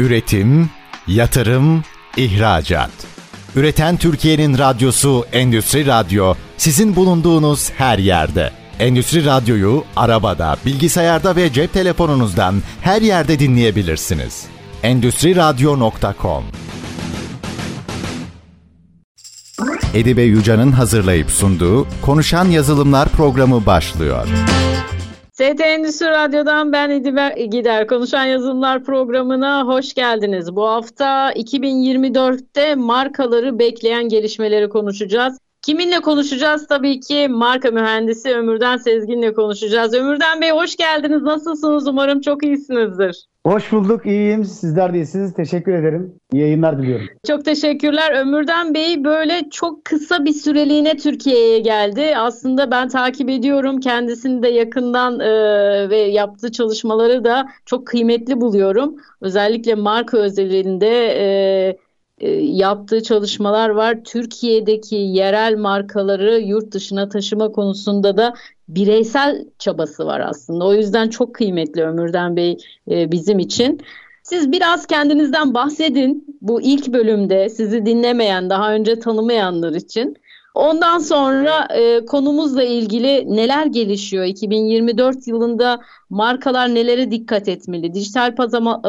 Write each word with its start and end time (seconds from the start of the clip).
Üretim, 0.00 0.70
yatırım, 1.06 1.84
ihracat. 2.16 2.90
Üreten 3.56 3.96
Türkiye'nin 3.96 4.58
radyosu 4.58 5.26
Endüstri 5.32 5.86
Radyo 5.86 6.34
sizin 6.56 6.96
bulunduğunuz 6.96 7.70
her 7.70 7.98
yerde. 7.98 8.50
Endüstri 8.78 9.24
Radyo'yu 9.24 9.84
arabada, 9.96 10.56
bilgisayarda 10.66 11.36
ve 11.36 11.52
cep 11.52 11.72
telefonunuzdan 11.72 12.62
her 12.80 13.02
yerde 13.02 13.38
dinleyebilirsiniz. 13.38 14.44
Endüstri 14.82 15.36
Radyo.com 15.36 16.44
Edibe 19.94 20.22
Yuca'nın 20.22 20.72
hazırlayıp 20.72 21.30
sunduğu 21.30 21.86
Konuşan 22.02 22.44
Yazılımlar 22.44 23.08
programı 23.08 23.66
başlıyor. 23.66 24.26
ST 25.40 25.60
Endüstri 25.60 26.06
Radyo'dan 26.06 26.72
ben 26.72 26.90
İdiber 26.90 27.36
Gider. 27.36 27.86
Konuşan 27.86 28.24
Yazılımlar 28.24 28.84
programına 28.84 29.66
hoş 29.66 29.94
geldiniz. 29.94 30.56
Bu 30.56 30.66
hafta 30.66 31.32
2024'te 31.32 32.74
markaları 32.74 33.58
bekleyen 33.58 34.08
gelişmeleri 34.08 34.68
konuşacağız. 34.68 35.38
Kiminle 35.62 36.00
konuşacağız? 36.00 36.66
Tabii 36.66 37.00
ki 37.00 37.28
marka 37.28 37.70
mühendisi 37.70 38.36
Ömürden 38.36 38.76
Sezgin'le 38.76 39.32
konuşacağız. 39.34 39.94
Ömürden 39.94 40.40
Bey 40.40 40.50
hoş 40.50 40.76
geldiniz. 40.76 41.22
Nasılsınız? 41.22 41.88
Umarım 41.88 42.20
çok 42.20 42.44
iyisinizdir. 42.44 43.26
Hoş 43.46 43.72
bulduk, 43.72 44.06
iyiyim. 44.06 44.44
Sizler 44.44 44.94
de 44.94 44.96
iyisiniz. 44.96 45.34
Teşekkür 45.34 45.72
ederim. 45.72 46.14
İyi 46.32 46.40
yayınlar 46.40 46.82
diliyorum. 46.82 47.06
Çok 47.26 47.44
teşekkürler. 47.44 48.12
Ömürden 48.12 48.74
Bey 48.74 49.04
böyle 49.04 49.50
çok 49.50 49.84
kısa 49.84 50.24
bir 50.24 50.32
süreliğine 50.32 50.96
Türkiye'ye 50.96 51.58
geldi. 51.58 52.16
Aslında 52.16 52.70
ben 52.70 52.88
takip 52.88 53.30
ediyorum. 53.30 53.80
Kendisini 53.80 54.42
de 54.42 54.48
yakından 54.48 55.20
e, 55.20 55.30
ve 55.90 55.96
yaptığı 55.96 56.52
çalışmaları 56.52 57.24
da 57.24 57.46
çok 57.66 57.86
kıymetli 57.86 58.40
buluyorum. 58.40 58.96
Özellikle 59.20 59.74
marka 59.74 60.18
özelinde 60.18 61.06
e, 61.06 61.76
yaptığı 62.40 63.02
çalışmalar 63.02 63.68
var. 63.68 64.04
Türkiye'deki 64.04 64.96
yerel 64.96 65.56
markaları 65.58 66.40
yurt 66.40 66.72
dışına 66.72 67.08
taşıma 67.08 67.52
konusunda 67.52 68.16
da 68.16 68.34
bireysel 68.68 69.44
çabası 69.58 70.06
var 70.06 70.20
aslında. 70.20 70.66
O 70.66 70.74
yüzden 70.74 71.08
çok 71.08 71.34
kıymetli 71.34 71.82
Ömürden 71.82 72.36
Bey 72.36 72.56
e, 72.90 73.12
bizim 73.12 73.38
için. 73.38 73.80
Siz 74.22 74.52
biraz 74.52 74.86
kendinizden 74.86 75.54
bahsedin 75.54 76.38
bu 76.40 76.62
ilk 76.62 76.88
bölümde 76.88 77.48
sizi 77.48 77.86
dinlemeyen, 77.86 78.50
daha 78.50 78.74
önce 78.74 78.98
tanımayanlar 78.98 79.72
için. 79.72 80.16
Ondan 80.54 80.98
sonra 80.98 81.68
e, 81.74 82.04
konumuzla 82.04 82.62
ilgili 82.62 83.36
neler 83.36 83.66
gelişiyor? 83.66 84.24
2024 84.24 85.26
yılında 85.26 85.80
markalar 86.10 86.74
nelere 86.74 87.10
dikkat 87.10 87.48
etmeli? 87.48 87.94
Dijital 87.94 88.34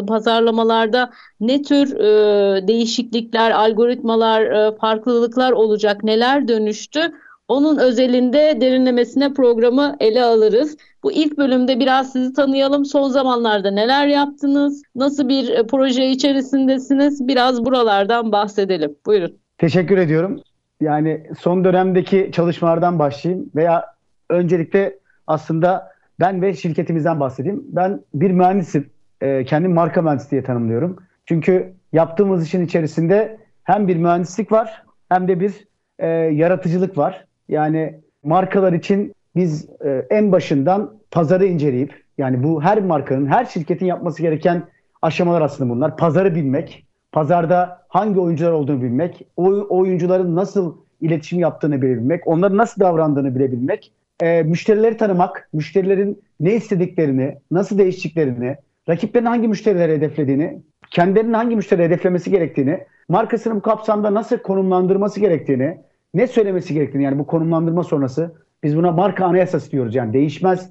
pazarlamalarda 0.08 1.12
ne 1.40 1.62
tür 1.62 1.96
e, 2.00 2.68
değişiklikler, 2.68 3.52
algoritmalar, 3.52 4.42
e, 4.42 4.76
farklılıklar 4.78 5.52
olacak? 5.52 6.04
Neler 6.04 6.48
dönüştü? 6.48 7.12
Onun 7.48 7.78
özelinde 7.78 8.58
derinlemesine 8.62 9.34
programı 9.34 9.96
ele 10.00 10.24
alırız. 10.24 10.78
Bu 11.04 11.12
ilk 11.12 11.38
bölümde 11.38 11.80
biraz 11.80 12.12
sizi 12.12 12.34
tanıyalım. 12.34 12.86
Son 12.86 13.10
zamanlarda 13.10 13.72
neler 13.72 14.08
yaptınız? 14.08 14.84
Nasıl 14.96 15.30
bir 15.30 15.50
e, 15.50 15.68
proje 15.68 16.08
içerisindesiniz? 16.08 17.28
Biraz 17.28 17.66
buralardan 17.66 18.32
bahsedelim. 18.32 18.96
Buyurun. 19.06 19.38
Teşekkür 19.58 19.98
ediyorum. 19.98 20.42
Yani 20.82 21.28
son 21.40 21.64
dönemdeki 21.64 22.30
çalışmalardan 22.34 23.00
başlayayım 23.00 23.50
veya 23.56 23.86
öncelikle 24.30 25.00
aslında 25.28 25.92
ben 26.20 26.42
ve 26.42 26.54
şirketimizden 26.54 27.20
bahsedeyim. 27.20 27.64
Ben 27.68 28.02
bir 28.14 28.32
mühendisim. 28.32 28.90
E, 29.22 29.46
kendim 29.46 29.74
marka 29.74 30.02
mühendisi 30.02 30.32
diye 30.32 30.44
tanımlıyorum. 30.44 30.98
Çünkü 31.26 31.74
yaptığımız 31.94 32.46
işin 32.46 32.66
içerisinde 32.66 33.38
hem 33.64 33.88
bir 33.88 33.96
mühendislik 33.96 34.52
var 34.52 34.84
hem 35.10 35.28
de 35.28 35.40
bir 35.40 35.68
e, 36.00 36.08
yaratıcılık 36.08 36.98
var. 36.98 37.26
Yani 37.50 38.02
markalar 38.24 38.74
için 38.74 39.14
biz 39.36 39.70
e, 39.86 40.06
en 40.10 40.32
başından 40.32 40.94
pazarı 41.12 41.46
inceleyip 41.46 42.04
yani 42.18 42.44
bu 42.44 42.64
her 42.64 42.82
markanın, 42.82 43.26
her 43.26 43.46
şirketin 43.46 43.86
yapması 43.86 44.22
gereken 44.22 44.64
aşamalar 45.02 45.42
aslında 45.42 45.70
bunlar. 45.70 45.98
Pazarı 45.98 46.36
bilmek, 46.36 46.86
pazarda 47.12 47.82
hangi 47.88 48.20
oyuncular 48.20 48.52
olduğunu 48.52 48.82
bilmek, 48.82 49.28
o 49.38 49.66
oyuncuların 49.70 50.36
nasıl 50.36 50.76
iletişim 51.02 51.40
yaptığını 51.40 51.82
bilebilmek, 51.82 52.28
onların 52.28 52.58
nasıl 52.58 52.82
davrandığını 52.82 53.36
bilebilmek, 53.36 53.92
e, 54.22 54.44
müşterileri 54.44 54.98
tanımak, 54.98 55.50
müşterilerin 55.54 56.22
ne 56.40 56.54
istediklerini, 56.54 57.38
nasıl 57.52 57.78
değiştiklerini, 57.78 58.56
rakiplerin 58.90 59.26
hangi 59.26 59.48
müşterileri 59.48 59.92
hedeflediğini, 59.92 60.62
kendilerinin 60.92 61.34
hangi 61.34 61.56
müşteri 61.56 61.84
hedeflemesi 61.84 62.32
gerektiğini, 62.32 62.80
markasının 63.10 63.60
kapsamda 63.60 64.14
nasıl 64.14 64.38
konumlandırması 64.38 65.20
gerektiğini, 65.20 65.78
ne 66.14 66.28
söylemesi 66.28 66.74
gerektiğini 66.74 67.04
yani 67.04 67.20
bu 67.20 67.28
konumlandırma 67.28 67.84
sonrası 67.84 68.36
biz 68.64 68.78
buna 68.78 68.92
marka 68.92 69.26
anayasası 69.26 69.72
diyoruz. 69.72 69.96
Yani 69.96 70.14
değişmez 70.14 70.70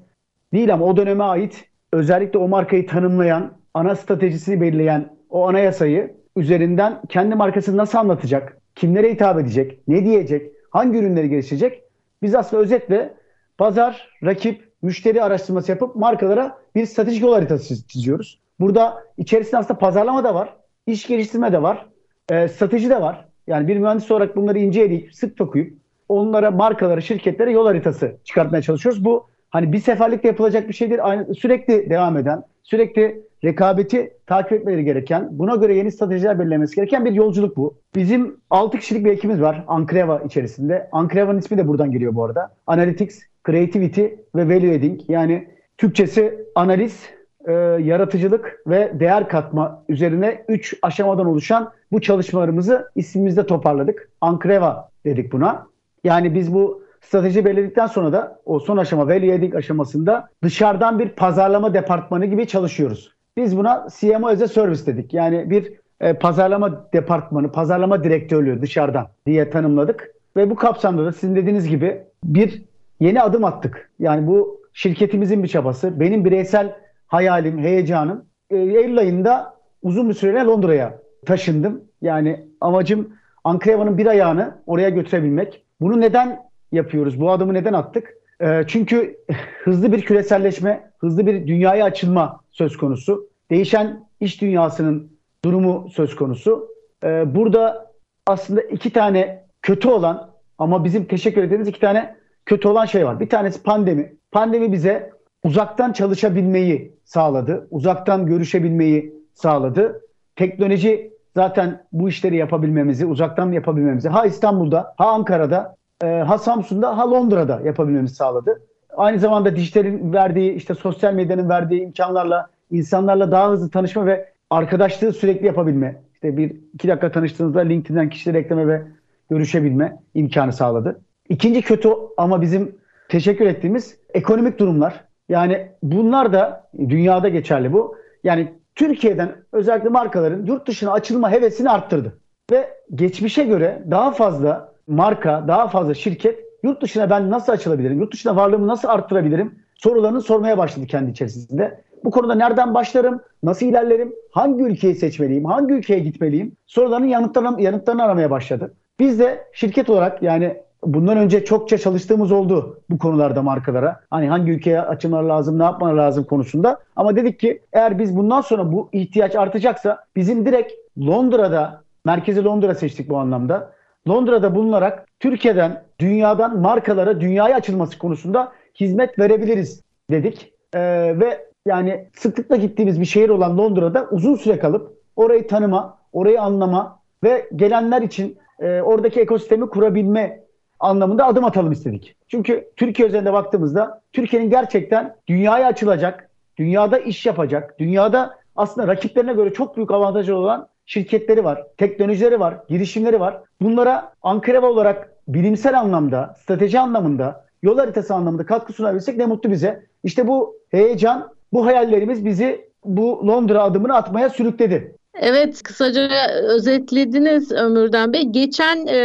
değil 0.53 0.73
ama 0.73 0.85
o 0.85 0.97
döneme 0.97 1.23
ait 1.23 1.65
özellikle 1.93 2.39
o 2.39 2.47
markayı 2.47 2.87
tanımlayan, 2.87 3.51
ana 3.73 3.95
stratejisini 3.95 4.61
belirleyen 4.61 5.09
o 5.29 5.47
anayasayı 5.49 6.20
üzerinden 6.35 7.01
kendi 7.09 7.35
markasını 7.35 7.77
nasıl 7.77 7.97
anlatacak, 7.97 8.57
kimlere 8.75 9.13
hitap 9.13 9.39
edecek, 9.39 9.79
ne 9.87 10.05
diyecek, 10.05 10.51
hangi 10.69 10.97
ürünleri 10.97 11.29
geliştirecek? 11.29 11.83
Biz 12.21 12.35
aslında 12.35 12.63
özetle 12.63 13.13
pazar, 13.57 14.09
rakip, 14.23 14.71
müşteri 14.81 15.23
araştırması 15.23 15.71
yapıp 15.71 15.95
markalara 15.95 16.57
bir 16.75 16.85
stratejik 16.85 17.21
yol 17.21 17.33
haritası 17.33 17.87
çiziyoruz. 17.87 18.39
Burada 18.59 19.03
içerisinde 19.17 19.57
aslında 19.57 19.79
pazarlama 19.79 20.23
da 20.23 20.35
var, 20.35 20.57
iş 20.87 21.07
geliştirme 21.07 21.51
de 21.51 21.61
var, 21.61 21.85
e, 22.29 22.47
strateji 22.47 22.89
de 22.89 23.01
var. 23.01 23.25
Yani 23.47 23.67
bir 23.67 23.77
mühendis 23.77 24.11
olarak 24.11 24.35
bunları 24.35 24.59
inceleyip, 24.59 25.15
sık 25.15 25.39
dokuyup 25.39 25.81
onlara, 26.09 26.51
markalara, 26.51 27.01
şirketlere 27.01 27.51
yol 27.51 27.65
haritası 27.65 28.17
çıkartmaya 28.23 28.61
çalışıyoruz. 28.61 29.05
Bu 29.05 29.29
hani 29.51 29.73
bir 29.73 29.79
seferlikte 29.79 30.27
yapılacak 30.27 30.69
bir 30.69 30.73
şey 30.73 30.89
değil. 30.89 30.99
Aynı, 31.03 31.35
sürekli 31.35 31.89
devam 31.89 32.17
eden, 32.17 32.43
sürekli 32.63 33.21
rekabeti 33.43 34.13
takip 34.27 34.51
etmeleri 34.51 34.85
gereken, 34.85 35.27
buna 35.31 35.55
göre 35.55 35.75
yeni 35.75 35.91
stratejiler 35.91 36.39
belirlemesi 36.39 36.75
gereken 36.75 37.05
bir 37.05 37.11
yolculuk 37.11 37.57
bu. 37.57 37.77
Bizim 37.95 38.37
6 38.49 38.79
kişilik 38.79 39.05
bir 39.05 39.11
ekibimiz 39.11 39.41
var 39.41 39.63
Ankreva 39.67 40.19
içerisinde. 40.19 40.89
Ankreva'nın 40.91 41.39
ismi 41.39 41.57
de 41.57 41.67
buradan 41.67 41.91
geliyor 41.91 42.15
bu 42.15 42.25
arada. 42.25 42.53
Analytics, 42.67 43.19
Creativity 43.47 44.05
ve 44.35 44.45
Value 44.45 44.77
Adding. 44.77 45.01
Yani 45.07 45.47
Türkçesi 45.77 46.45
analiz, 46.55 47.09
e, 47.47 47.51
yaratıcılık 47.81 48.63
ve 48.67 48.91
değer 48.99 49.29
katma 49.29 49.83
üzerine 49.89 50.45
3 50.47 50.73
aşamadan 50.81 51.25
oluşan 51.25 51.71
bu 51.91 52.01
çalışmalarımızı 52.01 52.91
ismimizde 52.95 53.45
toparladık. 53.45 54.09
Ankreva 54.21 54.89
dedik 55.05 55.31
buna. 55.31 55.67
Yani 56.03 56.35
biz 56.35 56.53
bu 56.53 56.80
strateji 57.01 57.45
belirledikten 57.45 57.87
sonra 57.87 58.13
da 58.13 58.39
o 58.45 58.59
son 58.59 58.77
aşama 58.77 59.07
value 59.07 59.35
adding 59.35 59.55
aşamasında 59.55 60.29
dışarıdan 60.43 60.99
bir 60.99 61.09
pazarlama 61.09 61.73
departmanı 61.73 62.25
gibi 62.25 62.47
çalışıyoruz. 62.47 63.11
Biz 63.37 63.57
buna 63.57 63.87
CMO 63.99 64.27
as 64.27 64.41
a 64.41 64.47
service 64.47 64.85
dedik. 64.85 65.13
Yani 65.13 65.49
bir 65.49 65.73
e, 66.01 66.13
pazarlama 66.13 66.93
departmanı, 66.93 67.51
pazarlama 67.51 68.03
direktörlüğü 68.03 68.61
dışarıdan 68.61 69.07
diye 69.25 69.49
tanımladık. 69.49 70.11
Ve 70.37 70.49
bu 70.49 70.55
kapsamda 70.55 71.05
da 71.05 71.11
sizin 71.11 71.35
dediğiniz 71.35 71.67
gibi 71.67 72.03
bir 72.23 72.63
yeni 72.99 73.21
adım 73.21 73.45
attık. 73.45 73.91
Yani 73.99 74.27
bu 74.27 74.61
şirketimizin 74.73 75.43
bir 75.43 75.47
çabası. 75.47 75.99
Benim 75.99 76.25
bireysel 76.25 76.75
hayalim, 77.07 77.59
heyecanım. 77.59 78.25
E, 78.49 78.57
Eylül 78.57 78.97
ayında 78.97 79.53
uzun 79.83 80.09
bir 80.09 80.13
süreyle 80.13 80.39
Londra'ya 80.39 80.99
taşındım. 81.25 81.81
Yani 82.01 82.45
amacım 82.61 83.09
Ankara'nın 83.43 83.97
bir 83.97 84.05
ayağını 84.05 84.55
oraya 84.65 84.89
götürebilmek. 84.89 85.63
Bunu 85.81 86.01
neden 86.01 86.50
yapıyoruz? 86.71 87.21
Bu 87.21 87.31
adımı 87.31 87.53
neden 87.53 87.73
attık? 87.73 88.13
E, 88.41 88.63
çünkü 88.67 89.17
hızlı 89.63 89.91
bir 89.91 90.01
küreselleşme, 90.01 90.91
hızlı 90.97 91.25
bir 91.25 91.47
dünyaya 91.47 91.85
açılma 91.85 92.39
söz 92.51 92.77
konusu. 92.77 93.29
Değişen 93.51 94.07
iş 94.19 94.41
dünyasının 94.41 95.11
durumu 95.45 95.89
söz 95.89 96.15
konusu. 96.15 96.67
E, 97.03 97.35
burada 97.35 97.91
aslında 98.27 98.61
iki 98.61 98.93
tane 98.93 99.45
kötü 99.61 99.87
olan 99.87 100.31
ama 100.57 100.83
bizim 100.83 101.05
teşekkür 101.05 101.43
ettiğimiz 101.43 101.67
iki 101.67 101.79
tane 101.79 102.15
kötü 102.45 102.67
olan 102.67 102.85
şey 102.85 103.05
var. 103.05 103.19
Bir 103.19 103.29
tanesi 103.29 103.63
pandemi. 103.63 104.15
Pandemi 104.31 104.71
bize 104.71 105.11
uzaktan 105.43 105.91
çalışabilmeyi 105.91 106.95
sağladı. 107.03 107.67
Uzaktan 107.71 108.25
görüşebilmeyi 108.25 109.13
sağladı. 109.33 110.01
Teknoloji 110.35 111.13
zaten 111.35 111.83
bu 111.91 112.09
işleri 112.09 112.35
yapabilmemizi, 112.35 113.05
uzaktan 113.05 113.51
yapabilmemizi 113.51 114.09
ha 114.09 114.25
İstanbul'da, 114.25 114.93
ha 114.97 115.11
Ankara'da, 115.11 115.75
e, 116.03 116.07
ha 116.07 116.37
Samsun'da, 116.37 116.97
ha 116.97 117.11
Londra'da 117.11 117.61
yapabilmemizi 117.65 118.15
sağladı. 118.15 118.61
Aynı 118.97 119.19
zamanda 119.19 119.55
dijitalin 119.55 120.13
verdiği, 120.13 120.53
işte 120.53 120.73
sosyal 120.73 121.13
medyanın 121.13 121.49
verdiği 121.49 121.81
imkanlarla 121.81 122.49
insanlarla 122.71 123.31
daha 123.31 123.49
hızlı 123.51 123.69
tanışma 123.69 124.05
ve 124.05 124.31
arkadaşlığı 124.49 125.13
sürekli 125.13 125.45
yapabilme. 125.45 126.01
İşte 126.13 126.37
bir 126.37 126.55
iki 126.73 126.87
dakika 126.87 127.11
tanıştığınızda 127.11 127.59
LinkedIn'den 127.59 128.09
kişileri 128.09 128.37
ekleme 128.37 128.67
ve 128.67 128.81
görüşebilme 129.29 129.97
imkanı 130.13 130.53
sağladı. 130.53 131.01
İkinci 131.29 131.61
kötü 131.61 131.89
ama 132.17 132.41
bizim 132.41 132.75
teşekkür 133.09 133.45
ettiğimiz 133.45 133.97
ekonomik 134.13 134.59
durumlar. 134.59 135.05
Yani 135.29 135.67
bunlar 135.83 136.33
da 136.33 136.69
dünyada 136.79 137.29
geçerli 137.29 137.73
bu. 137.73 137.95
Yani 138.23 138.53
Türkiye'den 138.75 139.35
özellikle 139.51 139.89
markaların 139.89 140.45
yurt 140.45 140.67
dışına 140.67 140.91
açılma 140.91 141.31
hevesini 141.31 141.69
arttırdı. 141.69 142.17
Ve 142.51 142.69
geçmişe 142.95 143.43
göre 143.43 143.83
daha 143.91 144.11
fazla 144.11 144.70
marka, 144.87 145.45
daha 145.47 145.67
fazla 145.67 145.93
şirket 145.93 146.39
yurt 146.63 146.81
dışına 146.81 147.09
ben 147.09 147.31
nasıl 147.31 147.53
açılabilirim, 147.53 147.99
yurt 147.99 148.13
dışına 148.13 148.35
varlığımı 148.35 148.67
nasıl 148.67 148.87
arttırabilirim 148.87 149.55
sorularını 149.75 150.21
sormaya 150.21 150.57
başladı 150.57 150.85
kendi 150.85 151.11
içerisinde. 151.11 151.81
Bu 152.03 152.11
konuda 152.11 152.35
nereden 152.35 152.73
başlarım, 152.73 153.21
nasıl 153.43 153.65
ilerlerim, 153.65 154.13
hangi 154.31 154.63
ülkeyi 154.63 154.95
seçmeliyim, 154.95 155.45
hangi 155.45 155.73
ülkeye 155.73 155.99
gitmeliyim 155.99 156.55
soruların 156.65 157.05
yanıtlarını, 157.05 157.61
yanıtlarını 157.61 158.03
aramaya 158.03 158.31
başladı. 158.31 158.73
Biz 158.99 159.19
de 159.19 159.47
şirket 159.53 159.89
olarak 159.89 160.23
yani 160.23 160.57
bundan 160.83 161.17
önce 161.17 161.45
çokça 161.45 161.77
çalıştığımız 161.77 162.31
oldu 162.31 162.81
bu 162.89 162.97
konularda 162.97 163.41
markalara. 163.41 163.99
Hani 164.09 164.29
hangi 164.29 164.51
ülkeye 164.51 164.81
açılmaları 164.81 165.29
lazım, 165.29 165.59
ne 165.59 165.63
yapmaları 165.63 165.97
lazım 165.97 166.23
konusunda. 166.23 166.79
Ama 166.95 167.15
dedik 167.15 167.39
ki 167.39 167.61
eğer 167.73 167.99
biz 167.99 168.17
bundan 168.17 168.41
sonra 168.41 168.71
bu 168.71 168.89
ihtiyaç 168.91 169.35
artacaksa 169.35 170.05
bizim 170.15 170.45
direkt 170.45 170.73
Londra'da, 170.99 171.83
merkezi 172.05 172.43
Londra 172.43 172.75
seçtik 172.75 173.09
bu 173.09 173.17
anlamda. 173.17 173.73
Londra'da 174.07 174.55
bulunarak 174.55 175.07
Türkiye'den, 175.19 175.83
dünyadan 175.99 176.59
markalara 176.59 177.21
dünyaya 177.21 177.55
açılması 177.55 177.97
konusunda 177.97 178.51
hizmet 178.79 179.19
verebiliriz 179.19 179.81
dedik. 180.11 180.53
Ee, 180.73 180.79
ve 181.19 181.47
yani 181.65 182.07
sıklıkla 182.15 182.55
gittiğimiz 182.55 182.99
bir 182.99 183.05
şehir 183.05 183.29
olan 183.29 183.57
Londra'da 183.57 184.07
uzun 184.11 184.35
süre 184.35 184.59
kalıp 184.59 184.97
orayı 185.15 185.47
tanıma, 185.47 185.97
orayı 186.13 186.41
anlama 186.41 186.99
ve 187.23 187.49
gelenler 187.55 188.01
için 188.01 188.37
e, 188.59 188.81
oradaki 188.81 189.21
ekosistemi 189.21 189.69
kurabilme 189.69 190.43
anlamında 190.79 191.25
adım 191.25 191.45
atalım 191.45 191.71
istedik. 191.71 192.15
Çünkü 192.27 192.71
Türkiye 192.75 193.07
üzerinde 193.07 193.33
baktığımızda 193.33 194.01
Türkiye'nin 194.13 194.49
gerçekten 194.49 195.15
dünyaya 195.27 195.67
açılacak, 195.67 196.29
dünyada 196.57 196.99
iş 196.99 197.25
yapacak, 197.25 197.79
dünyada 197.79 198.35
aslında 198.55 198.87
rakiplerine 198.87 199.33
göre 199.33 199.53
çok 199.53 199.77
büyük 199.77 199.91
avantajı 199.91 200.35
olan 200.35 200.67
şirketleri 200.85 201.43
var, 201.43 201.63
teknolojileri 201.77 202.39
var, 202.39 202.57
girişimleri 202.69 203.19
var. 203.19 203.41
Bunlara 203.61 204.13
Ankara'va 204.21 204.67
olarak 204.67 205.11
bilimsel 205.27 205.79
anlamda, 205.79 206.35
strateji 206.41 206.79
anlamında, 206.79 207.45
yol 207.63 207.77
haritası 207.77 208.13
anlamında 208.13 208.45
katkı 208.45 208.73
sunabilsek 208.73 209.17
ne 209.17 209.25
mutlu 209.25 209.51
bize. 209.51 209.85
İşte 210.03 210.27
bu 210.27 210.55
heyecan, 210.71 211.33
bu 211.53 211.65
hayallerimiz 211.65 212.25
bizi 212.25 212.71
bu 212.85 213.27
Londra 213.27 213.63
adımını 213.63 213.95
atmaya 213.95 214.29
sürükledi. 214.29 214.95
Evet, 215.15 215.63
kısaca 215.63 216.09
özetlediniz 216.43 217.51
Ömürden 217.51 218.13
Bey. 218.13 218.23
Geçen 218.23 218.87
e, 218.87 218.97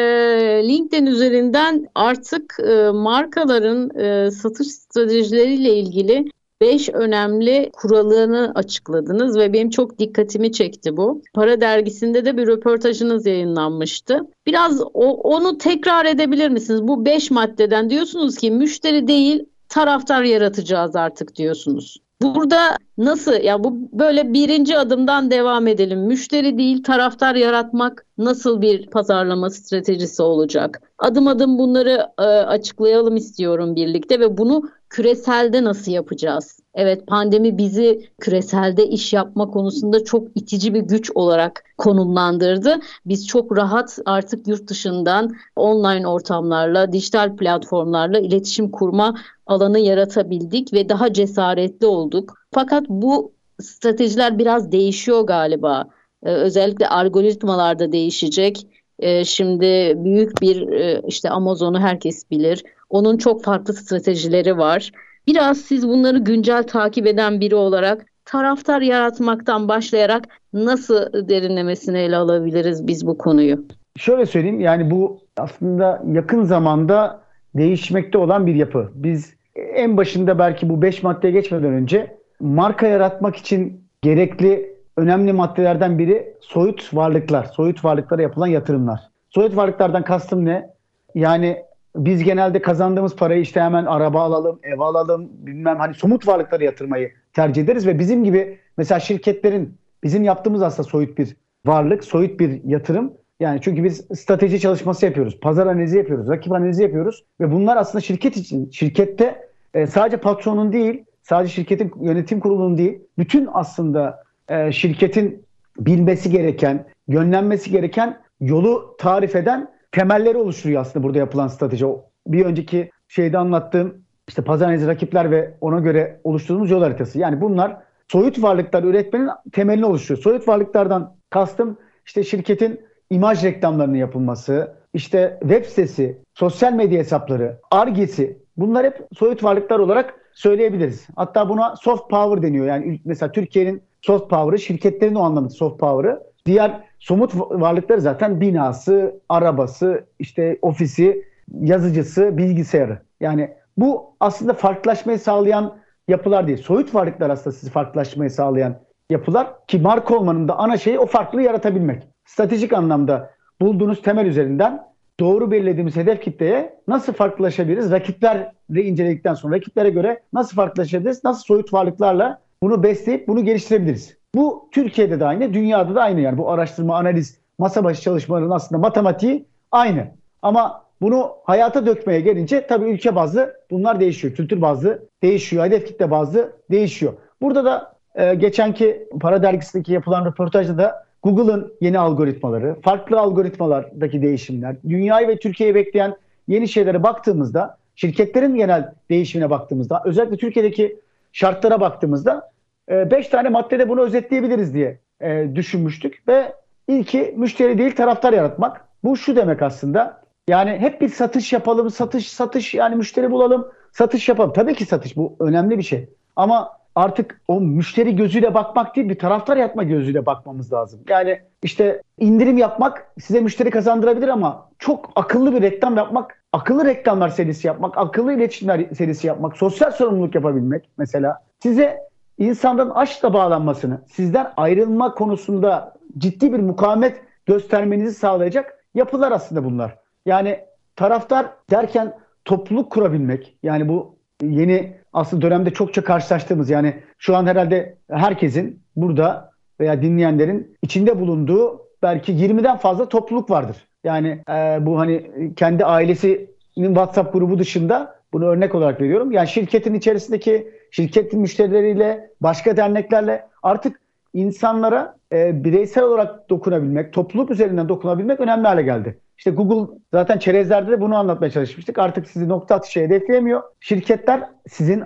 LinkedIn 0.69 1.07
üzerinden 1.07 1.89
artık 1.95 2.57
e, 2.69 2.91
markaların 2.91 3.99
e, 3.99 4.31
satış 4.31 4.69
stratejileriyle 4.69 5.75
ilgili 5.75 6.25
5 6.61 6.89
önemli 6.89 7.71
kuralını 7.73 8.53
açıkladınız 8.55 9.39
ve 9.39 9.53
benim 9.53 9.71
çok 9.71 9.99
dikkatimi 9.99 10.53
çekti 10.53 10.97
bu. 10.97 11.23
Para 11.35 11.61
dergisinde 11.61 12.25
de 12.25 12.37
bir 12.37 12.47
röportajınız 12.47 13.27
yayınlanmıştı. 13.27 14.21
Biraz 14.47 14.81
o, 14.95 15.15
onu 15.15 15.59
tekrar 15.59 16.05
edebilir 16.07 16.49
misiniz? 16.49 16.83
Bu 16.83 17.05
5 17.05 17.31
maddeden 17.31 17.91
diyorsunuz 17.91 18.37
ki 18.37 18.51
müşteri 18.51 19.09
değil 19.09 19.45
taraftar 19.69 20.23
yaratacağız 20.23 20.97
artık 20.97 21.37
diyorsunuz. 21.37 21.97
Burada 22.23 22.77
nasıl 22.99 23.33
ya 23.33 23.65
bu 23.65 23.89
böyle 23.93 24.33
birinci 24.33 24.79
adımdan 24.79 25.31
devam 25.31 25.67
edelim. 25.67 26.01
Müşteri 26.01 26.59
değil 26.59 26.83
taraftar 26.83 27.35
yaratmak 27.35 28.06
nasıl 28.19 28.61
bir 28.61 28.87
pazarlama 28.87 29.51
stratejisi 29.51 30.23
olacak? 30.23 30.83
Adım 30.99 31.27
adım 31.27 31.59
bunları 31.59 32.07
e, 32.19 32.23
açıklayalım 32.23 33.17
istiyorum 33.17 33.77
birlikte 33.77 34.21
ve 34.21 34.39
bunu 34.39 34.63
küreselde 34.91 35.65
nasıl 35.65 35.93
yapacağız? 35.93 36.61
Evet 36.75 37.07
pandemi 37.07 37.59
bizi 37.59 38.09
küreselde 38.21 38.87
iş 38.87 39.13
yapma 39.13 39.51
konusunda 39.51 40.05
çok 40.05 40.29
itici 40.35 40.75
bir 40.75 40.81
güç 40.81 41.11
olarak 41.15 41.65
konumlandırdı. 41.79 42.75
Biz 43.07 43.27
çok 43.27 43.57
rahat 43.57 43.99
artık 44.05 44.49
yurt 44.49 44.69
dışından 44.69 45.37
online 45.57 46.09
ortamlarla, 46.09 46.93
dijital 46.93 47.37
platformlarla 47.37 48.19
iletişim 48.19 48.71
kurma 48.71 49.15
alanı 49.47 49.79
yaratabildik 49.79 50.73
ve 50.73 50.89
daha 50.89 51.13
cesaretli 51.13 51.87
olduk. 51.87 52.35
Fakat 52.55 52.85
bu 52.89 53.33
stratejiler 53.61 54.39
biraz 54.39 54.73
değişiyor 54.73 55.27
galiba. 55.27 55.89
Ee, 56.25 56.31
özellikle 56.31 56.89
algoritmalarda 56.89 57.93
değişecek. 57.93 58.67
Ee, 58.99 59.25
şimdi 59.25 59.95
büyük 59.97 60.41
bir 60.41 60.69
e, 60.69 61.03
işte 61.07 61.31
Amazon'u 61.31 61.81
herkes 61.81 62.31
bilir. 62.31 62.65
Onun 62.91 63.17
çok 63.17 63.45
farklı 63.45 63.75
stratejileri 63.75 64.59
var. 64.59 64.93
Biraz 65.27 65.59
siz 65.59 65.89
bunları 65.89 66.19
güncel 66.19 66.63
takip 66.63 67.07
eden 67.07 67.41
biri 67.41 67.55
olarak 67.55 68.07
taraftar 68.25 68.81
yaratmaktan 68.81 69.69
başlayarak 69.69 70.25
nasıl 70.53 71.29
derinlemesine 71.29 72.03
ele 72.03 72.17
alabiliriz 72.17 72.87
biz 72.87 73.07
bu 73.07 73.19
konuyu? 73.19 73.65
Şöyle 73.97 74.27
söyleyeyim 74.27 74.61
yani 74.61 74.91
bu 74.91 75.19
aslında 75.37 76.03
yakın 76.13 76.43
zamanda 76.43 77.21
değişmekte 77.55 78.19
olan 78.19 78.47
bir 78.47 78.55
yapı. 78.55 78.91
Biz 78.95 79.35
en 79.57 79.97
başında 79.97 80.39
belki 80.39 80.69
bu 80.69 80.83
5 80.83 81.03
maddeye 81.03 81.33
geçmeden 81.33 81.73
önce 81.73 82.17
marka 82.41 82.87
yaratmak 82.87 83.37
için 83.37 83.85
gerekli 84.03 84.76
önemli 84.97 85.33
maddelerden 85.33 85.99
biri 85.99 86.35
soyut 86.41 86.95
varlıklar, 86.95 87.45
soyut 87.45 87.85
varlıklara 87.85 88.23
yapılan 88.23 88.47
yatırımlar. 88.47 89.01
Soyut 89.31 89.57
varlıklardan 89.57 90.05
kastım 90.05 90.45
ne? 90.45 90.71
Yani 91.15 91.63
biz 91.97 92.25
genelde 92.25 92.63
kazandığımız 92.63 93.17
parayı 93.17 93.41
işte 93.41 93.61
hemen 93.61 93.85
araba 93.85 94.23
alalım, 94.23 94.61
ev 94.63 94.79
alalım, 94.79 95.29
bilmem 95.33 95.79
hani 95.79 95.95
somut 95.95 96.29
varlıklara 96.29 96.65
yatırmayı 96.65 97.13
tercih 97.33 97.63
ederiz 97.63 97.87
ve 97.87 97.99
bizim 97.99 98.25
gibi 98.25 98.59
mesela 98.77 99.01
şirketlerin 99.01 99.75
bizim 100.03 100.25
yaptığımız 100.25 100.63
aslında 100.63 100.89
soyut 100.89 101.19
bir 101.19 101.37
varlık, 101.67 102.05
soyut 102.05 102.41
bir 102.41 102.65
yatırım. 102.65 103.13
Yani 103.41 103.61
çünkü 103.63 103.85
biz 103.85 104.07
strateji 104.15 104.61
çalışması 104.61 105.07
yapıyoruz, 105.07 105.41
pazar 105.41 105.67
analizi 105.67 105.99
yapıyoruz, 105.99 106.29
rakip 106.29 106.53
analizi 106.53 106.83
yapıyoruz 106.83 107.25
ve 107.41 107.53
bunlar 107.53 107.77
aslında 107.77 108.03
şirket 108.03 108.37
için, 108.37 108.71
şirkette 108.71 109.49
e, 109.75 109.87
sadece 109.87 110.17
patronun 110.17 110.73
değil, 110.73 111.05
sadece 111.23 111.53
şirketin 111.53 111.93
yönetim 112.01 112.41
kurulunun 112.41 112.79
değil, 112.79 112.99
bütün 113.19 113.49
aslında 113.53 114.26
e, 114.49 114.73
şirketin 114.73 115.47
bilmesi 115.79 116.31
gereken, 116.31 116.87
yönlenmesi 117.09 117.71
gereken 117.71 118.21
yolu 118.41 118.97
tarif 118.99 119.37
eden 119.37 119.71
temelleri 119.93 120.39
oluşturuyor 120.39 120.81
aslında 120.81 121.03
burada 121.03 121.19
yapılan 121.19 121.49
strateji. 121.49 121.87
Bir 122.27 122.45
önceki 122.45 122.91
şeyde 123.09 123.39
anlattığım 123.39 123.95
işte 124.29 124.43
pazar 124.43 124.67
analizi 124.67 124.87
rakipler 124.87 125.31
ve 125.31 125.55
ona 125.61 125.81
göre 125.81 126.21
oluşturduğumuz 126.25 126.71
yol 126.71 126.83
haritası. 126.83 127.19
Yani 127.19 127.41
bunlar 127.41 127.77
soyut 128.09 128.43
varlıklar 128.43 128.85
üretmenin 128.85 129.31
temelini 129.53 129.87
oluşturuyor. 129.87 130.23
Soyut 130.23 130.49
varlıklardan 130.49 131.17
kastım 131.31 131.79
işte 132.07 132.25
şirketin 132.25 132.81
imaj 133.11 133.45
reklamlarının 133.45 133.97
yapılması, 133.97 134.75
işte 134.95 135.39
web 135.41 135.65
sitesi, 135.65 136.19
sosyal 136.35 136.73
medya 136.73 136.99
hesapları, 136.99 137.59
argesi 137.71 138.39
bunlar 138.57 138.87
hep 138.87 139.09
soyut 139.19 139.45
varlıklar 139.45 139.79
olarak 139.79 140.15
söyleyebiliriz. 140.35 141.07
Hatta 141.17 141.49
buna 141.49 141.77
soft 141.77 142.11
power 142.11 142.43
deniyor. 142.43 142.67
Yani 142.67 143.01
mesela 143.05 143.33
Türkiye'nin 143.33 143.83
soft 144.07 144.31
power'ı 144.31 144.59
şirketlerin 144.59 145.15
o 145.15 145.23
anlamda 145.23 145.51
soft 145.51 145.81
power'ı. 145.81 146.23
Diğer 146.47 146.85
somut 146.99 147.35
varlıkları 147.35 148.01
zaten 148.01 148.41
binası, 148.41 149.21
arabası, 149.29 150.07
işte 150.19 150.59
ofisi, 150.63 151.25
yazıcısı, 151.61 152.39
bilgisayarı. 152.39 152.99
Yani 153.21 153.55
bu 153.77 154.15
aslında 154.21 154.55
farklılaşmayı 154.55 155.19
sağlayan 155.19 155.79
yapılar 156.09 156.47
değil. 156.47 156.59
Soyut 156.59 156.95
varlıklar 156.95 157.31
aslında 157.31 157.57
sizi 157.57 157.73
farklılaşmayı 157.73 158.31
sağlayan 158.31 158.79
yapılar 159.11 159.67
ki 159.67 159.79
marka 159.79 160.17
olmanın 160.17 160.49
da 160.49 160.59
ana 160.59 160.77
şeyi 160.77 160.99
o 160.99 161.07
farklılığı 161.07 161.43
yaratabilmek. 161.43 162.03
Stratejik 162.25 162.73
anlamda 162.73 163.31
bulduğunuz 163.61 164.03
temel 164.03 164.27
üzerinden 164.27 164.83
doğru 165.21 165.51
belirlediğimiz 165.51 165.97
hedef 165.97 166.23
kitleye 166.23 166.75
nasıl 166.89 167.13
farklılaşabiliriz? 167.13 167.91
Rakiplerle 167.91 168.83
inceledikten 168.83 169.35
sonra 169.35 169.57
rakiplere 169.57 169.91
göre 169.91 170.23
nasıl 170.33 170.57
farklılaşabiliriz? 170.57 171.25
Nasıl 171.25 171.45
soyut 171.45 171.73
varlıklarla 171.73 172.46
bunu 172.63 172.83
besleyip 172.83 173.29
bunu 173.29 173.45
geliştirebiliriz? 173.45 174.17
Bu 174.35 174.69
Türkiye'de 174.73 175.21
de 175.21 175.25
aynı, 175.25 175.55
dünyada 175.55 175.95
da 175.95 176.03
aynı 176.03 176.21
yani 176.21 176.39
bu 176.39 176.51
araştırma, 176.51 176.97
analiz, 176.97 177.39
masa 177.59 177.85
başı 177.85 178.03
çalışmaların 178.03 178.51
aslında 178.51 178.81
matematiği 178.81 179.45
aynı. 179.73 180.07
Ama 180.43 180.87
bunu 181.01 181.33
hayata 181.45 181.87
dökmeye 181.87 182.21
gelince 182.21 182.67
tabii 182.67 182.85
ülke 182.85 183.15
bazlı 183.15 183.55
bunlar 183.71 184.01
değişiyor. 184.01 184.35
Kültür 184.35 184.61
bazlı 184.61 185.09
değişiyor, 185.23 185.65
hedef 185.65 185.87
kitle 185.87 186.11
bazlı 186.11 186.53
değişiyor. 186.71 187.13
Burada 187.41 187.65
da 187.65 187.97
e, 188.15 188.35
geçenki 188.35 189.09
Para 189.21 189.43
Dergisi'ndeki 189.43 189.93
yapılan 189.93 190.25
röportajda 190.25 190.79
da 190.79 191.07
Google'ın 191.23 191.75
yeni 191.81 191.99
algoritmaları, 191.99 192.77
farklı 192.83 193.21
algoritmalardaki 193.21 194.23
değişimler, 194.23 194.77
dünyayı 194.89 195.29
ve 195.29 195.39
Türkiye'yi 195.39 195.75
bekleyen 195.75 196.17
yeni 196.49 196.69
şeylere 196.69 197.03
baktığımızda, 197.03 197.79
şirketlerin 197.97 198.55
genel 198.55 198.93
değişimine 199.11 199.51
baktığımızda, 199.51 200.03
özellikle 200.05 200.37
Türkiye'deki 200.37 201.01
şartlara 201.37 201.81
baktığımızda 201.81 202.51
5 202.89 203.27
e, 203.27 203.31
tane 203.31 203.49
maddede 203.49 203.89
bunu 203.89 204.01
özetleyebiliriz 204.01 204.75
diye 204.75 205.01
e, 205.21 205.49
düşünmüştük. 205.55 206.23
Ve 206.29 206.55
ilki 206.89 207.35
müşteri 207.37 207.79
değil 207.79 207.97
taraftar 207.97 208.33
yaratmak. 208.33 208.85
Bu 209.05 209.17
şu 209.17 209.37
demek 209.37 209.63
aslında. 209.63 210.21
Yani 210.49 210.71
hep 210.71 211.01
bir 211.01 211.09
satış 211.09 211.53
yapalım, 211.53 211.91
satış, 211.91 212.33
satış 212.33 212.75
yani 212.75 212.97
müşteri 212.97 213.31
bulalım, 213.31 213.69
satış 213.93 214.29
yapalım. 214.29 214.53
Tabii 214.53 214.75
ki 214.75 214.85
satış 214.85 215.17
bu 215.17 215.37
önemli 215.41 215.79
bir 215.79 215.83
şey. 215.83 216.09
Ama 216.37 216.73
artık 216.95 217.41
o 217.49 217.61
müşteri 217.61 218.17
gözüyle 218.17 218.55
bakmak 218.55 218.97
değil 218.97 219.09
bir 219.09 219.19
taraftar 219.19 219.57
yatma 219.57 219.83
gözüyle 219.83 220.27
bakmamız 220.27 220.73
lazım. 220.73 221.01
Yani 221.09 221.41
işte 221.63 222.03
indirim 222.19 222.59
yapmak 222.59 223.13
size 223.21 223.41
müşteri 223.41 223.71
kazandırabilir 223.71 224.29
ama 224.29 224.69
çok 224.79 225.13
akıllı 225.17 225.55
bir 225.55 225.63
reklam 225.63 225.97
yapmak, 225.97 226.43
akıllı 226.53 226.85
reklamlar 226.85 227.29
serisi 227.29 227.67
yapmak, 227.67 227.99
akıllı 227.99 228.33
iletişimler 228.33 228.95
serisi 228.95 229.27
yapmak, 229.27 229.57
sosyal 229.57 229.91
sorumluluk 229.91 230.35
yapabilmek 230.35 230.91
mesela 230.99 231.45
size 231.63 231.99
insanların 232.39 232.91
aşkla 232.91 233.35
bağlanmasını, 233.35 234.01
sizden 234.13 234.53
ayrılma 234.57 235.15
konusunda 235.15 235.95
ciddi 236.19 236.53
bir 236.53 236.59
mukavemet 236.59 237.21
göstermenizi 237.47 238.15
sağlayacak 238.15 238.85
yapılar 238.95 239.33
aslında 239.33 239.65
bunlar. 239.65 239.99
Yani 240.27 240.61
taraftar 240.97 241.47
derken 241.71 242.19
topluluk 242.45 242.93
kurabilmek, 242.93 243.59
yani 243.63 243.89
bu 243.89 244.17
yeni 244.43 244.97
aslında 245.13 245.43
dönemde 245.43 245.71
çokça 245.71 246.05
karşılaştığımız 246.05 246.71
yani 246.71 247.03
şu 247.19 247.37
an 247.37 247.47
herhalde 247.47 247.99
herkesin 248.11 248.83
burada 248.97 249.51
veya 249.81 250.03
dinleyenlerin 250.03 250.77
içinde 250.83 251.21
bulunduğu 251.21 251.87
belki 252.03 252.33
20'den 252.33 252.77
fazla 252.77 253.09
topluluk 253.09 253.51
vardır. 253.51 253.77
Yani 254.07 254.29
e, 254.49 254.87
bu 254.87 254.99
hani 254.99 255.31
kendi 255.57 255.85
ailesinin 255.85 256.49
WhatsApp 256.77 257.33
grubu 257.33 257.59
dışında 257.59 258.17
bunu 258.33 258.47
örnek 258.47 258.75
olarak 258.75 259.01
veriyorum. 259.01 259.33
Yani 259.33 259.49
şirketin 259.49 259.95
içerisindeki 259.95 260.69
şirketin 260.91 261.41
müşterileriyle, 261.41 262.31
başka 262.41 262.77
derneklerle 262.77 263.47
artık 263.63 264.01
insanlara 264.35 265.17
e, 265.33 265.65
bireysel 265.65 266.05
olarak 266.05 266.51
dokunabilmek, 266.51 267.13
topluluk 267.13 267.51
üzerinden 267.51 267.89
dokunabilmek 267.89 268.41
önemli 268.41 268.67
hale 268.67 268.83
geldi. 268.83 269.19
İşte 269.39 269.51
Google 269.51 269.95
zaten 270.13 270.39
çerezlerde 270.39 270.91
de 270.91 271.01
bunu 271.01 271.17
anlatmaya 271.17 271.51
çalışmıştık. 271.51 271.99
Artık 271.99 272.29
sizi 272.29 272.49
nokta 272.49 272.75
atışı 272.75 273.01
hedefleyemiyor. 273.01 273.63
Şirketler 273.81 274.43
sizin 274.69 275.03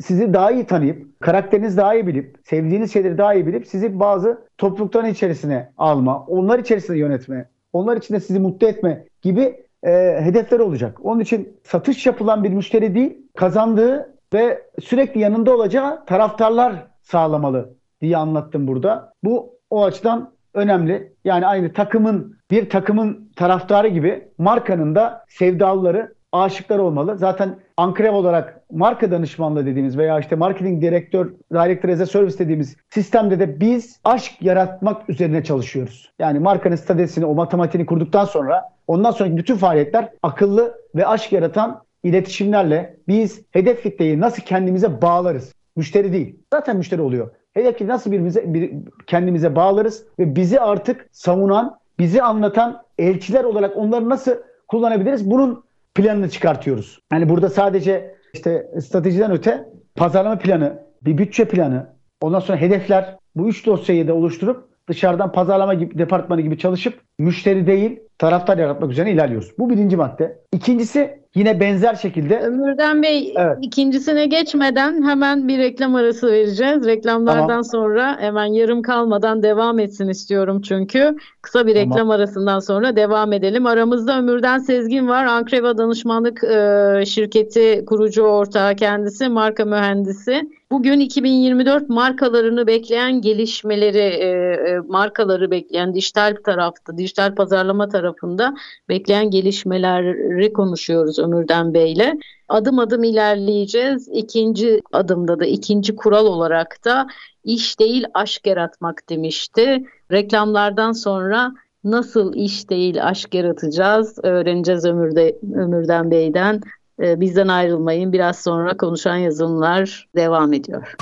sizi 0.00 0.34
daha 0.34 0.50
iyi 0.50 0.66
tanıyıp, 0.66 1.20
karakterinizi 1.20 1.76
daha 1.76 1.94
iyi 1.94 2.06
bilip, 2.06 2.36
sevdiğiniz 2.44 2.92
şeyleri 2.92 3.18
daha 3.18 3.34
iyi 3.34 3.46
bilip 3.46 3.66
sizi 3.66 4.00
bazı 4.00 4.38
toplulukların 4.58 5.08
içerisine 5.08 5.72
alma, 5.78 6.24
onlar 6.26 6.58
içerisinde 6.58 6.98
yönetme, 6.98 7.48
onlar 7.72 7.96
içinde 7.96 8.20
sizi 8.20 8.40
mutlu 8.40 8.66
etme 8.66 9.04
gibi 9.22 9.66
e, 9.82 9.90
hedefler 10.20 10.58
olacak. 10.58 10.98
Onun 11.02 11.20
için 11.20 11.60
satış 11.64 12.06
yapılan 12.06 12.44
bir 12.44 12.50
müşteri 12.50 12.94
değil, 12.94 13.16
kazandığı 13.36 14.14
ve 14.34 14.62
sürekli 14.80 15.20
yanında 15.20 15.54
olacağı 15.54 16.06
taraftarlar 16.06 16.86
sağlamalı 17.02 17.74
diye 18.00 18.16
anlattım 18.16 18.66
burada. 18.66 19.12
Bu 19.24 19.54
o 19.70 19.84
açıdan 19.84 20.32
önemli. 20.54 21.12
Yani 21.24 21.46
aynı 21.46 21.72
takımın 21.72 22.36
bir 22.50 22.70
takımın 22.70 23.30
taraftarı 23.36 23.88
gibi 23.88 24.28
markanın 24.38 24.94
da 24.94 25.24
sevdalıları, 25.28 26.14
aşıklar 26.32 26.78
olmalı. 26.78 27.18
Zaten 27.18 27.56
Ankrev 27.76 28.12
olarak 28.12 28.60
marka 28.72 29.10
danışmanlığı 29.10 29.66
dediğimiz 29.66 29.98
veya 29.98 30.18
işte 30.20 30.36
marketing 30.36 30.82
direktör, 30.82 31.32
director 31.52 31.88
as 31.88 32.00
a 32.00 32.06
service 32.06 32.38
dediğimiz 32.38 32.76
sistemde 32.90 33.38
de 33.38 33.60
biz 33.60 34.00
aşk 34.04 34.42
yaratmak 34.42 35.10
üzerine 35.10 35.44
çalışıyoruz. 35.44 36.12
Yani 36.18 36.38
markanın 36.38 36.76
stratejisini, 36.76 37.24
o 37.24 37.34
matematiğini 37.34 37.86
kurduktan 37.86 38.24
sonra 38.24 38.68
ondan 38.86 39.10
sonraki 39.10 39.36
bütün 39.36 39.56
faaliyetler 39.56 40.08
akıllı 40.22 40.74
ve 40.94 41.06
aşk 41.06 41.32
yaratan 41.32 41.82
iletişimlerle 42.02 42.96
biz 43.08 43.42
hedef 43.50 43.82
kitleyi 43.82 44.20
nasıl 44.20 44.42
kendimize 44.42 45.02
bağlarız? 45.02 45.54
Müşteri 45.76 46.12
değil. 46.12 46.36
Zaten 46.52 46.76
müşteri 46.76 47.02
oluyor. 47.02 47.30
Hedef 47.54 47.80
nasıl 47.80 48.12
birimize, 48.12 48.54
bir, 48.54 48.72
kendimize 49.06 49.56
bağlarız 49.56 50.04
ve 50.18 50.36
bizi 50.36 50.60
artık 50.60 51.08
savunan, 51.12 51.78
bizi 51.98 52.22
anlatan 52.22 52.82
elçiler 52.98 53.44
olarak 53.44 53.76
onları 53.76 54.08
nasıl 54.08 54.32
kullanabiliriz? 54.68 55.30
Bunun 55.30 55.64
planını 55.94 56.30
çıkartıyoruz. 56.30 57.00
Yani 57.12 57.28
burada 57.28 57.48
sadece 57.48 58.14
işte 58.34 58.66
stratejiden 58.80 59.30
öte 59.30 59.68
pazarlama 59.96 60.38
planı, 60.38 60.82
bir 61.02 61.18
bütçe 61.18 61.44
planı, 61.44 61.86
ondan 62.20 62.40
sonra 62.40 62.58
hedefler 62.58 63.16
bu 63.36 63.48
üç 63.48 63.66
dosyayı 63.66 64.08
da 64.08 64.14
oluşturup 64.14 64.70
dışarıdan 64.88 65.32
pazarlama 65.32 65.74
gibi, 65.74 65.98
departmanı 65.98 66.40
gibi 66.40 66.58
çalışıp 66.58 67.00
müşteri 67.18 67.66
değil 67.66 68.00
taraftar 68.18 68.58
yaratmak 68.58 68.90
üzere 68.90 69.10
ilerliyoruz. 69.10 69.58
Bu 69.58 69.70
birinci 69.70 69.96
madde. 69.96 70.38
İkincisi 70.52 71.19
yine 71.34 71.60
benzer 71.60 71.94
şekilde. 71.94 72.40
Ömürden 72.40 73.02
Bey 73.02 73.34
evet. 73.36 73.58
ikincisine 73.62 74.26
geçmeden 74.26 75.02
hemen 75.02 75.48
bir 75.48 75.58
reklam 75.58 75.94
arası 75.94 76.26
vereceğiz. 76.26 76.86
Reklamlardan 76.86 77.46
tamam. 77.46 77.64
sonra 77.64 78.16
hemen 78.20 78.44
yarım 78.44 78.82
kalmadan 78.82 79.42
devam 79.42 79.78
etsin 79.78 80.08
istiyorum 80.08 80.62
çünkü. 80.62 81.16
Kısa 81.42 81.66
bir 81.66 81.74
reklam 81.74 81.96
tamam. 81.96 82.10
arasından 82.10 82.58
sonra 82.58 82.96
devam 82.96 83.32
edelim. 83.32 83.66
Aramızda 83.66 84.18
Ömürden 84.18 84.58
Sezgin 84.58 85.08
var. 85.08 85.24
Ankreva 85.24 85.78
Danışmanlık 85.78 86.44
e, 86.44 87.04
şirketi 87.06 87.84
kurucu 87.86 88.22
ortağı 88.22 88.76
kendisi, 88.76 89.28
marka 89.28 89.64
mühendisi. 89.64 90.59
Bugün 90.70 91.00
2024 91.00 91.88
markalarını 91.88 92.66
bekleyen 92.66 93.20
gelişmeleri, 93.20 93.98
e, 93.98 94.26
e, 94.70 94.78
markaları 94.88 95.50
bekleyen 95.50 95.94
dijital 95.94 96.36
tarafta, 96.44 96.98
dijital 96.98 97.34
pazarlama 97.34 97.88
tarafında 97.88 98.54
bekleyen 98.88 99.30
gelişmeleri 99.30 100.52
konuşuyoruz 100.52 101.18
Ömürden 101.18 101.74
Bey'le. 101.74 102.14
Adım 102.48 102.78
adım 102.78 103.04
ilerleyeceğiz. 103.04 104.08
İkinci 104.12 104.80
adımda 104.92 105.40
da 105.40 105.46
ikinci 105.46 105.96
kural 105.96 106.26
olarak 106.26 106.84
da 106.84 107.06
iş 107.44 107.80
değil 107.80 108.04
aşk 108.14 108.46
yaratmak 108.46 109.08
demişti. 109.08 109.84
Reklamlardan 110.12 110.92
sonra 110.92 111.52
nasıl 111.84 112.34
iş 112.34 112.70
değil 112.70 113.06
aşk 113.06 113.34
yaratacağız 113.34 114.18
öğreneceğiz 114.22 114.84
Ömürde, 114.84 115.38
Ömürden 115.54 116.10
Bey'den. 116.10 116.60
Ee, 117.00 117.20
bizden 117.20 117.48
ayrılmayın. 117.48 118.12
Biraz 118.12 118.38
sonra 118.38 118.76
konuşan 118.76 119.16
yazılımlar 119.16 120.08
devam 120.16 120.52
ediyor. 120.52 120.94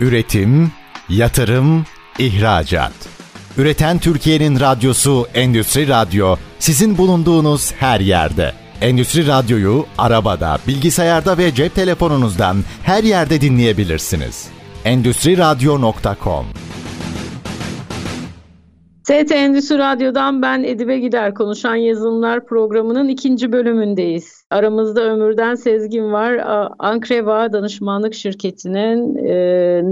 Üretim, 0.00 0.72
yatırım, 1.08 1.84
ihracat. 2.18 2.92
Üreten 3.58 3.98
Türkiye'nin 3.98 4.60
radyosu 4.60 5.26
Endüstri 5.34 5.88
Radyo 5.88 6.36
sizin 6.58 6.98
bulunduğunuz 6.98 7.72
her 7.72 8.00
yerde. 8.00 8.52
Endüstri 8.80 9.26
Radyo'yu 9.26 9.84
arabada, 9.98 10.58
bilgisayarda 10.68 11.38
ve 11.38 11.54
cep 11.54 11.74
telefonunuzdan 11.74 12.56
her 12.82 13.04
yerde 13.04 13.40
dinleyebilirsiniz. 13.40 14.48
Endüstri 14.84 15.38
Radyo.com 15.38 16.46
TT 19.04 19.32
Endüstri 19.32 19.78
Radyo'dan 19.78 20.42
ben 20.42 20.62
Edibe 20.64 20.98
Gider 20.98 21.34
Konuşan 21.34 21.74
Yazılımlar 21.74 22.46
programının 22.46 23.08
ikinci 23.08 23.52
bölümündeyiz. 23.52 24.35
Aramızda 24.50 25.02
Ömürden 25.02 25.54
Sezgin 25.54 26.12
var. 26.12 26.40
Ankreva 26.78 27.52
Danışmanlık 27.52 28.14
Şirketi'nin 28.14 29.16
e, 29.16 29.34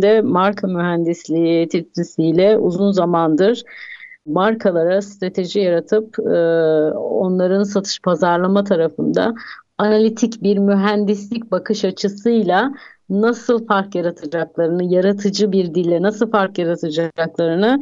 de 0.03 0.21
marka 0.21 0.67
mühendisliği 0.67 1.63
etkisiyle 1.63 2.59
uzun 2.59 2.93
zamandır 2.93 3.63
markalara 4.27 5.03
strateji 5.03 5.61
yaratıp 5.61 6.19
e, 6.19 6.39
onların 6.95 7.63
satış 7.63 8.01
pazarlama 8.01 8.65
tarafında 8.65 9.35
analitik 9.79 10.43
bir 10.43 10.59
mühendislik 10.59 11.51
bakış 11.51 11.85
açısıyla 11.85 12.73
nasıl 13.11 13.67
fark 13.67 13.95
yaratacaklarını, 13.95 14.85
yaratıcı 14.85 15.53
bir 15.53 15.75
dille 15.75 16.03
nasıl 16.03 16.31
fark 16.31 16.59
yaratacaklarını 16.59 17.79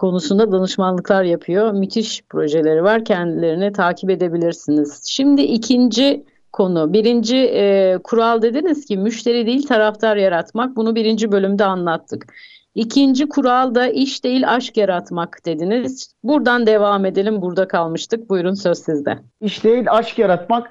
konusunda 0.00 0.52
danışmanlıklar 0.52 1.22
yapıyor. 1.22 1.72
Müthiş 1.72 2.22
projeleri 2.28 2.84
var. 2.84 3.04
Kendilerini 3.04 3.72
takip 3.72 4.10
edebilirsiniz. 4.10 5.02
Şimdi 5.06 5.42
ikinci 5.42 6.24
konu. 6.52 6.92
Birinci 6.92 7.36
e, 7.36 7.98
kural 8.04 8.42
dediniz 8.42 8.86
ki 8.86 8.96
müşteri 8.96 9.46
değil 9.46 9.66
taraftar 9.66 10.16
yaratmak. 10.16 10.76
Bunu 10.76 10.94
birinci 10.94 11.32
bölümde 11.32 11.64
anlattık. 11.64 12.34
İkinci 12.74 13.28
kural 13.28 13.74
da 13.74 13.88
iş 13.88 14.24
değil 14.24 14.54
aşk 14.54 14.76
yaratmak 14.76 15.46
dediniz. 15.46 16.14
Buradan 16.24 16.66
devam 16.66 17.04
edelim. 17.04 17.42
Burada 17.42 17.68
kalmıştık. 17.68 18.30
Buyurun 18.30 18.54
söz 18.54 18.78
sizde. 18.78 19.18
İş 19.40 19.64
değil 19.64 19.84
aşk 19.90 20.18
yaratmak 20.18 20.70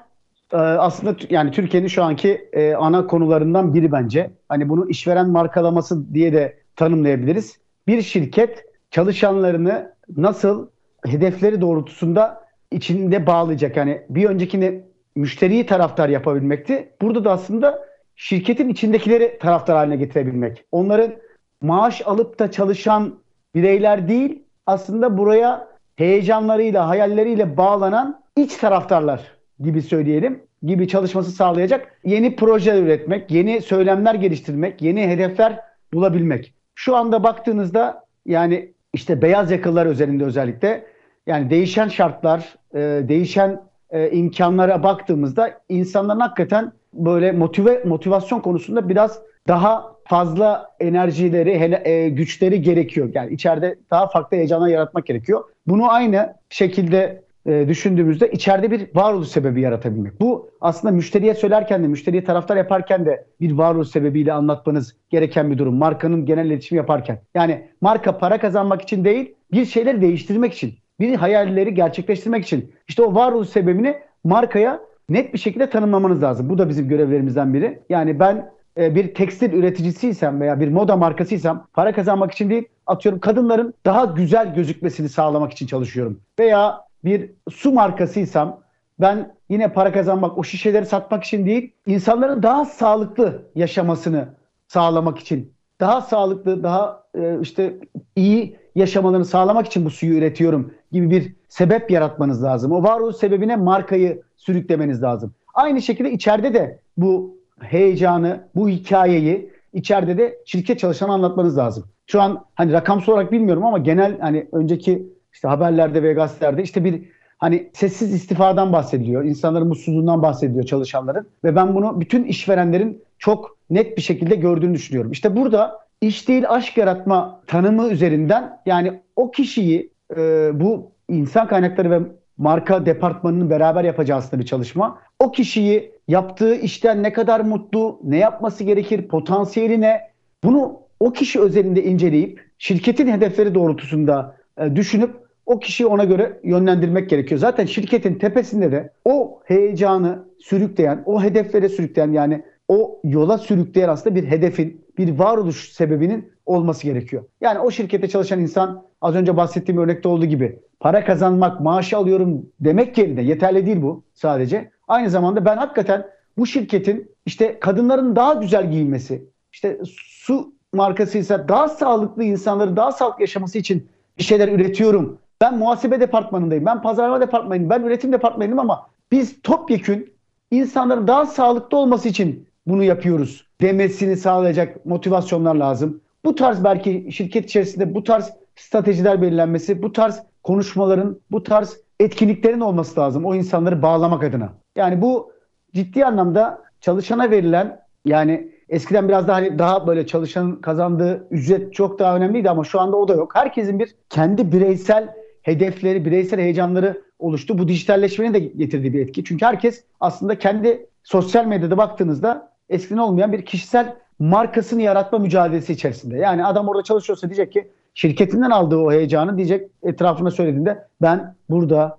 e, 0.52 0.56
aslında 0.56 1.16
yani 1.30 1.50
Türkiye'nin 1.50 1.88
şu 1.88 2.02
anki 2.02 2.48
e, 2.52 2.74
ana 2.74 3.06
konularından 3.06 3.74
biri 3.74 3.92
bence. 3.92 4.30
Hani 4.48 4.68
bunu 4.68 4.88
işveren 4.88 5.28
markalaması 5.28 6.14
diye 6.14 6.32
de 6.32 6.56
tanımlayabiliriz. 6.76 7.58
Bir 7.86 8.02
şirket 8.02 8.69
çalışanlarını 8.90 9.94
nasıl 10.16 10.68
hedefleri 11.06 11.60
doğrultusunda 11.60 12.44
içinde 12.70 13.26
bağlayacak. 13.26 13.76
Yani 13.76 14.02
bir 14.08 14.24
öncekini 14.24 14.82
müşteriyi 15.16 15.66
taraftar 15.66 16.08
yapabilmekti. 16.08 16.90
Burada 17.02 17.24
da 17.24 17.32
aslında 17.32 17.88
şirketin 18.16 18.68
içindekileri 18.68 19.38
taraftar 19.38 19.76
haline 19.76 19.96
getirebilmek. 19.96 20.64
Onların 20.72 21.12
maaş 21.60 22.02
alıp 22.06 22.38
da 22.38 22.50
çalışan 22.50 23.18
bireyler 23.54 24.08
değil, 24.08 24.42
aslında 24.66 25.18
buraya 25.18 25.68
heyecanlarıyla, 25.96 26.88
hayalleriyle 26.88 27.56
bağlanan 27.56 28.22
iç 28.36 28.56
taraftarlar 28.56 29.22
gibi 29.60 29.82
söyleyelim 29.82 30.42
gibi 30.62 30.88
çalışması 30.88 31.30
sağlayacak 31.30 32.00
yeni 32.04 32.36
projeler 32.36 32.82
üretmek, 32.82 33.30
yeni 33.30 33.60
söylemler 33.60 34.14
geliştirmek, 34.14 34.82
yeni 34.82 35.08
hedefler 35.08 35.60
bulabilmek. 35.92 36.54
Şu 36.74 36.96
anda 36.96 37.22
baktığınızda 37.22 38.04
yani 38.26 38.72
işte 38.94 39.22
beyaz 39.22 39.50
yakalılar 39.50 39.86
özelinde 39.86 40.24
özellikle 40.24 40.84
yani 41.26 41.50
değişen 41.50 41.88
şartlar, 41.88 42.54
e, 42.74 42.78
değişen 43.08 43.62
e, 43.90 44.10
imkanlara 44.10 44.82
baktığımızda 44.82 45.60
insanların 45.68 46.20
hakikaten 46.20 46.72
böyle 46.92 47.32
motive 47.32 47.82
motivasyon 47.84 48.40
konusunda 48.40 48.88
biraz 48.88 49.22
daha 49.48 49.96
fazla 50.04 50.70
enerjileri, 50.80 51.58
hele, 51.58 51.82
e, 51.84 52.08
güçleri 52.08 52.62
gerekiyor. 52.62 53.10
Yani 53.14 53.32
içeride 53.32 53.78
daha 53.90 54.08
farklı 54.08 54.36
heyecanlar 54.36 54.68
yaratmak 54.68 55.06
gerekiyor. 55.06 55.44
Bunu 55.66 55.90
aynı 55.92 56.34
şekilde 56.48 57.22
e, 57.46 57.68
düşündüğümüzde 57.68 58.30
içeride 58.30 58.70
bir 58.70 58.86
varoluş 58.94 59.28
sebebi 59.28 59.60
yaratabilmek. 59.60 60.20
Bu 60.20 60.50
aslında 60.60 60.94
müşteriye 60.94 61.34
söylerken 61.34 61.82
de, 61.82 61.88
müşteriye 61.88 62.24
taraftar 62.24 62.56
yaparken 62.56 63.06
de 63.06 63.24
bir 63.40 63.52
varoluş 63.52 63.88
sebebiyle 63.88 64.32
anlatmanız 64.32 64.96
gereken 65.10 65.50
bir 65.50 65.58
durum. 65.58 65.74
Markanın 65.74 66.26
genel 66.26 66.46
iletişim 66.46 66.76
yaparken. 66.76 67.18
Yani 67.34 67.68
marka 67.80 68.18
para 68.18 68.40
kazanmak 68.40 68.82
için 68.82 69.04
değil, 69.04 69.34
bir 69.52 69.64
şeyleri 69.64 70.00
değiştirmek 70.00 70.54
için, 70.54 70.74
bir 71.00 71.14
hayalleri 71.14 71.74
gerçekleştirmek 71.74 72.44
için. 72.44 72.72
İşte 72.88 73.02
o 73.02 73.14
varoluş 73.14 73.48
sebebini 73.48 73.94
markaya 74.24 74.80
net 75.08 75.34
bir 75.34 75.38
şekilde 75.38 75.70
tanımlamanız 75.70 76.22
lazım. 76.22 76.48
Bu 76.48 76.58
da 76.58 76.68
bizim 76.68 76.88
görevlerimizden 76.88 77.54
biri. 77.54 77.80
Yani 77.88 78.20
ben 78.20 78.50
e, 78.78 78.94
bir 78.94 79.14
tekstil 79.14 79.52
üreticisiysem 79.52 80.40
veya 80.40 80.60
bir 80.60 80.68
moda 80.68 80.96
markasıysam 80.96 81.66
para 81.72 81.92
kazanmak 81.92 82.32
için 82.32 82.50
değil 82.50 82.64
atıyorum 82.86 83.20
kadınların 83.20 83.74
daha 83.86 84.04
güzel 84.04 84.54
gözükmesini 84.54 85.08
sağlamak 85.08 85.52
için 85.52 85.66
çalışıyorum. 85.66 86.20
Veya 86.38 86.89
bir 87.04 87.30
su 87.50 87.72
markasıysam 87.72 88.60
ben 89.00 89.34
yine 89.48 89.72
para 89.72 89.92
kazanmak, 89.92 90.38
o 90.38 90.44
şişeleri 90.44 90.86
satmak 90.86 91.24
için 91.24 91.46
değil, 91.46 91.72
insanların 91.86 92.42
daha 92.42 92.64
sağlıklı 92.64 93.42
yaşamasını 93.54 94.28
sağlamak 94.68 95.18
için, 95.18 95.52
daha 95.80 96.00
sağlıklı, 96.00 96.62
daha 96.62 97.04
e, 97.14 97.40
işte 97.40 97.76
iyi 98.16 98.56
yaşamalarını 98.74 99.24
sağlamak 99.24 99.66
için 99.66 99.84
bu 99.84 99.90
suyu 99.90 100.14
üretiyorum 100.14 100.74
gibi 100.92 101.10
bir 101.10 101.34
sebep 101.48 101.90
yaratmanız 101.90 102.42
lazım. 102.42 102.72
O 102.72 102.82
varoluş 102.82 103.16
sebebine 103.16 103.56
markayı 103.56 104.22
sürüklemeniz 104.36 105.02
lazım. 105.02 105.34
Aynı 105.54 105.82
şekilde 105.82 106.12
içeride 106.12 106.54
de 106.54 106.80
bu 106.96 107.36
heyecanı, 107.60 108.48
bu 108.54 108.68
hikayeyi 108.68 109.50
içeride 109.72 110.18
de 110.18 110.38
şirket 110.44 110.78
çalışanı 110.78 111.12
anlatmanız 111.12 111.58
lazım. 111.58 111.84
Şu 112.06 112.22
an 112.22 112.44
hani 112.54 112.72
rakamsal 112.72 113.12
olarak 113.12 113.32
bilmiyorum 113.32 113.64
ama 113.64 113.78
genel 113.78 114.20
hani 114.20 114.48
önceki 114.52 115.06
işte 115.32 115.48
haberlerde 115.48 116.02
ve 116.02 116.12
gazetelerde 116.12 116.62
işte 116.62 116.84
bir 116.84 117.02
hani 117.38 117.70
sessiz 117.72 118.14
istifadan 118.14 118.72
bahsediliyor. 118.72 119.24
İnsanların 119.24 119.68
mutsuzluğundan 119.68 120.22
bahsediliyor 120.22 120.64
çalışanların 120.64 121.28
ve 121.44 121.56
ben 121.56 121.74
bunu 121.74 122.00
bütün 122.00 122.24
işverenlerin 122.24 123.02
çok 123.18 123.56
net 123.70 123.96
bir 123.96 124.02
şekilde 124.02 124.34
gördüğünü 124.34 124.74
düşünüyorum. 124.74 125.12
İşte 125.12 125.36
burada 125.36 125.78
iş 126.00 126.28
değil 126.28 126.44
aşk 126.48 126.76
yaratma 126.76 127.40
tanımı 127.46 127.88
üzerinden 127.88 128.58
yani 128.66 129.00
o 129.16 129.30
kişiyi 129.30 129.90
e, 130.16 130.50
bu 130.60 130.92
insan 131.08 131.48
kaynakları 131.48 131.90
ve 131.90 132.00
marka 132.36 132.86
departmanının 132.86 133.50
beraber 133.50 133.84
yapacağı 133.84 134.18
aslında 134.18 134.42
bir 134.42 134.46
çalışma. 134.46 134.98
O 135.18 135.32
kişiyi 135.32 135.92
yaptığı 136.08 136.54
işten 136.54 137.02
ne 137.02 137.12
kadar 137.12 137.40
mutlu, 137.40 138.00
ne 138.04 138.18
yapması 138.18 138.64
gerekir, 138.64 139.08
potansiyeli 139.08 139.80
ne? 139.80 140.00
Bunu 140.44 140.80
o 141.00 141.12
kişi 141.12 141.40
özelinde 141.40 141.84
inceleyip 141.84 142.44
şirketin 142.58 143.06
hedefleri 143.06 143.54
doğrultusunda 143.54 144.36
e, 144.60 144.76
düşünüp 144.76 145.10
o 145.46 145.58
kişiyi 145.58 145.86
ona 145.86 146.04
göre 146.04 146.40
yönlendirmek 146.44 147.10
gerekiyor. 147.10 147.40
Zaten 147.40 147.66
şirketin 147.66 148.14
tepesinde 148.14 148.72
de 148.72 148.92
o 149.04 149.40
heyecanı 149.44 150.24
sürükleyen, 150.38 151.02
o 151.06 151.22
hedeflere 151.22 151.68
sürükleyen 151.68 152.12
yani 152.12 152.42
o 152.68 153.00
yola 153.04 153.38
sürükleyen 153.38 153.88
aslında 153.88 154.16
bir 154.16 154.24
hedefin, 154.24 154.84
bir 154.98 155.18
varoluş 155.18 155.72
sebebinin 155.72 156.32
olması 156.46 156.82
gerekiyor. 156.82 157.24
Yani 157.40 157.58
o 157.58 157.70
şirkette 157.70 158.08
çalışan 158.08 158.40
insan 158.40 158.84
az 159.00 159.14
önce 159.14 159.36
bahsettiğim 159.36 159.80
örnekte 159.80 160.08
olduğu 160.08 160.26
gibi 160.26 160.58
para 160.80 161.04
kazanmak, 161.04 161.60
maaşı 161.60 161.96
alıyorum 161.96 162.46
demek 162.60 162.98
yerine 162.98 163.22
yeterli 163.22 163.66
değil 163.66 163.82
bu 163.82 164.04
sadece. 164.14 164.70
Aynı 164.88 165.10
zamanda 165.10 165.44
ben 165.44 165.56
hakikaten 165.56 166.06
bu 166.38 166.46
şirketin 166.46 167.10
işte 167.26 167.60
kadınların 167.60 168.16
daha 168.16 168.34
güzel 168.34 168.70
giyinmesi, 168.70 169.24
işte 169.52 169.80
su 169.84 170.52
markasıysa 170.72 171.48
daha 171.48 171.68
sağlıklı 171.68 172.24
insanları 172.24 172.76
daha 172.76 172.92
sağlıklı 172.92 173.22
yaşaması 173.22 173.58
için 173.58 173.88
şeyler 174.22 174.48
üretiyorum. 174.48 175.18
Ben 175.40 175.58
muhasebe 175.58 176.00
departmanındayım, 176.00 176.66
ben 176.66 176.82
pazarlama 176.82 177.20
departmanıyım, 177.20 177.70
ben 177.70 177.82
üretim 177.82 178.12
departmanıyım 178.12 178.58
ama 178.58 178.86
biz 179.12 179.42
topyekün 179.42 180.12
insanların 180.50 181.06
daha 181.06 181.26
sağlıklı 181.26 181.78
olması 181.78 182.08
için 182.08 182.48
bunu 182.66 182.84
yapıyoruz 182.84 183.46
demesini 183.60 184.16
sağlayacak 184.16 184.86
motivasyonlar 184.86 185.54
lazım. 185.54 186.00
Bu 186.24 186.34
tarz 186.34 186.64
belki 186.64 187.08
şirket 187.12 187.44
içerisinde 187.44 187.94
bu 187.94 188.04
tarz 188.04 188.30
stratejiler 188.56 189.22
belirlenmesi, 189.22 189.82
bu 189.82 189.92
tarz 189.92 190.22
konuşmaların, 190.42 191.20
bu 191.30 191.42
tarz 191.42 191.76
etkinliklerin 192.00 192.60
olması 192.60 193.00
lazım 193.00 193.24
o 193.24 193.34
insanları 193.34 193.82
bağlamak 193.82 194.24
adına. 194.24 194.52
Yani 194.76 195.02
bu 195.02 195.32
ciddi 195.74 196.04
anlamda 196.04 196.62
çalışana 196.80 197.30
verilen 197.30 197.80
yani 198.04 198.49
eskiden 198.70 199.08
biraz 199.08 199.28
daha 199.28 199.36
hani 199.36 199.58
daha 199.58 199.86
böyle 199.86 200.06
çalışanın 200.06 200.56
kazandığı 200.56 201.26
ücret 201.30 201.74
çok 201.74 201.98
daha 201.98 202.16
önemliydi 202.16 202.50
ama 202.50 202.64
şu 202.64 202.80
anda 202.80 202.96
o 202.96 203.08
da 203.08 203.14
yok. 203.14 203.34
Herkesin 203.34 203.78
bir 203.78 203.94
kendi 204.10 204.52
bireysel 204.52 205.14
hedefleri, 205.42 206.04
bireysel 206.04 206.40
heyecanları 206.40 207.02
oluştu. 207.18 207.58
Bu 207.58 207.68
dijitalleşmenin 207.68 208.34
de 208.34 208.38
getirdiği 208.38 208.92
bir 208.92 209.00
etki. 209.00 209.24
Çünkü 209.24 209.46
herkes 209.46 209.84
aslında 210.00 210.38
kendi 210.38 210.86
sosyal 211.02 211.46
medyada 211.46 211.78
baktığınızda 211.78 212.52
eskiden 212.68 212.98
olmayan 212.98 213.32
bir 213.32 213.44
kişisel 213.44 213.96
markasını 214.18 214.82
yaratma 214.82 215.18
mücadelesi 215.18 215.72
içerisinde. 215.72 216.16
Yani 216.16 216.44
adam 216.44 216.68
orada 216.68 216.82
çalışıyorsa 216.82 217.28
diyecek 217.28 217.52
ki 217.52 217.70
şirketinden 217.94 218.50
aldığı 218.50 218.76
o 218.76 218.92
heyecanı 218.92 219.36
diyecek 219.36 219.70
etrafına 219.82 220.30
söylediğinde 220.30 220.84
ben 221.02 221.34
burada 221.50 221.98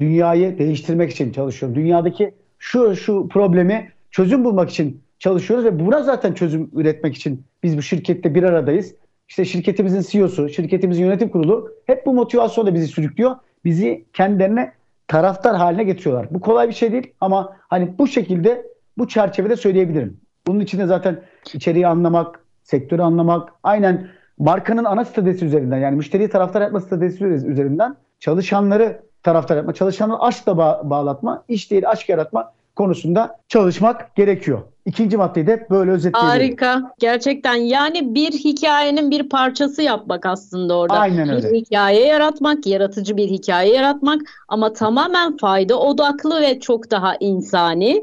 dünyayı 0.00 0.58
değiştirmek 0.58 1.10
için 1.10 1.32
çalışıyorum. 1.32 1.76
Dünyadaki 1.76 2.34
şu 2.58 2.96
şu 2.96 3.28
problemi 3.28 3.88
çözüm 4.10 4.44
bulmak 4.44 4.70
için 4.70 5.02
çalışıyoruz 5.20 5.64
ve 5.64 5.80
buna 5.80 6.02
zaten 6.02 6.32
çözüm 6.32 6.70
üretmek 6.74 7.16
için 7.16 7.44
biz 7.62 7.76
bu 7.78 7.82
şirkette 7.82 8.34
bir 8.34 8.42
aradayız. 8.42 8.94
İşte 9.28 9.44
şirketimizin 9.44 10.00
CEO'su, 10.10 10.48
şirketimizin 10.48 11.04
yönetim 11.04 11.28
kurulu 11.28 11.72
hep 11.86 12.06
bu 12.06 12.14
motivasyonla 12.14 12.74
bizi 12.74 12.86
sürüklüyor. 12.86 13.36
Bizi 13.64 14.04
kendilerine 14.12 14.72
taraftar 15.08 15.56
haline 15.56 15.84
getiriyorlar. 15.84 16.26
Bu 16.30 16.40
kolay 16.40 16.68
bir 16.68 16.74
şey 16.74 16.92
değil 16.92 17.12
ama 17.20 17.56
hani 17.68 17.98
bu 17.98 18.06
şekilde 18.06 18.66
bu 18.98 19.08
çerçevede 19.08 19.56
söyleyebilirim. 19.56 20.20
Bunun 20.46 20.60
içinde 20.60 20.86
zaten 20.86 21.20
içeriği 21.54 21.86
anlamak, 21.86 22.40
sektörü 22.62 23.02
anlamak, 23.02 23.48
aynen 23.62 24.08
markanın 24.38 24.84
ana 24.84 25.04
stratejisi 25.04 25.46
üzerinden 25.46 25.78
yani 25.78 25.96
müşteriyi 25.96 26.28
taraftar 26.28 26.62
yapma 26.62 26.80
stratejisi 26.80 27.24
üzerinden 27.24 27.96
çalışanları 28.20 29.02
taraftar 29.22 29.56
yapma, 29.56 29.74
çalışanları 29.74 30.20
aşkla 30.20 30.56
bağ- 30.56 30.80
bağlatma, 30.84 31.44
iş 31.48 31.70
değil 31.70 31.90
aşk 31.90 32.08
yaratma 32.08 32.52
konusunda 32.80 33.38
çalışmak 33.48 34.16
gerekiyor. 34.16 34.62
İkinci 34.86 35.16
maddeyi 35.16 35.46
de 35.46 35.66
böyle 35.70 35.90
özetleyebilirim. 35.90 36.30
Harika. 36.30 36.92
Gerçekten 36.98 37.54
yani 37.54 38.14
bir 38.14 38.32
hikayenin 38.32 39.10
bir 39.10 39.28
parçası 39.28 39.82
yapmak 39.82 40.26
aslında 40.26 40.78
orada. 40.78 40.98
Aynen 40.98 41.28
öyle. 41.28 41.52
Bir 41.52 41.58
hikaye 41.58 42.06
yaratmak, 42.06 42.66
yaratıcı 42.66 43.16
bir 43.16 43.28
hikaye 43.28 43.74
yaratmak 43.74 44.20
ama 44.48 44.72
tamamen 44.72 45.36
fayda 45.36 45.80
odaklı 45.80 46.40
ve 46.40 46.60
çok 46.60 46.90
daha 46.90 47.16
insani 47.20 48.02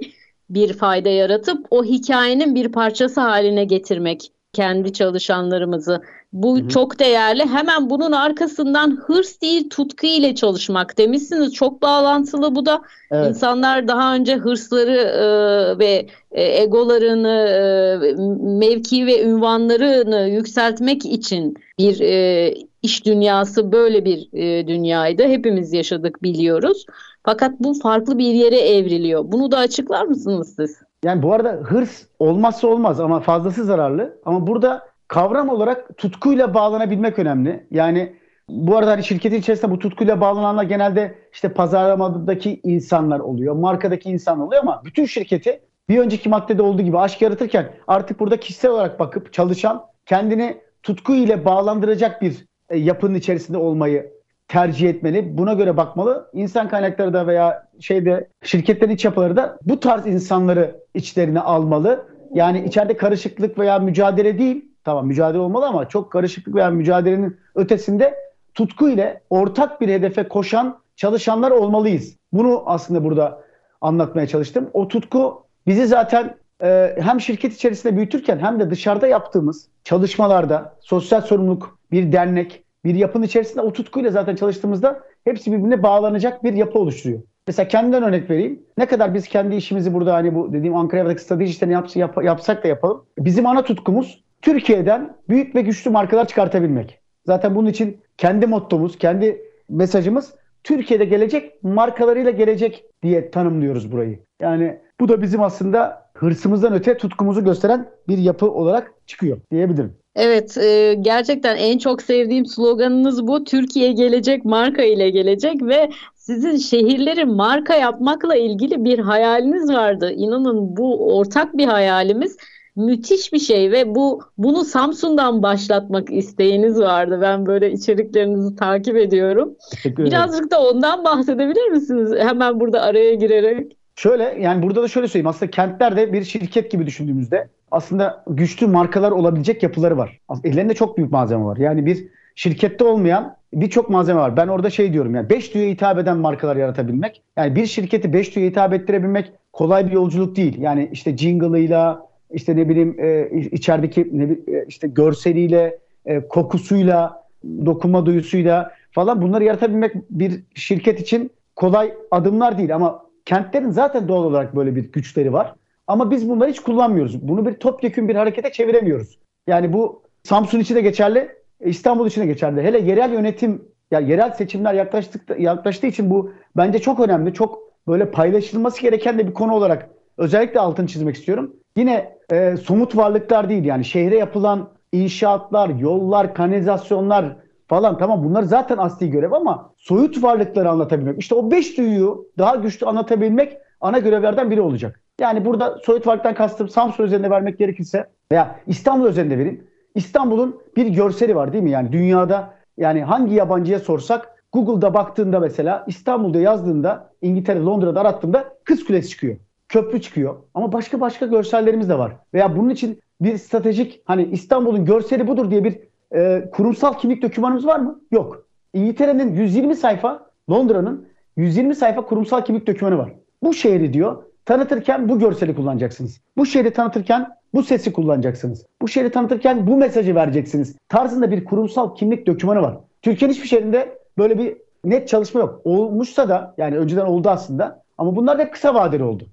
bir 0.50 0.74
fayda 0.74 1.10
yaratıp 1.10 1.68
o 1.72 1.84
hikayenin 1.84 2.56
bir 2.56 2.72
parçası 2.72 3.22
haline 3.22 3.66
getirmek 3.66 4.32
kendi 4.58 4.94
çalışanlarımızı. 4.94 6.02
Bu 6.34 6.58
Hı 6.58 6.64
hı. 6.64 6.68
çok 6.68 7.00
değerli. 7.00 7.46
Hemen 7.46 7.90
bunun 7.90 8.12
arkasından 8.12 8.98
hırs 9.06 9.42
değil 9.42 9.70
tutku 9.70 10.08
ile 10.08 10.36
çalışmak 10.36 10.98
demişsiniz. 10.98 11.54
Çok 11.54 11.82
bağlantılı 11.82 12.56
bu 12.56 12.66
da. 12.66 12.82
Evet. 13.12 13.30
İnsanlar 13.30 13.88
daha 13.88 14.16
önce 14.16 14.36
hırsları 14.36 14.98
e, 14.98 15.80
ve 15.80 16.08
e, 16.32 16.62
egolarını, 16.62 17.28
e, 17.28 18.16
mevki 18.60 19.06
ve 19.06 19.24
ünvanlarını 19.24 20.28
yükseltmek 20.30 21.06
için 21.06 21.56
bir 21.80 22.00
e, 22.00 22.54
iş 22.82 23.06
dünyası 23.06 23.72
böyle 23.72 24.06
bir 24.06 24.30
e, 24.34 24.68
dünyaydı. 24.68 25.24
Hepimiz 25.24 25.74
yaşadık 25.74 26.24
biliyoruz. 26.24 26.86
Fakat 27.24 27.52
bu 27.60 27.74
farklı 27.74 28.18
bir 28.18 28.34
yere 28.34 28.60
evriliyor. 28.60 29.24
Bunu 29.32 29.52
da 29.52 29.58
açıklar 29.58 30.06
mısınız 30.06 30.56
siz? 30.56 30.87
Yani 31.04 31.24
bu 31.24 31.34
arada 31.34 31.50
hırs 31.52 32.06
olmazsa 32.20 32.68
olmaz 32.68 33.00
ama 33.00 33.20
fazlası 33.20 33.64
zararlı. 33.64 34.20
Ama 34.26 34.48
burada 34.48 34.88
kavram 35.08 35.50
olarak 35.50 35.98
tutkuyla 35.98 36.54
bağlanabilmek 36.54 37.20
önemli. 37.20 37.68
Yani 37.72 38.16
bu 38.50 38.78
arada 38.78 38.92
hani 38.92 39.04
şirketin 39.04 39.40
içerisinde 39.40 39.72
bu 39.72 39.80
tutkuyla 39.80 40.22
bağlananlar 40.22 40.64
genelde 40.64 41.16
işte 41.34 41.54
pazarlamadaki 41.54 42.60
insanlar 42.64 43.20
oluyor, 43.20 43.56
markadaki 43.56 44.10
insan 44.10 44.40
oluyor 44.40 44.62
ama 44.62 44.82
bütün 44.86 45.06
şirketi 45.06 45.62
bir 45.90 46.00
önceki 46.00 46.30
maddede 46.30 46.62
olduğu 46.62 46.82
gibi 46.82 47.00
aşk 47.00 47.22
yaratırken 47.22 47.74
artık 47.88 48.20
burada 48.20 48.40
kişisel 48.40 48.72
olarak 48.72 49.00
bakıp 49.00 49.34
çalışan 49.34 49.86
kendini 50.06 50.58
tutku 50.84 51.16
ile 51.16 51.46
bağlandıracak 51.46 52.22
bir 52.22 52.46
e, 52.70 52.78
yapının 52.78 53.16
içerisinde 53.16 53.58
olmayı 53.58 54.17
tercih 54.48 54.90
etmeli. 54.90 55.38
Buna 55.38 55.54
göre 55.54 55.78
bakmalı. 55.78 56.30
İnsan 56.34 56.70
kaynakları 56.70 57.14
da 57.14 57.28
veya 57.28 57.68
şeyde 57.80 58.28
şirketlerin 58.44 58.92
iç 58.92 59.06
yapıları 59.06 59.36
da 59.36 59.58
bu 59.62 59.80
tarz 59.80 60.08
insanları 60.08 60.76
içlerine 60.94 61.40
almalı. 61.40 62.06
Yani 62.34 62.64
içeride 62.64 62.98
karışıklık 62.98 63.60
veya 63.60 63.80
mücadele 63.80 64.40
değil. 64.40 64.66
Tamam 64.84 65.08
mücadele 65.08 65.42
olmalı 65.42 65.68
ama 65.68 65.90
çok 65.90 66.12
karışıklık 66.12 66.56
veya 66.56 66.70
mücadelenin 66.70 67.38
ötesinde 67.56 68.16
tutku 68.54 68.90
ile 68.90 69.22
ortak 69.30 69.82
bir 69.82 69.90
hedefe 69.90 70.28
koşan 70.28 70.80
çalışanlar 70.96 71.52
olmalıyız. 71.52 72.16
Bunu 72.34 72.64
aslında 72.66 73.04
burada 73.04 73.44
anlatmaya 73.82 74.28
çalıştım. 74.28 74.70
O 74.74 74.88
tutku 74.88 75.44
bizi 75.68 75.88
zaten 75.88 76.36
e, 76.64 76.96
hem 77.00 77.22
şirket 77.22 77.54
içerisinde 77.54 77.96
büyütürken 77.96 78.40
hem 78.40 78.60
de 78.60 78.70
dışarıda 78.70 79.08
yaptığımız 79.08 79.68
çalışmalarda 79.84 80.76
sosyal 80.82 81.22
sorumluluk, 81.22 81.80
bir 81.92 82.12
dernek, 82.12 82.64
bir 82.88 82.96
yapının 82.96 83.26
içerisinde 83.26 83.62
o 83.62 83.74
tutkuyla 83.74 84.12
zaten 84.12 84.36
çalıştığımızda 84.36 85.04
hepsi 85.24 85.52
birbirine 85.52 85.84
bağlanacak 85.84 86.44
bir 86.44 86.54
yapı 86.54 86.80
oluşturuyor. 86.80 87.22
Mesela 87.48 87.68
kendimden 87.68 88.04
örnek 88.04 88.30
vereyim. 88.30 88.64
Ne 88.78 88.86
kadar 88.86 89.14
biz 89.14 89.28
kendi 89.28 89.56
işimizi 89.56 89.94
burada 89.94 90.14
hani 90.14 90.36
bu 90.36 90.54
dediğim 90.54 90.76
Ankara'daki 90.76 91.22
strateji 91.22 91.52
işlerini 91.52 91.74
yap, 91.74 91.96
yap, 91.96 92.24
yapsak 92.24 92.64
da 92.64 92.68
yapalım. 92.68 93.06
Bizim 93.20 93.48
ana 93.48 93.64
tutkumuz 93.64 94.24
Türkiye'den 94.42 95.16
büyük 95.30 95.56
ve 95.56 95.62
güçlü 95.62 95.92
markalar 95.92 96.28
çıkartabilmek. 96.28 97.00
Zaten 97.26 97.56
bunun 97.56 97.70
için 97.70 97.98
kendi 98.18 98.48
mottomuz, 98.48 98.98
kendi 98.98 99.42
mesajımız 99.70 100.34
Türkiye'de 100.64 101.06
gelecek 101.06 101.64
markalarıyla 101.64 102.32
gelecek 102.32 102.86
diye 103.04 103.32
tanımlıyoruz 103.32 103.92
burayı. 103.92 104.20
Yani 104.42 104.80
bu 105.00 105.10
da 105.10 105.22
bizim 105.22 105.44
aslında 105.44 106.08
hırsımızdan 106.14 106.74
öte 106.74 106.98
tutkumuzu 106.98 107.44
gösteren 107.44 107.90
bir 108.08 108.18
yapı 108.18 108.52
olarak 108.52 108.94
çıkıyor 109.06 109.38
diyebilirim. 109.52 109.94
Evet, 110.18 110.58
e, 110.58 110.96
gerçekten 111.02 111.56
en 111.56 111.78
çok 111.78 112.02
sevdiğim 112.02 112.46
sloganınız 112.46 113.28
bu. 113.28 113.44
Türkiye 113.44 113.92
gelecek, 113.92 114.46
marka 114.46 114.84
ile 114.84 115.10
gelecek 115.10 115.62
ve 115.62 115.90
sizin 116.16 116.58
şehirleri 116.58 117.26
marka 117.26 117.76
yapmakla 117.76 118.36
ilgili 118.36 118.84
bir 118.84 119.00
hayaliniz 119.00 119.70
vardı. 119.70 120.12
İnanın 120.12 120.78
bu 120.78 121.18
ortak 121.18 121.58
bir 121.58 121.66
hayalimiz 121.66 122.38
müthiş 122.76 123.34
bir 123.34 123.40
şey 123.40 123.72
ve 123.72 123.96
bu 123.96 124.22
bunu 124.38 124.64
Samsun'dan 124.64 125.44
başlatmak 125.44 126.12
isteğiniz 126.12 126.80
vardı. 126.80 127.20
Ben 127.22 127.46
böyle 127.46 127.72
içeriklerinizi 127.72 128.56
takip 128.56 128.98
ediyorum. 128.98 129.56
Birazcık 129.86 130.52
da 130.52 130.62
ondan 130.62 131.04
bahsedebilir 131.04 131.70
misiniz? 131.70 132.12
Hemen 132.20 132.60
burada 132.60 132.82
araya 132.82 133.14
girerek. 133.14 133.77
Şöyle 133.98 134.38
yani 134.40 134.64
burada 134.64 134.84
da 134.84 134.88
şöyle 134.88 135.08
söyleyeyim. 135.08 135.28
Aslında 135.28 135.52
kentlerde 135.52 136.14
bir 136.14 136.24
şirket 136.24 136.72
gibi 136.72 136.86
düşündüğümüzde 136.86 137.48
aslında 137.72 138.24
güçlü 138.28 138.68
markalar 138.68 139.12
olabilecek 139.12 139.64
yapıları 139.64 139.98
var. 139.98 140.20
Ellerinde 140.44 140.74
çok 140.74 140.98
büyük 140.98 141.12
malzeme 141.12 141.46
var. 141.46 141.58
Yani 141.58 141.86
bir 141.86 142.08
şirkette 142.36 142.84
olmayan 142.84 143.36
birçok 143.54 143.90
malzeme 143.90 144.20
var. 144.20 144.38
Ben 144.38 144.48
orada 144.48 144.70
şey 144.70 144.94
diyorum 144.94 145.16
yani 145.16 145.30
5 145.30 145.54
duyuya 145.54 145.72
hitap 145.72 146.00
eden 146.00 146.18
markalar 146.18 146.56
yaratabilmek. 146.56 147.22
Yani 147.38 147.56
bir 147.56 147.66
şirketi 147.66 148.14
5 148.14 148.36
duyuya 148.36 148.52
hitap 148.52 148.74
ettirebilmek 148.74 149.32
kolay 149.54 149.88
bir 149.88 149.92
yolculuk 149.92 150.36
değil. 150.36 150.62
Yani 150.62 150.90
işte 150.92 151.18
jingle'ıyla, 151.18 152.08
işte 152.32 152.56
ne 152.56 152.70
bileyim 152.70 152.96
e, 153.00 153.30
içerideki 153.52 154.10
ne 154.12 154.24
e, 154.24 154.66
işte 154.68 154.88
görseliyle, 154.88 155.78
e, 156.06 156.28
kokusuyla, 156.28 157.24
dokunma 157.66 158.06
duyusuyla 158.06 158.72
falan 158.92 159.22
bunları 159.22 159.44
yaratabilmek 159.44 159.96
bir 160.10 160.44
şirket 160.56 161.02
için 161.02 161.32
kolay 161.56 161.94
adımlar 162.12 162.58
değil 162.58 162.76
ama 162.76 163.07
kentlerin 163.28 163.70
zaten 163.70 164.08
doğal 164.08 164.24
olarak 164.24 164.56
böyle 164.56 164.76
bir 164.76 164.92
güçleri 164.92 165.34
var. 165.34 165.56
Ama 165.88 166.12
biz 166.12 166.30
bunları 166.30 166.50
hiç 166.50 166.60
kullanmıyoruz. 166.60 167.28
Bunu 167.28 167.46
bir 167.46 167.54
topyekun 167.54 168.08
bir 168.08 168.16
harekete 168.16 168.52
çeviremiyoruz. 168.52 169.20
Yani 169.48 169.74
bu 169.74 170.02
Samsun 170.24 170.60
için 170.60 170.76
de 170.76 170.82
geçerli, 170.82 171.30
İstanbul 171.60 172.08
için 172.08 172.22
de 172.22 172.26
geçerli. 172.26 172.62
Hele 172.62 172.80
yerel 172.80 173.14
yönetim, 173.14 173.62
yani 173.92 174.10
yerel 174.12 174.32
seçimler 174.32 174.74
yaklaştık, 174.74 175.40
yaklaştığı 175.40 175.88
için 175.88 176.10
bu 176.10 176.32
bence 176.58 176.80
çok 176.80 177.00
önemli. 177.00 177.34
Çok 177.34 177.60
böyle 177.88 178.12
paylaşılması 178.12 178.82
gereken 178.82 179.20
de 179.20 179.28
bir 179.28 179.34
konu 179.34 179.54
olarak 179.54 179.90
özellikle 180.18 180.60
altını 180.60 180.88
çizmek 180.88 181.16
istiyorum. 181.16 181.56
Yine 181.78 182.18
e, 182.32 182.58
somut 182.58 182.98
varlıklar 182.98 183.50
değil 183.50 183.66
yani 183.66 183.86
şehre 183.86 184.18
yapılan 184.18 184.70
inşaatlar, 184.92 185.70
yollar, 185.70 186.34
kanalizasyonlar 186.34 187.36
falan 187.68 187.98
tamam 187.98 188.24
bunlar 188.24 188.44
zaten 188.44 188.78
asli 188.78 189.10
görev 189.10 189.32
ama 189.32 189.74
soyut 189.78 190.24
varlıkları 190.24 190.70
anlatabilmek. 190.70 191.20
İşte 191.20 191.36
o 191.36 191.52
beş 191.52 191.78
duyuyu 191.78 192.28
daha 192.38 192.56
güçlü 192.56 192.86
anlatabilmek 192.86 193.58
ana 193.82 194.00
görevlerden 194.00 194.52
biri 194.52 194.62
olacak. 194.62 195.02
Yani 195.20 195.46
burada 195.46 195.78
soyut 195.84 196.08
varlıktan 196.08 196.34
kastım 196.34 196.70
Samsun 196.70 197.04
üzerinde 197.04 197.30
vermek 197.30 197.60
gerekirse 197.60 198.08
veya 198.32 198.60
İstanbul 198.68 199.10
üzerinde 199.10 199.38
vereyim. 199.38 199.64
İstanbul'un 199.96 200.62
bir 200.76 200.86
görseli 200.86 201.36
var 201.36 201.54
değil 201.54 201.64
mi? 201.64 201.72
Yani 201.72 201.92
dünyada 201.92 202.54
yani 202.78 203.04
hangi 203.04 203.36
yabancıya 203.36 203.80
sorsak 203.80 204.44
Google'da 204.54 204.94
baktığında 204.94 205.40
mesela 205.40 205.84
İstanbul'da 205.88 206.40
yazdığında 206.40 207.10
İngiltere, 207.22 207.60
Londra'da 207.60 208.02
arattığında 208.02 208.54
Kız 208.64 208.86
Kulesi 208.86 209.10
çıkıyor. 209.10 209.38
Köprü 209.70 210.02
çıkıyor. 210.02 210.36
Ama 210.54 210.72
başka 210.74 211.02
başka 211.02 211.26
görsellerimiz 211.26 211.90
de 211.90 211.98
var. 211.98 212.12
Veya 212.34 212.58
bunun 212.58 212.70
için 212.70 213.00
bir 213.22 213.38
stratejik 213.38 214.02
hani 214.06 214.26
İstanbul'un 214.26 214.86
görseli 214.86 215.28
budur 215.28 215.52
diye 215.52 215.64
bir 215.64 215.80
e, 216.16 216.50
kurumsal 216.52 216.94
kimlik 216.94 217.22
dokümanımız 217.22 217.68
var 217.68 217.80
mı? 217.80 218.02
Yok. 218.12 218.48
İngiltere'nin 218.74 219.36
120 219.36 219.76
sayfa, 219.76 220.30
Londra'nın 220.50 221.08
120 221.38 221.76
sayfa 221.76 222.06
kurumsal 222.06 222.46
kimlik 222.46 222.68
dokümanı 222.68 222.98
var. 222.98 223.14
Bu 223.44 223.54
şehri 223.54 223.94
diyor 223.94 224.24
tanıtırken 224.46 225.10
bu 225.10 225.20
görseli 225.20 225.56
kullanacaksınız. 225.56 226.22
Bu 226.38 226.46
şehri 226.46 226.74
tanıtırken 226.74 227.38
bu 227.54 227.64
sesi 227.64 227.94
kullanacaksınız. 227.94 228.66
Bu 228.82 228.88
şehri 228.88 229.12
tanıtırken 229.12 229.68
bu 229.68 229.78
mesajı 229.78 230.16
vereceksiniz. 230.16 230.76
Tarzında 230.90 231.32
bir 231.32 231.46
kurumsal 231.46 231.96
kimlik 231.96 232.28
dokümanı 232.28 232.62
var. 232.62 232.78
Türkiye'nin 233.02 233.34
hiçbir 233.34 233.48
şehrinde 233.48 234.00
böyle 234.18 234.40
bir 234.40 234.58
net 234.84 235.08
çalışma 235.08 235.40
yok. 235.40 235.62
Olmuşsa 235.64 236.30
da 236.30 236.54
yani 236.58 236.78
önceden 236.78 237.06
oldu 237.06 237.30
aslında 237.30 237.84
ama 237.98 238.16
bunlar 238.16 238.40
da 238.40 238.42
hep 238.42 238.54
kısa 238.54 238.74
vadeli 238.74 239.04
oldu. 239.04 239.24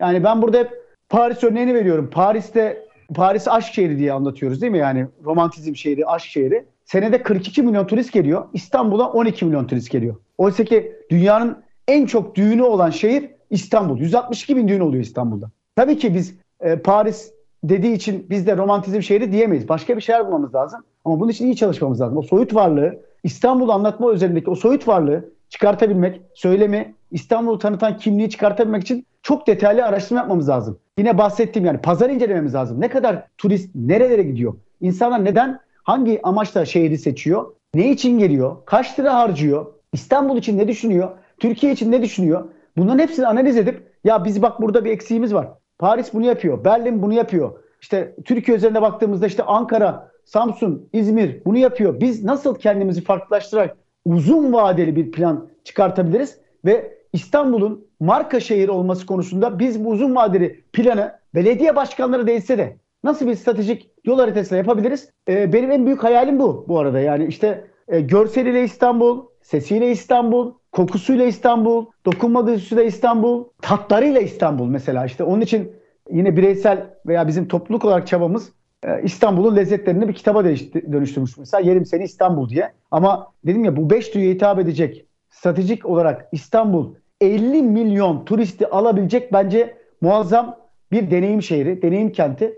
Yani 0.00 0.24
ben 0.24 0.42
burada 0.42 0.58
hep 0.58 0.82
Paris 1.08 1.44
örneğini 1.44 1.74
veriyorum. 1.74 2.10
Paris'te 2.12 2.86
Paris 3.12 3.48
aşk 3.48 3.74
şehri 3.74 3.98
diye 3.98 4.12
anlatıyoruz 4.12 4.62
değil 4.62 4.72
mi? 4.72 4.78
Yani 4.78 5.06
romantizm 5.24 5.74
şehri, 5.74 6.06
aşk 6.06 6.26
şehri. 6.26 6.64
Senede 6.84 7.22
42 7.22 7.62
milyon 7.62 7.86
turist 7.86 8.12
geliyor. 8.12 8.44
İstanbul'a 8.52 9.08
12 9.12 9.44
milyon 9.44 9.66
turist 9.66 9.90
geliyor. 9.90 10.16
Oysa 10.38 10.64
ki 10.64 10.92
dünyanın 11.10 11.62
en 11.88 12.06
çok 12.06 12.34
düğünü 12.34 12.62
olan 12.62 12.90
şehir 12.90 13.30
İstanbul. 13.50 13.98
162 13.98 14.56
bin 14.56 14.68
düğün 14.68 14.80
oluyor 14.80 15.04
İstanbul'da. 15.04 15.50
Tabii 15.76 15.98
ki 15.98 16.14
biz 16.14 16.34
e, 16.60 16.76
Paris 16.76 17.32
dediği 17.64 17.92
için 17.92 18.26
biz 18.30 18.46
de 18.46 18.56
romantizm 18.56 19.02
şehri 19.02 19.32
diyemeyiz. 19.32 19.68
Başka 19.68 19.96
bir 19.96 20.02
şeyler 20.02 20.26
bulmamız 20.26 20.54
lazım. 20.54 20.80
Ama 21.04 21.20
bunun 21.20 21.30
için 21.30 21.46
iyi 21.46 21.56
çalışmamız 21.56 22.00
lazım. 22.00 22.18
O 22.18 22.22
soyut 22.22 22.54
varlığı, 22.54 23.00
İstanbul'u 23.24 23.72
anlatma 23.72 24.12
üzerindeki 24.12 24.50
o 24.50 24.54
soyut 24.54 24.88
varlığı 24.88 25.32
çıkartabilmek, 25.48 26.20
söylemi, 26.34 26.94
İstanbul'u 27.10 27.58
tanıtan 27.58 27.96
kimliği 27.96 28.30
çıkartabilmek 28.30 28.82
için 28.82 29.06
çok 29.22 29.46
detaylı 29.46 29.84
araştırma 29.84 30.20
yapmamız 30.20 30.48
lazım. 30.48 30.78
Yine 30.98 31.18
bahsettiğim 31.18 31.66
yani 31.66 31.78
pazar 31.80 32.10
incelememiz 32.10 32.54
lazım. 32.54 32.80
Ne 32.80 32.88
kadar 32.88 33.26
turist 33.38 33.70
nerelere 33.74 34.22
gidiyor? 34.22 34.54
İnsanlar 34.80 35.24
neden 35.24 35.60
hangi 35.82 36.20
amaçla 36.22 36.64
şehri 36.64 36.98
seçiyor? 36.98 37.54
Ne 37.74 37.90
için 37.90 38.18
geliyor? 38.18 38.56
Kaç 38.66 38.98
lira 38.98 39.14
harcıyor? 39.14 39.66
İstanbul 39.92 40.36
için 40.36 40.58
ne 40.58 40.68
düşünüyor? 40.68 41.10
Türkiye 41.38 41.72
için 41.72 41.92
ne 41.92 42.02
düşünüyor? 42.02 42.44
Bunların 42.76 42.98
hepsini 42.98 43.26
analiz 43.26 43.56
edip 43.56 43.82
ya 44.04 44.24
biz 44.24 44.42
bak 44.42 44.60
burada 44.62 44.84
bir 44.84 44.90
eksiğimiz 44.90 45.34
var. 45.34 45.48
Paris 45.78 46.14
bunu 46.14 46.26
yapıyor. 46.26 46.64
Berlin 46.64 47.02
bunu 47.02 47.12
yapıyor. 47.12 47.58
İşte 47.80 48.16
Türkiye 48.24 48.56
üzerinde 48.56 48.82
baktığımızda 48.82 49.26
işte 49.26 49.42
Ankara, 49.42 50.10
Samsun, 50.24 50.88
İzmir 50.92 51.44
bunu 51.44 51.58
yapıyor. 51.58 52.00
Biz 52.00 52.24
nasıl 52.24 52.54
kendimizi 52.54 53.00
farklılaştırarak 53.00 53.76
uzun 54.04 54.52
vadeli 54.52 54.96
bir 54.96 55.12
plan 55.12 55.48
çıkartabiliriz 55.64 56.38
ve 56.64 56.98
İstanbul'un 57.12 57.86
marka 58.02 58.40
şehir 58.40 58.68
olması 58.68 59.06
konusunda 59.06 59.58
biz 59.58 59.84
bu 59.84 59.88
uzun 59.88 60.14
vadeli 60.14 60.64
planı 60.72 61.12
belediye 61.34 61.76
başkanları 61.76 62.26
değilse 62.26 62.58
de 62.58 62.76
nasıl 63.04 63.26
bir 63.26 63.34
stratejik 63.34 63.90
yol 64.04 64.18
haritasıyla 64.18 64.56
yapabiliriz? 64.56 65.10
Ee, 65.28 65.52
benim 65.52 65.70
en 65.70 65.86
büyük 65.86 66.04
hayalim 66.04 66.38
bu 66.38 66.64
bu 66.68 66.78
arada. 66.78 67.00
Yani 67.00 67.26
işte 67.26 67.64
e, 67.88 68.00
görseliyle 68.00 68.64
İstanbul, 68.64 69.26
sesiyle 69.42 69.90
İstanbul, 69.90 70.52
kokusuyla 70.72 71.24
İstanbul, 71.24 71.86
dokunma 72.06 72.46
duyusuyla 72.46 72.84
İstanbul, 72.84 73.44
tatlarıyla 73.62 74.20
İstanbul 74.20 74.66
mesela. 74.66 75.06
işte 75.06 75.24
onun 75.24 75.40
için 75.40 75.72
yine 76.10 76.36
bireysel 76.36 76.86
veya 77.06 77.28
bizim 77.28 77.48
topluluk 77.48 77.84
olarak 77.84 78.06
çabamız 78.06 78.52
e, 78.84 79.02
İstanbul'un 79.02 79.56
lezzetlerini 79.56 80.08
bir 80.08 80.14
kitaba 80.14 80.44
dönüştürmüş. 80.44 81.38
Mesela 81.38 81.60
Yerim 81.60 81.86
Seni 81.86 82.04
İstanbul 82.04 82.48
diye. 82.48 82.72
Ama 82.90 83.32
dedim 83.46 83.64
ya 83.64 83.76
bu 83.76 83.90
beş 83.90 84.14
duyuya 84.14 84.34
hitap 84.34 84.58
edecek 84.58 85.06
stratejik 85.30 85.86
olarak 85.86 86.28
İstanbul 86.32 86.94
50 87.22 87.62
milyon 87.62 88.24
turisti 88.24 88.66
alabilecek 88.66 89.32
bence 89.32 89.74
muazzam 90.00 90.56
bir 90.92 91.10
deneyim 91.10 91.42
şehri, 91.42 91.82
deneyim 91.82 92.12
kenti. 92.12 92.54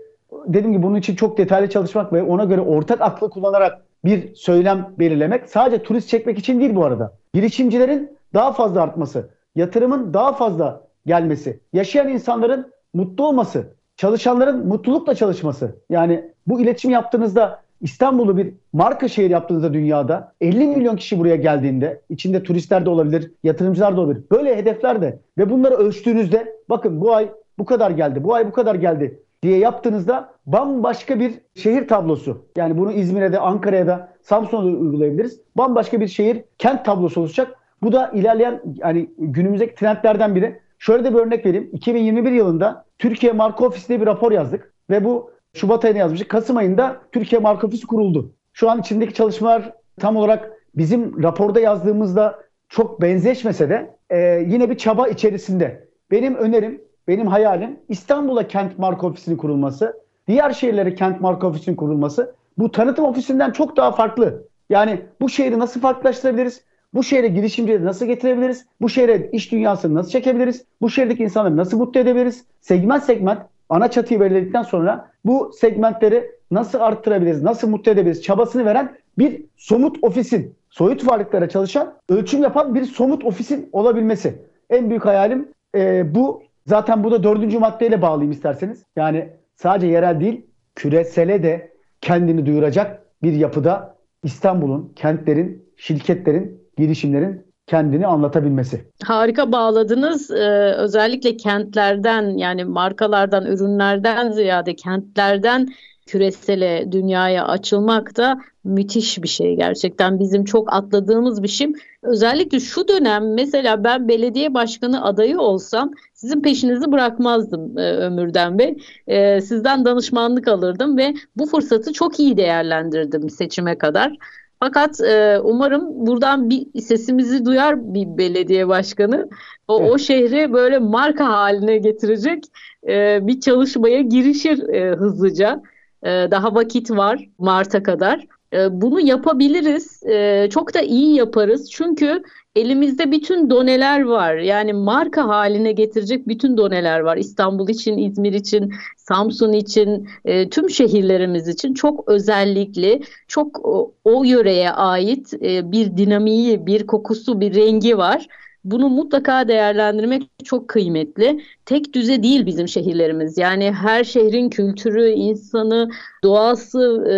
Dedim 0.47 0.73
ki 0.73 0.83
bunun 0.83 0.95
için 0.95 1.15
çok 1.15 1.37
detaylı 1.37 1.69
çalışmak 1.69 2.13
ve 2.13 2.23
ona 2.23 2.43
göre 2.43 2.61
ortak 2.61 3.01
aklı 3.01 3.29
kullanarak 3.29 3.81
bir 4.05 4.35
söylem 4.35 4.93
belirlemek 4.99 5.49
sadece 5.49 5.83
turist 5.83 6.09
çekmek 6.09 6.39
için 6.39 6.59
değil 6.59 6.75
bu 6.75 6.85
arada. 6.85 7.13
Girişimcilerin 7.33 8.17
daha 8.33 8.53
fazla 8.53 8.81
artması, 8.81 9.29
yatırımın 9.55 10.13
daha 10.13 10.33
fazla 10.33 10.81
gelmesi, 11.05 11.59
yaşayan 11.73 12.07
insanların 12.07 12.71
mutlu 12.93 13.27
olması, 13.27 13.73
çalışanların 13.97 14.67
mutlulukla 14.67 15.15
çalışması. 15.15 15.75
Yani 15.89 16.31
bu 16.47 16.61
iletişim 16.61 16.91
yaptığınızda 16.91 17.64
İstanbul'u 17.85 18.37
bir 18.37 18.53
marka 18.73 19.07
şehir 19.07 19.29
yaptığınızda 19.29 19.73
dünyada 19.73 20.33
50 20.41 20.67
milyon 20.67 20.95
kişi 20.95 21.19
buraya 21.19 21.35
geldiğinde 21.35 22.01
içinde 22.09 22.43
turistler 22.43 22.85
de 22.85 22.89
olabilir, 22.89 23.31
yatırımcılar 23.43 23.97
da 23.97 24.01
olabilir. 24.01 24.23
Böyle 24.31 24.55
hedefler 24.55 25.01
de 25.01 25.19
ve 25.37 25.49
bunları 25.49 25.75
ölçtüğünüzde 25.75 26.55
bakın 26.69 27.01
bu 27.01 27.13
ay 27.13 27.29
bu 27.57 27.65
kadar 27.65 27.91
geldi, 27.91 28.23
bu 28.23 28.33
ay 28.33 28.47
bu 28.47 28.51
kadar 28.51 28.75
geldi 28.75 29.19
diye 29.43 29.57
yaptığınızda 29.57 30.29
bambaşka 30.45 31.19
bir 31.19 31.33
şehir 31.55 31.87
tablosu. 31.87 32.45
Yani 32.57 32.77
bunu 32.77 32.91
İzmir'e 32.91 33.33
de 33.33 33.39
Ankara'ya 33.39 33.87
da 33.87 34.09
Samsun'a 34.21 34.61
da 34.61 34.65
uygulayabiliriz. 34.65 35.41
Bambaşka 35.57 35.99
bir 35.99 36.07
şehir, 36.07 36.43
kent 36.57 36.85
tablosu 36.85 37.21
oluşacak. 37.21 37.55
Bu 37.81 37.91
da 37.91 38.11
ilerleyen 38.13 38.61
yani 38.75 39.09
günümüzdeki 39.17 39.75
trendlerden 39.75 40.35
biri. 40.35 40.59
Şöyle 40.79 41.03
de 41.03 41.13
bir 41.13 41.19
örnek 41.19 41.45
vereyim. 41.45 41.69
2021 41.73 42.31
yılında 42.31 42.85
Türkiye 42.99 43.33
Marka 43.33 43.65
Ofisi 43.65 44.01
bir 44.01 44.05
rapor 44.05 44.31
yazdık 44.31 44.73
ve 44.89 45.03
bu 45.03 45.34
Şubat 45.55 45.85
ayında 45.85 45.99
yazmıştık. 45.99 46.29
Kasım 46.29 46.57
ayında 46.57 47.01
Türkiye 47.11 47.41
Marka 47.41 47.67
Ofisi 47.67 47.87
kuruldu. 47.87 48.31
Şu 48.53 48.69
an 48.69 48.79
içindeki 48.79 49.13
çalışmalar 49.13 49.73
tam 49.99 50.15
olarak 50.17 50.51
bizim 50.75 51.23
raporda 51.23 51.59
yazdığımızda 51.59 52.39
çok 52.69 53.01
benzeşmese 53.01 53.69
de 53.69 53.95
e, 54.09 54.17
yine 54.47 54.69
bir 54.69 54.77
çaba 54.77 55.07
içerisinde. 55.07 55.87
Benim 56.11 56.35
önerim, 56.35 56.81
benim 57.07 57.27
hayalim 57.27 57.79
İstanbul'a 57.89 58.47
kent 58.47 58.79
marka 58.79 59.07
ofisinin 59.07 59.37
kurulması, 59.37 60.01
diğer 60.27 60.51
şehirlere 60.51 60.95
kent 60.95 61.21
marka 61.21 61.47
ofisinin 61.47 61.75
kurulması. 61.75 62.35
Bu 62.57 62.71
tanıtım 62.71 63.05
ofisinden 63.05 63.51
çok 63.51 63.77
daha 63.77 63.91
farklı. 63.91 64.47
Yani 64.69 65.01
bu 65.21 65.29
şehri 65.29 65.59
nasıl 65.59 65.81
farklılaştırabiliriz? 65.81 66.61
Bu 66.93 67.03
şehre 67.03 67.27
girişimcileri 67.27 67.85
nasıl 67.85 68.05
getirebiliriz? 68.05 68.65
Bu 68.81 68.89
şehre 68.89 69.29
iş 69.31 69.51
dünyasını 69.51 69.93
nasıl 69.93 70.09
çekebiliriz? 70.09 70.65
Bu 70.81 70.89
şehirdeki 70.89 71.23
insanları 71.23 71.57
nasıl 71.57 71.77
mutlu 71.77 71.99
edebiliriz? 71.99 72.45
Segment 72.61 73.03
segment 73.03 73.39
ana 73.69 73.91
çatıyı 73.91 74.19
belirledikten 74.19 74.63
sonra 74.63 75.11
bu 75.25 75.51
segmentleri 75.59 76.31
nasıl 76.51 76.79
arttırabiliriz, 76.79 77.43
nasıl 77.43 77.69
mutlu 77.69 77.91
edebiliriz 77.91 78.23
çabasını 78.23 78.65
veren 78.65 78.97
bir 79.17 79.45
somut 79.57 80.03
ofisin, 80.03 80.55
soyut 80.69 81.07
varlıklara 81.07 81.49
çalışan, 81.49 81.93
ölçüm 82.09 82.43
yapan 82.43 82.75
bir 82.75 82.85
somut 82.85 83.23
ofisin 83.23 83.69
olabilmesi. 83.71 84.41
En 84.69 84.89
büyük 84.89 85.05
hayalim 85.05 85.47
e, 85.75 86.15
bu. 86.15 86.43
Zaten 86.67 87.03
bu 87.03 87.11
da 87.11 87.23
dördüncü 87.23 87.59
maddeyle 87.59 88.01
bağlayayım 88.01 88.31
isterseniz. 88.31 88.83
Yani 88.95 89.29
sadece 89.55 89.87
yerel 89.87 90.19
değil, 90.19 90.45
küresele 90.75 91.43
de 91.43 91.71
kendini 92.01 92.45
duyuracak 92.45 93.01
bir 93.23 93.33
yapıda 93.33 93.95
İstanbul'un, 94.23 94.93
kentlerin, 94.95 95.65
şirketlerin, 95.77 96.61
girişimlerin 96.77 97.44
kendini 97.67 98.07
anlatabilmesi. 98.07 98.85
Harika 99.03 99.51
bağladınız. 99.51 100.31
Ee, 100.31 100.73
özellikle 100.77 101.37
kentlerden 101.37 102.37
yani 102.37 102.65
markalardan, 102.65 103.45
ürünlerden 103.45 104.31
ziyade 104.31 104.75
kentlerden 104.75 105.67
küresele 106.05 106.91
dünyaya 106.91 107.47
açılmak 107.47 108.17
da 108.17 108.37
müthiş 108.63 109.23
bir 109.23 109.27
şey 109.27 109.55
gerçekten 109.55 110.19
bizim 110.19 110.43
çok 110.45 110.73
atladığımız 110.73 111.43
bir 111.43 111.47
şey. 111.47 111.73
Özellikle 112.03 112.59
şu 112.59 112.87
dönem 112.87 113.33
mesela 113.33 113.83
ben 113.83 114.07
belediye 114.07 114.53
başkanı 114.53 115.05
adayı 115.05 115.39
olsam 115.39 115.91
sizin 116.13 116.41
peşinizi 116.41 116.91
bırakmazdım 116.91 117.77
e, 117.77 117.91
Ömürden 117.91 118.59
Bey. 118.59 118.77
E, 119.07 119.41
sizden 119.41 119.85
danışmanlık 119.85 120.47
alırdım 120.47 120.97
ve 120.97 121.13
bu 121.35 121.45
fırsatı 121.45 121.93
çok 121.93 122.19
iyi 122.19 122.37
değerlendirdim 122.37 123.29
seçime 123.29 123.77
kadar. 123.77 124.17
Fakat 124.59 125.01
e, 125.01 125.39
umarım 125.39 126.07
buradan 126.07 126.49
bir 126.49 126.81
sesimizi 126.81 127.45
duyar 127.45 127.93
bir 127.93 128.17
belediye 128.17 128.67
başkanı. 128.67 129.29
O, 129.67 129.79
evet. 129.81 129.91
o 129.91 129.97
şehri 129.97 130.53
böyle 130.53 130.79
marka 130.79 131.27
haline 131.27 131.77
getirecek 131.77 132.43
e, 132.87 133.27
bir 133.27 133.39
çalışmaya 133.39 134.01
girişir 134.01 134.69
e, 134.69 134.95
hızlıca. 134.95 135.61
E, 136.03 136.09
daha 136.09 136.55
vakit 136.55 136.91
var 136.91 137.29
Mart'a 137.37 137.83
kadar. 137.83 138.27
E, 138.55 138.81
bunu 138.81 138.99
yapabiliriz. 138.99 140.03
E, 140.03 140.47
çok 140.49 140.73
da 140.73 140.81
iyi 140.81 141.15
yaparız. 141.15 141.71
Çünkü 141.71 142.23
elimizde 142.55 143.11
bütün 143.11 143.49
doneler 143.49 144.03
var. 144.03 144.35
Yani 144.35 144.73
marka 144.73 145.27
haline 145.27 145.71
getirecek 145.71 146.27
bütün 146.27 146.57
doneler 146.57 146.99
var. 146.99 147.17
İstanbul 147.17 147.69
için, 147.69 147.97
İzmir 147.97 148.33
için, 148.33 148.73
Samsun 148.97 149.53
için, 149.53 150.07
e, 150.25 150.49
tüm 150.49 150.69
şehirlerimiz 150.69 151.47
için 151.47 151.73
çok 151.73 152.09
özellikli, 152.09 153.01
çok 153.27 153.65
o, 153.65 153.93
o 154.03 154.23
yöreye 154.23 154.71
ait 154.71 155.33
e, 155.33 155.71
bir 155.71 155.97
dinamiği, 155.97 156.65
bir 156.65 156.87
kokusu, 156.87 157.41
bir 157.41 157.55
rengi 157.55 157.97
var. 157.97 158.27
Bunu 158.65 158.89
mutlaka 158.89 159.47
değerlendirmek 159.47 160.29
çok 160.43 160.67
kıymetli. 160.67 161.41
Tek 161.65 161.93
düze 161.93 162.23
değil 162.23 162.45
bizim 162.45 162.67
şehirlerimiz. 162.67 163.37
Yani 163.37 163.71
her 163.71 164.03
şehrin 164.03 164.49
kültürü, 164.49 165.09
insanı, 165.09 165.89
doğası, 166.23 167.05
e, 167.09 167.15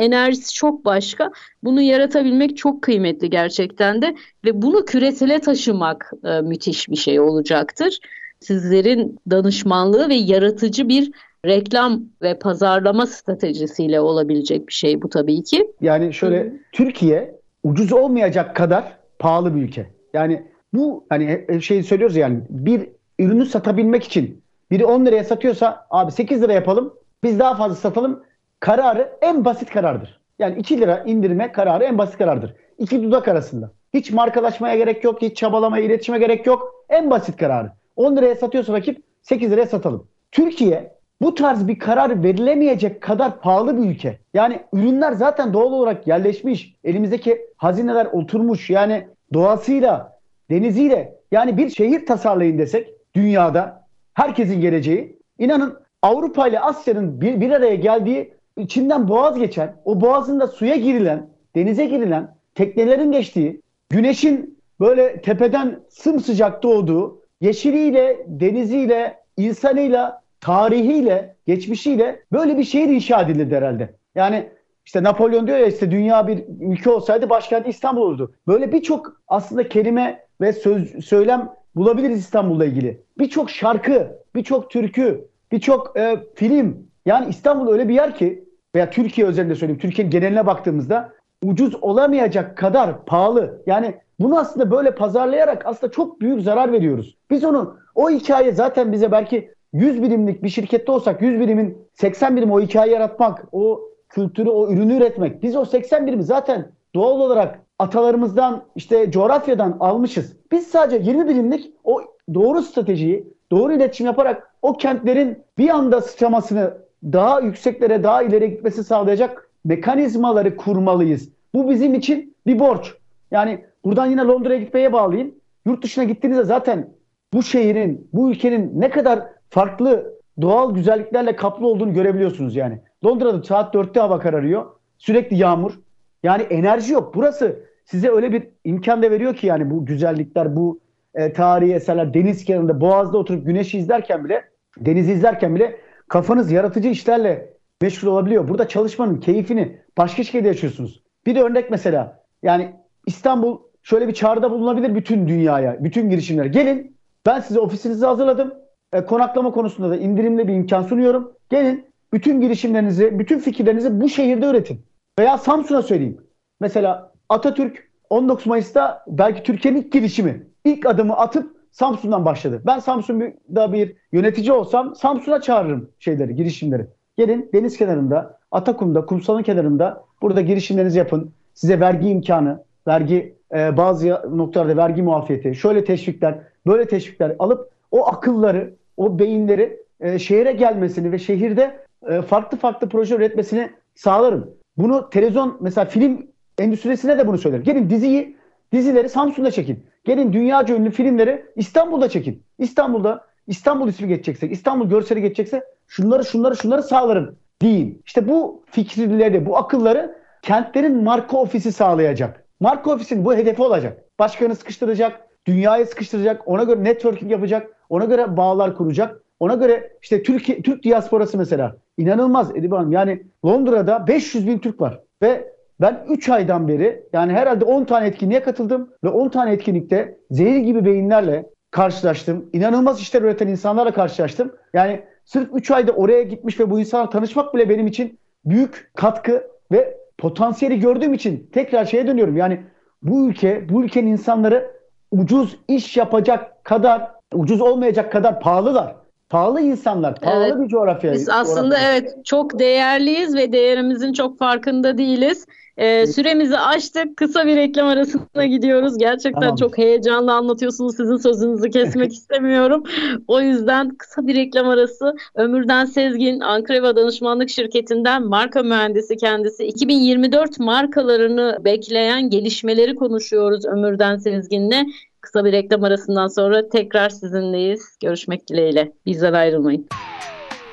enerjisi 0.00 0.54
çok 0.54 0.84
başka. 0.84 1.30
Bunu 1.64 1.80
yaratabilmek 1.80 2.56
çok 2.56 2.82
kıymetli 2.82 3.30
gerçekten 3.30 4.02
de 4.02 4.14
ve 4.44 4.62
bunu 4.62 4.84
küresele 4.84 5.38
taşımak 5.38 6.12
e, 6.24 6.40
müthiş 6.40 6.88
bir 6.88 6.96
şey 6.96 7.20
olacaktır. 7.20 7.98
Sizlerin 8.40 9.18
danışmanlığı 9.30 10.08
ve 10.08 10.14
yaratıcı 10.14 10.88
bir 10.88 11.10
reklam 11.46 12.02
ve 12.22 12.38
pazarlama 12.38 13.06
stratejisiyle 13.06 14.00
olabilecek 14.00 14.68
bir 14.68 14.72
şey 14.72 15.02
bu 15.02 15.08
tabii 15.08 15.42
ki. 15.42 15.70
Yani 15.80 16.14
şöyle. 16.14 16.52
Türkiye 16.72 17.40
ucuz 17.62 17.92
olmayacak 17.92 18.56
kadar 18.56 18.96
pahalı 19.18 19.54
bir 19.54 19.62
ülke. 19.62 19.86
Yani 20.14 20.42
bu 20.72 21.04
hani 21.08 21.46
şey 21.62 21.82
söylüyoruz 21.82 22.16
yani 22.16 22.40
bir 22.50 22.88
ürünü 23.18 23.46
satabilmek 23.46 24.04
için 24.04 24.42
biri 24.70 24.84
10 24.84 25.06
liraya 25.06 25.24
satıyorsa 25.24 25.86
abi 25.90 26.12
8 26.12 26.42
lira 26.42 26.52
yapalım 26.52 26.94
biz 27.22 27.38
daha 27.38 27.54
fazla 27.54 27.74
satalım 27.74 28.22
kararı 28.60 29.12
en 29.22 29.44
basit 29.44 29.70
karardır. 29.70 30.20
Yani 30.38 30.58
2 30.58 30.80
lira 30.80 31.02
indirme 31.06 31.52
kararı 31.52 31.84
en 31.84 31.98
basit 31.98 32.18
karardır. 32.18 32.54
İki 32.78 33.02
dudak 33.02 33.28
arasında. 33.28 33.70
Hiç 33.94 34.10
markalaşmaya 34.10 34.76
gerek 34.76 35.04
yok, 35.04 35.22
hiç 35.22 35.36
çabalamaya, 35.36 35.84
iletişime 35.84 36.18
gerek 36.18 36.46
yok. 36.46 36.84
En 36.88 37.10
basit 37.10 37.36
kararı. 37.36 37.72
10 37.96 38.16
liraya 38.16 38.34
satıyorsa 38.34 38.72
rakip 38.72 39.02
8 39.22 39.50
liraya 39.50 39.66
satalım. 39.66 40.06
Türkiye 40.32 40.94
bu 41.22 41.34
tarz 41.34 41.68
bir 41.68 41.78
karar 41.78 42.22
verilemeyecek 42.22 43.00
kadar 43.00 43.40
pahalı 43.40 43.78
bir 43.78 43.90
ülke. 43.90 44.18
Yani 44.34 44.60
ürünler 44.72 45.12
zaten 45.12 45.52
doğal 45.52 45.72
olarak 45.72 46.06
yerleşmiş. 46.06 46.74
Elimizdeki 46.84 47.40
hazineler 47.56 48.06
oturmuş. 48.06 48.70
Yani 48.70 49.08
doğasıyla, 49.32 50.19
deniziyle 50.50 51.14
yani 51.32 51.56
bir 51.56 51.70
şehir 51.70 52.06
tasarlayın 52.06 52.58
desek 52.58 52.88
dünyada 53.14 53.86
herkesin 54.14 54.60
geleceği 54.60 55.18
inanın 55.38 55.78
Avrupa 56.02 56.48
ile 56.48 56.60
Asya'nın 56.60 57.20
bir, 57.20 57.40
bir 57.40 57.50
araya 57.50 57.74
geldiği 57.74 58.34
içinden 58.56 59.08
boğaz 59.08 59.38
geçen 59.38 59.76
o 59.84 60.00
boğazında 60.00 60.46
suya 60.46 60.76
girilen 60.76 61.28
denize 61.54 61.86
girilen 61.86 62.34
teknelerin 62.54 63.12
geçtiği 63.12 63.60
güneşin 63.90 64.58
böyle 64.80 65.22
tepeden 65.22 65.80
sımsıcak 65.88 66.62
doğduğu 66.62 67.22
yeşiliyle 67.40 68.24
deniziyle 68.26 69.18
insanıyla 69.36 70.22
tarihiyle 70.40 71.36
geçmişiyle 71.46 72.22
böyle 72.32 72.58
bir 72.58 72.64
şehir 72.64 72.88
inşa 72.88 73.22
edilirdi 73.22 73.56
herhalde. 73.56 73.94
Yani 74.14 74.48
işte 74.86 75.02
Napolyon 75.02 75.46
diyor 75.46 75.58
ya 75.58 75.66
işte 75.66 75.90
dünya 75.90 76.28
bir 76.28 76.44
ülke 76.60 76.90
olsaydı 76.90 77.30
başkenti 77.30 77.70
İstanbul 77.70 78.02
olurdu. 78.02 78.34
Böyle 78.46 78.72
birçok 78.72 79.20
aslında 79.28 79.68
kelime 79.68 80.29
ve 80.40 80.52
söz, 80.52 81.04
söylem 81.04 81.48
bulabiliriz 81.76 82.18
İstanbul'la 82.18 82.64
ilgili. 82.64 83.02
Birçok 83.18 83.50
şarkı, 83.50 84.18
birçok 84.34 84.70
türkü, 84.70 85.28
birçok 85.52 85.98
e, 85.98 86.16
film. 86.34 86.86
Yani 87.06 87.26
İstanbul 87.28 87.72
öyle 87.72 87.88
bir 87.88 87.94
yer 87.94 88.14
ki 88.14 88.44
veya 88.74 88.90
Türkiye 88.90 89.26
özelinde 89.26 89.54
söyleyeyim. 89.54 89.80
Türkiye'nin 89.80 90.10
geneline 90.10 90.46
baktığımızda 90.46 91.12
ucuz 91.44 91.74
olamayacak 91.82 92.56
kadar 92.56 93.04
pahalı. 93.04 93.62
Yani 93.66 93.94
bunu 94.20 94.38
aslında 94.38 94.70
böyle 94.70 94.94
pazarlayarak 94.94 95.66
aslında 95.66 95.92
çok 95.92 96.20
büyük 96.20 96.42
zarar 96.42 96.72
veriyoruz. 96.72 97.16
Biz 97.30 97.44
onu 97.44 97.76
o 97.94 98.10
hikaye 98.10 98.52
zaten 98.52 98.92
bize 98.92 99.12
belki 99.12 99.54
100 99.72 100.02
birimlik 100.02 100.42
bir 100.42 100.48
şirkette 100.48 100.92
olsak 100.92 101.22
100 101.22 101.40
birimin 101.40 101.78
80 101.94 102.36
birim 102.36 102.52
o 102.52 102.60
hikaye 102.60 102.92
yaratmak, 102.92 103.44
o 103.52 103.80
kültürü, 104.08 104.48
o 104.50 104.72
ürünü 104.72 104.96
üretmek. 104.96 105.42
Biz 105.42 105.56
o 105.56 105.64
80 105.64 106.06
birimi 106.06 106.22
zaten 106.22 106.72
doğal 106.94 107.20
olarak 107.20 107.60
atalarımızdan 107.80 108.62
işte 108.76 109.10
coğrafyadan 109.10 109.76
almışız. 109.80 110.36
Biz 110.52 110.66
sadece 110.66 111.10
20 111.10 111.28
birimlik 111.28 111.70
o 111.84 112.02
doğru 112.34 112.62
stratejiyi, 112.62 113.28
doğru 113.50 113.72
iletişim 113.72 114.06
yaparak 114.06 114.54
o 114.62 114.72
kentlerin 114.76 115.38
bir 115.58 115.68
anda 115.68 116.00
sıçramasını 116.00 116.78
daha 117.04 117.40
yükseklere, 117.40 118.02
daha 118.02 118.22
ileri 118.22 118.50
gitmesi 118.50 118.84
sağlayacak 118.84 119.50
mekanizmaları 119.64 120.56
kurmalıyız. 120.56 121.28
Bu 121.54 121.70
bizim 121.70 121.94
için 121.94 122.36
bir 122.46 122.58
borç. 122.58 122.94
Yani 123.30 123.64
buradan 123.84 124.06
yine 124.06 124.22
Londra'ya 124.22 124.60
gitmeye 124.60 124.92
bağlayayım. 124.92 125.34
Yurt 125.66 125.84
dışına 125.84 126.04
gittiğinizde 126.04 126.44
zaten 126.44 126.88
bu 127.32 127.42
şehrin, 127.42 128.08
bu 128.12 128.30
ülkenin 128.30 128.80
ne 128.80 128.90
kadar 128.90 129.22
farklı 129.50 130.14
doğal 130.40 130.74
güzelliklerle 130.74 131.36
kaplı 131.36 131.66
olduğunu 131.66 131.92
görebiliyorsunuz 131.94 132.56
yani. 132.56 132.80
Londra'da 133.04 133.42
saat 133.42 133.74
4'te 133.74 134.00
hava 134.00 134.18
kararıyor. 134.18 134.66
Sürekli 134.98 135.36
yağmur. 135.36 135.78
Yani 136.22 136.42
enerji 136.42 136.92
yok. 136.92 137.14
Burası 137.14 137.69
size 137.90 138.10
öyle 138.10 138.32
bir 138.32 138.48
imkan 138.64 139.02
da 139.02 139.10
veriyor 139.10 139.36
ki 139.36 139.46
yani 139.46 139.70
bu 139.70 139.86
güzellikler, 139.86 140.56
bu 140.56 140.80
e, 141.14 141.32
tarihi 141.32 141.74
eserler 141.74 142.14
deniz 142.14 142.44
kenarında, 142.44 142.80
boğazda 142.80 143.18
oturup 143.18 143.46
güneşi 143.46 143.78
izlerken 143.78 144.24
bile, 144.24 144.44
denizi 144.78 145.12
izlerken 145.12 145.54
bile 145.54 145.76
kafanız 146.08 146.52
yaratıcı 146.52 146.88
işlerle 146.88 147.54
meşgul 147.82 148.08
olabiliyor. 148.08 148.48
Burada 148.48 148.68
çalışmanın 148.68 149.20
keyfini 149.20 149.78
başka 149.98 150.24
şekilde 150.24 150.48
yaşıyorsunuz. 150.48 151.02
Bir 151.26 151.34
de 151.34 151.42
örnek 151.42 151.70
mesela 151.70 152.22
yani 152.42 152.74
İstanbul 153.06 153.58
şöyle 153.82 154.08
bir 154.08 154.14
çağrıda 154.14 154.50
bulunabilir 154.50 154.94
bütün 154.94 155.28
dünyaya, 155.28 155.84
bütün 155.84 156.10
girişimler. 156.10 156.44
Gelin 156.44 156.96
ben 157.26 157.40
size 157.40 157.60
ofisinizi 157.60 158.06
hazırladım. 158.06 158.54
E, 158.92 159.04
konaklama 159.04 159.52
konusunda 159.52 159.90
da 159.90 159.96
indirimli 159.96 160.48
bir 160.48 160.54
imkan 160.54 160.82
sunuyorum. 160.82 161.32
Gelin 161.50 161.86
bütün 162.12 162.40
girişimlerinizi, 162.40 163.18
bütün 163.18 163.38
fikirlerinizi 163.38 164.00
bu 164.00 164.08
şehirde 164.08 164.46
üretin. 164.46 164.80
Veya 165.18 165.38
Samsun'a 165.38 165.82
söyleyeyim. 165.82 166.20
Mesela 166.60 167.09
Atatürk 167.30 167.90
19 168.10 168.46
Mayıs'ta 168.46 169.04
belki 169.06 169.42
Türkiye'nin 169.42 169.78
ilk 169.78 169.92
girişimi, 169.92 170.46
ilk 170.64 170.86
adımı 170.86 171.16
atıp 171.16 171.56
Samsun'dan 171.72 172.24
başladı. 172.24 172.62
Ben 172.66 172.78
Samsun'da 172.78 173.72
bir 173.72 173.96
yönetici 174.12 174.52
olsam 174.52 174.94
Samsun'a 174.94 175.40
çağırırım 175.40 175.90
şeyleri, 175.98 176.36
girişimleri. 176.36 176.86
Gelin 177.18 177.50
deniz 177.54 177.76
kenarında, 177.76 178.38
Atakum'da, 178.50 179.06
kumsalın 179.06 179.42
kenarında 179.42 180.04
burada 180.22 180.40
girişimlerinizi 180.40 180.98
yapın. 180.98 181.32
Size 181.54 181.80
vergi 181.80 182.08
imkanı, 182.08 182.64
vergi 182.86 183.34
e, 183.54 183.76
bazı 183.76 184.08
noktalarda 184.30 184.76
vergi 184.76 185.02
muafiyeti, 185.02 185.54
şöyle 185.54 185.84
teşvikler, 185.84 186.38
böyle 186.66 186.84
teşvikler 186.84 187.36
alıp 187.38 187.70
o 187.90 188.06
akılları, 188.06 188.74
o 188.96 189.18
beyinleri 189.18 189.82
e, 190.00 190.18
şehire 190.18 190.52
gelmesini 190.52 191.12
ve 191.12 191.18
şehirde 191.18 191.84
e, 192.08 192.22
farklı 192.22 192.58
farklı 192.58 192.88
proje 192.88 193.14
üretmesini 193.14 193.70
sağlarım. 193.94 194.50
Bunu 194.76 195.10
televizyon 195.10 195.58
mesela 195.60 195.84
film 195.84 196.29
endüstrisine 196.60 197.18
de 197.18 197.26
bunu 197.26 197.38
söylerim. 197.38 197.64
Gelin 197.64 197.90
diziyi, 197.90 198.36
dizileri 198.72 199.08
Samsun'da 199.08 199.50
çekin. 199.50 199.84
Gelin 200.04 200.32
dünyaca 200.32 200.76
ünlü 200.76 200.90
filmleri 200.90 201.46
İstanbul'da 201.56 202.08
çekin. 202.08 202.42
İstanbul'da 202.58 203.26
İstanbul 203.46 203.88
ismi 203.88 204.08
geçecekse, 204.08 204.48
İstanbul 204.48 204.88
görseli 204.88 205.22
geçecekse 205.22 205.64
şunları 205.88 206.24
şunları 206.24 206.56
şunları 206.56 206.82
sağlarım 206.82 207.36
deyin. 207.62 208.02
İşte 208.06 208.28
bu 208.28 208.62
fikirleri, 208.66 209.46
bu 209.46 209.56
akılları 209.56 210.16
kentlerin 210.42 211.04
marka 211.04 211.36
ofisi 211.36 211.72
sağlayacak. 211.72 212.44
Marka 212.60 212.90
ofisin 212.90 213.24
bu 213.24 213.34
hedefi 213.34 213.62
olacak. 213.62 214.04
Başkanı 214.18 214.54
sıkıştıracak, 214.54 215.28
dünyayı 215.46 215.86
sıkıştıracak, 215.86 216.48
ona 216.48 216.62
göre 216.62 216.84
networking 216.84 217.32
yapacak, 217.32 217.76
ona 217.88 218.04
göre 218.04 218.36
bağlar 218.36 218.76
kuracak. 218.76 219.22
Ona 219.40 219.54
göre 219.54 219.92
işte 220.02 220.22
Türkiye, 220.22 220.62
Türk 220.62 220.84
diasporası 220.84 221.38
mesela 221.38 221.76
inanılmaz 221.98 222.56
Edip 222.56 222.72
Hanım. 222.72 222.92
Yani 222.92 223.22
Londra'da 223.44 224.06
500 224.06 224.46
bin 224.46 224.58
Türk 224.58 224.80
var 224.80 225.00
ve 225.22 225.52
ben 225.80 226.04
3 226.08 226.28
aydan 226.28 226.68
beri 226.68 227.06
yani 227.12 227.32
herhalde 227.32 227.64
10 227.64 227.84
tane 227.84 228.06
etkinliğe 228.06 228.42
katıldım 228.42 228.90
ve 229.04 229.08
10 229.08 229.28
tane 229.28 229.52
etkinlikte 229.52 230.18
zehir 230.30 230.58
gibi 230.58 230.84
beyinlerle 230.84 231.46
karşılaştım. 231.70 232.50
İnanılmaz 232.52 233.00
işler 233.00 233.22
üreten 233.22 233.48
insanlarla 233.48 233.92
karşılaştım. 233.92 234.52
Yani 234.74 235.00
sırf 235.24 235.48
3 235.54 235.70
ayda 235.70 235.92
oraya 235.92 236.22
gitmiş 236.22 236.60
ve 236.60 236.70
bu 236.70 236.80
insanla 236.80 237.10
tanışmak 237.10 237.54
bile 237.54 237.68
benim 237.68 237.86
için 237.86 238.18
büyük 238.44 238.90
katkı 238.94 239.50
ve 239.72 239.98
potansiyeli 240.18 240.80
gördüğüm 240.80 241.14
için 241.14 241.50
tekrar 241.52 241.84
şeye 241.84 242.06
dönüyorum. 242.06 242.36
Yani 242.36 242.60
bu 243.02 243.28
ülke, 243.28 243.68
bu 243.68 243.84
ülkenin 243.84 244.12
insanları 244.12 244.70
ucuz 245.10 245.56
iş 245.68 245.96
yapacak 245.96 246.64
kadar, 246.64 247.10
ucuz 247.34 247.60
olmayacak 247.60 248.12
kadar 248.12 248.40
pahalılar. 248.40 248.96
Pahalı 249.28 249.60
insanlar, 249.60 250.14
pahalı 250.14 250.44
evet. 250.44 250.60
bir 250.60 250.68
coğrafya. 250.68 251.12
Biz 251.12 251.28
aslında 251.28 251.76
coğrafya. 251.76 251.92
evet 251.92 252.14
çok 252.24 252.58
değerliyiz 252.58 253.36
ve 253.36 253.52
değerimizin 253.52 254.12
çok 254.12 254.38
farkında 254.38 254.98
değiliz. 254.98 255.46
Ee, 255.80 256.06
süremizi 256.06 256.58
açtık. 256.58 257.16
Kısa 257.16 257.46
bir 257.46 257.56
reklam 257.56 257.88
arasına 257.88 258.46
gidiyoruz. 258.46 258.98
Gerçekten 258.98 259.40
tamam. 259.40 259.56
çok 259.56 259.78
heyecanlı 259.78 260.32
anlatıyorsunuz. 260.32 260.96
Sizin 260.96 261.16
sözünüzü 261.16 261.70
kesmek 261.70 262.12
istemiyorum. 262.20 262.82
O 263.28 263.40
yüzden 263.40 263.96
kısa 263.98 264.26
bir 264.26 264.34
reklam 264.34 264.68
arası. 264.68 265.16
Ömürden 265.34 265.84
Sezgin, 265.84 266.40
Ankreva 266.40 266.96
Danışmanlık 266.96 267.50
Şirketi'nden 267.50 268.22
marka 268.22 268.62
mühendisi 268.62 269.16
kendisi. 269.16 269.64
2024 269.64 270.58
markalarını 270.58 271.58
bekleyen 271.64 272.30
gelişmeleri 272.30 272.94
konuşuyoruz 272.94 273.66
Ömürden 273.66 274.16
Sezgin'le. 274.16 274.86
Kısa 275.20 275.44
bir 275.44 275.52
reklam 275.52 275.84
arasından 275.84 276.26
sonra 276.28 276.68
tekrar 276.68 277.08
sizinleyiz. 277.10 277.98
Görüşmek 278.02 278.48
dileğiyle. 278.48 278.92
Bizden 279.06 279.32
ayrılmayın. 279.32 279.86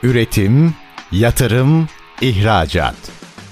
Üretim, 0.04 0.74
yatırım, 1.12 1.88
ihracat. 2.22 3.27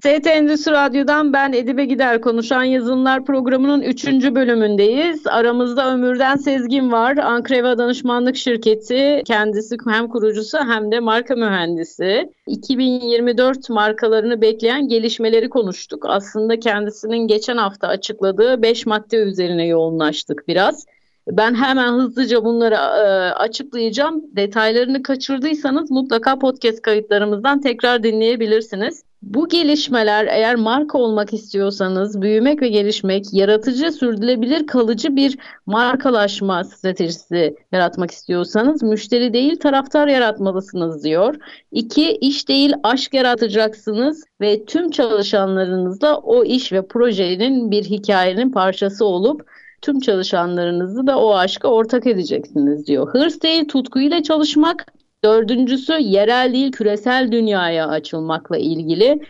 ST 0.00 0.26
Endüstri 0.26 0.72
Radyo'dan 0.72 1.32
ben 1.32 1.52
Edibe 1.52 1.84
Gider 1.84 2.20
Konuşan 2.20 2.64
Yazınlar 2.64 3.24
programının 3.24 3.82
3. 3.82 4.06
bölümündeyiz. 4.06 5.26
Aramızda 5.26 5.92
Ömürden 5.92 6.36
Sezgin 6.36 6.92
var. 6.92 7.16
Ankreva 7.16 7.78
Danışmanlık 7.78 8.36
Şirketi 8.36 9.22
kendisi 9.26 9.76
hem 9.88 10.08
kurucusu 10.08 10.58
hem 10.58 10.92
de 10.92 11.00
marka 11.00 11.34
mühendisi. 11.34 12.32
2024 12.46 13.70
markalarını 13.70 14.40
bekleyen 14.40 14.88
gelişmeleri 14.88 15.48
konuştuk. 15.48 16.04
Aslında 16.08 16.60
kendisinin 16.60 17.26
geçen 17.28 17.56
hafta 17.56 17.88
açıkladığı 17.88 18.62
5 18.62 18.86
madde 18.86 19.16
üzerine 19.16 19.66
yoğunlaştık 19.66 20.48
biraz. 20.48 20.86
Ben 21.28 21.54
hemen 21.54 21.92
hızlıca 21.92 22.44
bunları 22.44 22.74
e, 22.74 23.34
açıklayacağım. 23.34 24.22
Detaylarını 24.36 25.02
kaçırdıysanız 25.02 25.90
mutlaka 25.90 26.38
podcast 26.38 26.82
kayıtlarımızdan 26.82 27.60
tekrar 27.60 28.02
dinleyebilirsiniz. 28.02 29.09
Bu 29.22 29.48
gelişmeler 29.48 30.26
eğer 30.26 30.56
marka 30.56 30.98
olmak 30.98 31.34
istiyorsanız 31.34 32.22
büyümek 32.22 32.62
ve 32.62 32.68
gelişmek, 32.68 33.24
yaratıcı, 33.32 33.92
sürdürülebilir, 33.92 34.66
kalıcı 34.66 35.16
bir 35.16 35.38
markalaşma 35.66 36.64
stratejisi 36.64 37.56
yaratmak 37.72 38.10
istiyorsanız 38.10 38.82
müşteri 38.82 39.32
değil 39.32 39.56
taraftar 39.56 40.08
yaratmalısınız 40.08 41.04
diyor. 41.04 41.34
İki, 41.72 42.12
iş 42.12 42.48
değil 42.48 42.74
aşk 42.82 43.14
yaratacaksınız 43.14 44.24
ve 44.40 44.64
tüm 44.64 44.90
çalışanlarınızla 44.90 46.18
o 46.18 46.44
iş 46.44 46.72
ve 46.72 46.86
projenin 46.86 47.70
bir 47.70 47.84
hikayenin 47.84 48.50
parçası 48.50 49.04
olup 49.04 49.46
tüm 49.82 50.00
çalışanlarınızı 50.00 51.06
da 51.06 51.18
o 51.18 51.34
aşka 51.34 51.68
ortak 51.68 52.06
edeceksiniz 52.06 52.86
diyor. 52.86 53.08
Hırs 53.14 53.42
değil 53.42 53.68
tutkuyla 53.68 54.22
çalışmak, 54.22 54.86
Dördüncüsü 55.24 55.92
yerel 55.92 56.52
değil 56.52 56.72
küresel 56.72 57.32
dünyaya 57.32 57.88
açılmakla 57.88 58.56
ilgili 58.56 59.20